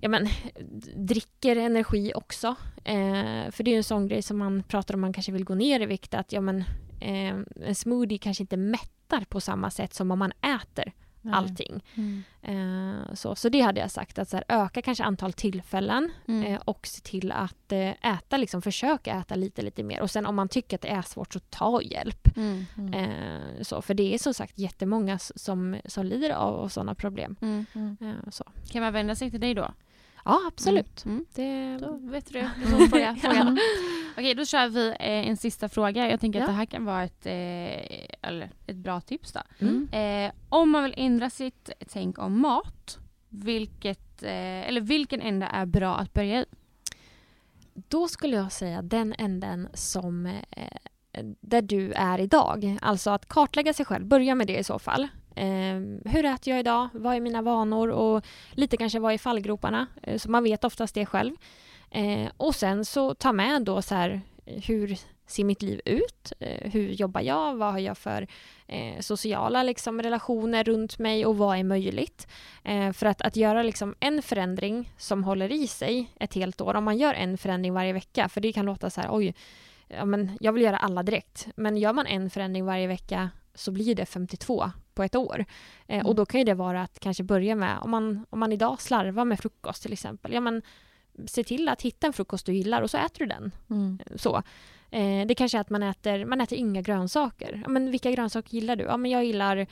[0.00, 0.28] ja, men,
[0.94, 2.54] dricker energi också.
[2.84, 5.44] Eh, för det är ju en sån grej som man pratar om man kanske vill
[5.44, 6.14] gå ner i vikt.
[6.14, 6.64] Att ja, men,
[7.00, 10.92] eh, en smoothie kanske inte mättar på samma sätt som om man äter
[11.22, 11.34] Nej.
[11.34, 11.84] allting.
[11.94, 12.22] Mm.
[12.42, 16.44] Eh, så, så det hade jag sagt, att så här, öka kanske antal tillfällen Mm.
[16.52, 20.00] eh, och se till att eh, äta, liksom, försöka äta lite, lite mer.
[20.00, 22.36] Och sen om man tycker att det är svårt så ta hjälp.
[22.36, 22.64] Mm.
[22.76, 22.94] Mm.
[22.94, 27.36] Eh, så, för det är som sagt jättemånga som, som lider av, av sådana problem.
[27.40, 27.66] Mm.
[27.74, 27.96] Mm.
[28.00, 28.44] Eh, så.
[28.70, 29.74] Kan man vända sig till dig då?
[30.24, 31.04] Ja, absolut.
[31.04, 31.24] Mm.
[31.34, 32.50] Det, Då vet du det.
[32.58, 33.58] Det är så fråga, frågan.
[34.12, 36.10] Okej, då kör vi eh, en sista fråga.
[36.10, 36.52] Jag tänker att Ja.
[36.52, 39.32] det här kan vara ett, eh, eller ett bra tips.
[39.32, 39.40] Då.
[39.58, 39.88] mm.
[39.92, 42.98] Eh, om man vill ändra sitt tänk om mat,
[43.28, 46.44] vilket, eh, eller vilken ände är bra att börja i?
[47.88, 52.78] Då skulle jag säga den änden som eh, där du är idag.
[52.82, 55.08] Alltså att kartlägga sig själv, börja med det i så fall.
[55.38, 56.88] Eh, hur äter jag idag?
[56.92, 57.88] Vad är mina vanor?
[57.88, 59.86] Och lite kanske vad är fallgroparna?
[60.02, 61.34] Eh, så man vet oftast det själv.
[61.90, 66.32] Eh, och sen så ta med då så här, eh, hur ser mitt liv ut?
[66.40, 67.56] Eh, hur jobbar jag?
[67.56, 68.26] Vad har jag för
[68.66, 72.28] eh, sociala liksom, relationer runt mig och vad är möjligt?
[72.64, 76.74] Eh, för att, att göra liksom en förändring som håller i sig ett helt år,
[76.74, 79.34] om man gör en förändring varje vecka, för det kan låta så här, oj,
[79.88, 81.48] ja, men jag vill göra alla direkt.
[81.56, 85.44] Men gör man en förändring varje vecka så blir det 52 på ett år.
[85.86, 86.06] Eh, Mm.
[86.06, 88.80] Och då kan ju det vara att kanske börja med, om man, om man idag
[88.80, 90.62] slarvar med frukost till exempel, ja men
[91.26, 93.52] se till att hitta en frukost du gillar och så äter du den.
[93.70, 93.98] Mm.
[94.16, 94.42] Så.
[94.90, 97.60] Eh, det kanske är att man äter, man äter inga grönsaker.
[97.62, 98.84] Ja, men vilka grönsaker gillar du?
[98.84, 99.66] Ja, men jag gillar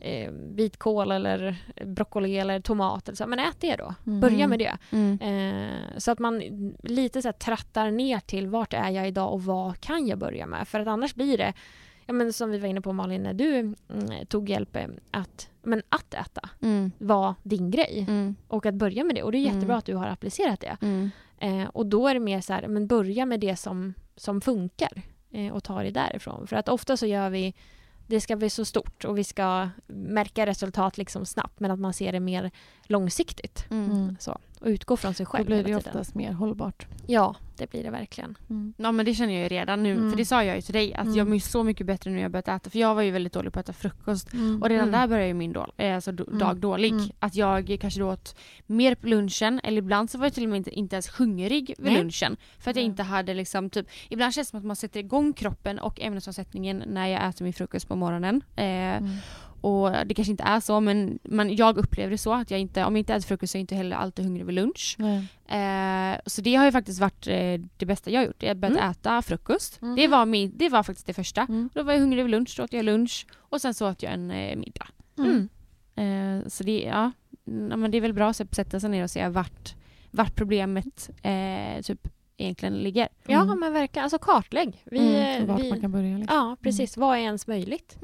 [0.00, 3.08] eh, vitkål eller broccoli eller tomat.
[3.08, 3.26] Eller så.
[3.26, 3.94] Men ät det då.
[4.06, 4.20] Mm.
[4.20, 4.78] Börja med det.
[4.92, 5.18] Mm.
[5.20, 6.42] Eh, så att man
[6.82, 10.46] lite så här trattar ner till vart är jag idag och vad kan jag börja
[10.46, 10.68] med?
[10.68, 11.52] För att annars blir det,
[12.08, 13.74] ja, men som vi var inne på Malin, när du mm,
[14.28, 16.90] tog hjälp eh, att, men att äta Mm.
[16.98, 18.04] var din grej.
[18.08, 18.36] Mm.
[18.48, 19.22] Och att börja med det.
[19.22, 19.78] Och det är jättebra Mm.
[19.78, 20.76] att du har applicerat det.
[20.80, 21.10] Mm.
[21.38, 25.02] Eh, och då är det mer så här, men börja med det som, som funkar
[25.30, 26.46] eh, och ta det därifrån.
[26.46, 27.54] För att ofta så gör vi
[28.06, 31.92] det ska bli så stort och vi ska märka resultat liksom snabbt men att man
[31.92, 32.50] ser det mer
[32.84, 33.66] långsiktigt.
[33.70, 34.16] Mm.
[34.20, 35.92] Så, och utgå från sig Då själv blir det hela tiden.
[36.00, 36.86] oftast mer hållbart.
[37.06, 38.38] Ja, det blir det verkligen.
[38.50, 38.74] Mm.
[38.76, 40.10] Ja men det känner jag ju redan nu, Mm.
[40.10, 41.16] för det sa jag ju till dig att Mm.
[41.16, 43.32] jag mår så mycket bättre nu när jag börjat äta för jag var ju väldigt
[43.32, 44.62] dålig på att äta frukost Mm.
[44.62, 45.00] och redan Mm.
[45.00, 46.38] där började ju min dag, eh, alltså, Mm.
[46.38, 46.92] dag dålig.
[46.92, 47.08] Mm.
[47.18, 48.36] Att jag kanske då åt
[48.66, 51.74] mer på lunchen eller ibland så var jag till och med inte, inte ens hungrig
[51.78, 52.02] vid Nej.
[52.02, 52.36] lunchen.
[52.58, 55.32] För att jag inte hade liksom typ, ibland känns det som att man sätter igång
[55.32, 58.42] kroppen och ämnesomsättningen när jag äter min frukost på morgonen.
[58.56, 59.10] Eh, Mm.
[59.60, 62.84] Och det kanske inte är så men, men jag upplever det så att jag inte,
[62.84, 64.96] om jag inte äter frukost så är jag inte heller alltid hungrig vid lunch.
[65.48, 68.42] Eh, så det har ju faktiskt varit eh, det bästa jag har gjort.
[68.42, 68.90] Jag har börjat Mm.
[68.90, 69.82] äta frukost.
[69.82, 69.96] Mm.
[69.96, 71.40] Det, var min, det var faktiskt det första.
[71.42, 71.70] Mm.
[71.74, 74.12] Då var jag hungrig vid lunch, då åt jag lunch och sen så åt jag
[74.12, 74.86] en eh, middag.
[75.18, 75.48] Mm.
[75.96, 77.10] Eh, så det, ja,
[77.46, 79.74] mm, ja, men det är väl bra att sätta sig ner och se vart,
[80.10, 83.08] vart problemet eh, typ egentligen ligger.
[83.26, 83.60] Ja Mm.
[83.60, 84.82] men verkligen, alltså kartlägg.
[84.84, 85.46] Vi, Mm.
[85.46, 86.18] Vart vi, man kan börja.
[86.18, 86.36] Liksom.
[86.36, 87.98] Ja precis, vad är ens möjligt?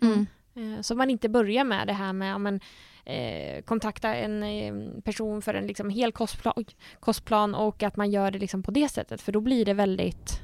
[0.55, 2.61] Eh, Så man inte börjar med det här med men,
[3.05, 6.65] eh, kontakta en eh, person för en liksom, hel kostplan,
[7.01, 10.41] kostplan och att man gör det liksom, på det sättet för då blir det väldigt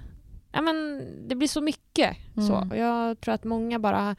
[0.53, 2.17] ja, men, det blir så mycket.
[2.35, 2.55] Så.
[2.57, 2.71] Mm.
[2.71, 4.17] Och jag tror att många bara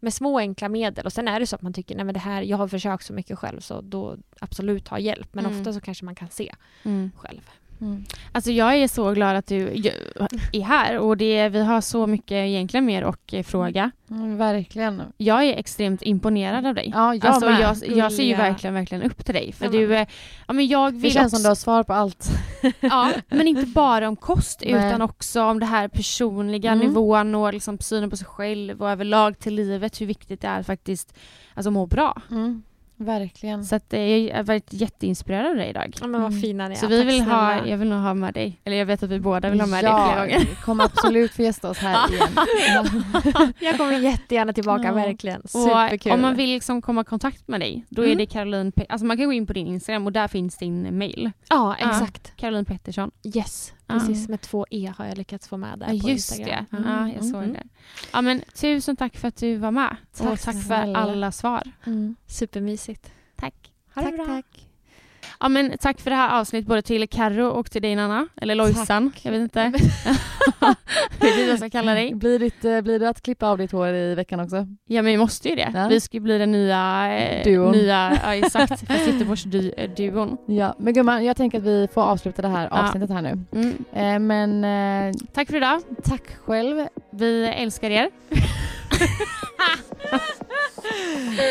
[0.00, 2.20] med små enkla medel och sen är det så att man tycker nej men det
[2.20, 5.58] här, jag har försökt så mycket själv så då absolut ha hjälp men Mm.
[5.60, 7.10] ofta så kanske man kan se Mm.
[7.16, 7.50] själv.
[7.80, 8.04] Mm.
[8.32, 9.90] Alltså jag är så glad att du
[10.52, 13.90] är här och det, vi har så mycket egentligen mer att eh, fråga.
[14.10, 15.02] Mm, verkligen.
[15.16, 16.90] Jag är extremt imponerad av dig.
[16.94, 19.52] Ja, jag alltså jag, jag ser ju verkligen, verkligen upp till dig.
[19.52, 20.06] För Ja, du, eh,
[20.46, 22.28] ja men jag vill Det känns också, som du har svar på allt.
[22.80, 24.88] ja, men inte bara om kost Nej.
[24.88, 26.86] utan också om det här personliga Mm.
[26.86, 30.60] nivån och liksom synen på sig själv och överlag till livet, hur viktigt det är
[30.60, 31.14] att faktiskt
[31.54, 32.22] alltså, må bra.
[32.30, 32.62] Mm.
[33.04, 33.64] Verkligen.
[33.64, 35.96] Så att, eh, jag har varit jätteinspirerad av dig idag.
[36.00, 36.42] Ja men vad Mm.
[36.42, 36.78] fina ni är.
[36.78, 37.68] Så vi Tack vill ha, snälla.
[37.68, 39.84] jag vill nog ha med dig, eller jag vet att vi båda vill ha med
[39.84, 40.62] ja, dig flera gånger.
[40.64, 41.98] Kom absolut få gästa oss här
[42.60, 43.04] igen.
[43.60, 44.92] Jag kommer jättegärna tillbaka, Ja.
[44.92, 45.40] verkligen.
[45.40, 46.12] Och Superkul.
[46.12, 48.18] om man vill liksom komma i kontakt med dig, då är Mm.
[48.18, 50.98] det Caroline, Pe- alltså man kan gå in på din Instagram och där finns din
[50.98, 51.30] mail.
[51.48, 51.88] Ja, Ja.
[51.90, 52.32] exakt.
[52.36, 53.10] Caroline Pettersson.
[53.36, 53.73] Yes, Ja.
[53.86, 54.28] Precis.
[54.28, 56.64] Med två E har jag lyckats få med där Ja på just Instagram.
[56.70, 56.90] det, Mm.
[56.90, 57.52] ja, jag såg Mm.
[57.52, 57.62] det.
[58.12, 59.96] Ja men tusen tack för att du var med.
[60.16, 60.98] Tack och tack för snälla.
[60.98, 61.62] alla svar.
[61.86, 62.16] Mm.
[62.26, 63.12] Supermysigt.
[63.36, 63.72] Tack.
[63.94, 64.26] Ha det Tack, bra.
[64.26, 64.66] tack.
[65.40, 68.26] Ja men tack för det här avsnittet både till Karo och till dig Nanna.
[68.40, 69.60] Eller Lojsan, jag vet inte.
[71.20, 72.14] Hur är det jag ska kalla dig?
[72.14, 74.56] Blir, ditt, eh, blir det att klippa av ditt hår i veckan också?
[74.86, 75.70] Ja men vi måste ju det.
[75.74, 75.88] Ja.
[75.88, 77.08] Vi ska ju bli den nya...
[77.18, 77.72] Eh, Duon.
[77.72, 80.36] nya ja exakt, Göteborgsduon.
[80.46, 82.82] Ja, men gumman, jag tänker att vi får avsluta det här Ja.
[82.84, 83.38] avsnittet här nu.
[83.52, 83.84] Mm.
[83.92, 84.64] Eh, men
[85.14, 85.80] eh, Tack för idag.
[86.04, 86.86] tack själv.
[87.12, 88.10] Vi älskar er.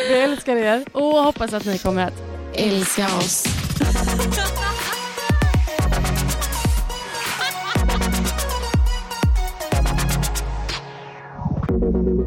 [0.10, 0.84] Vi älskar er.
[0.92, 3.44] Och hoppas att ni kommer att Älska oss.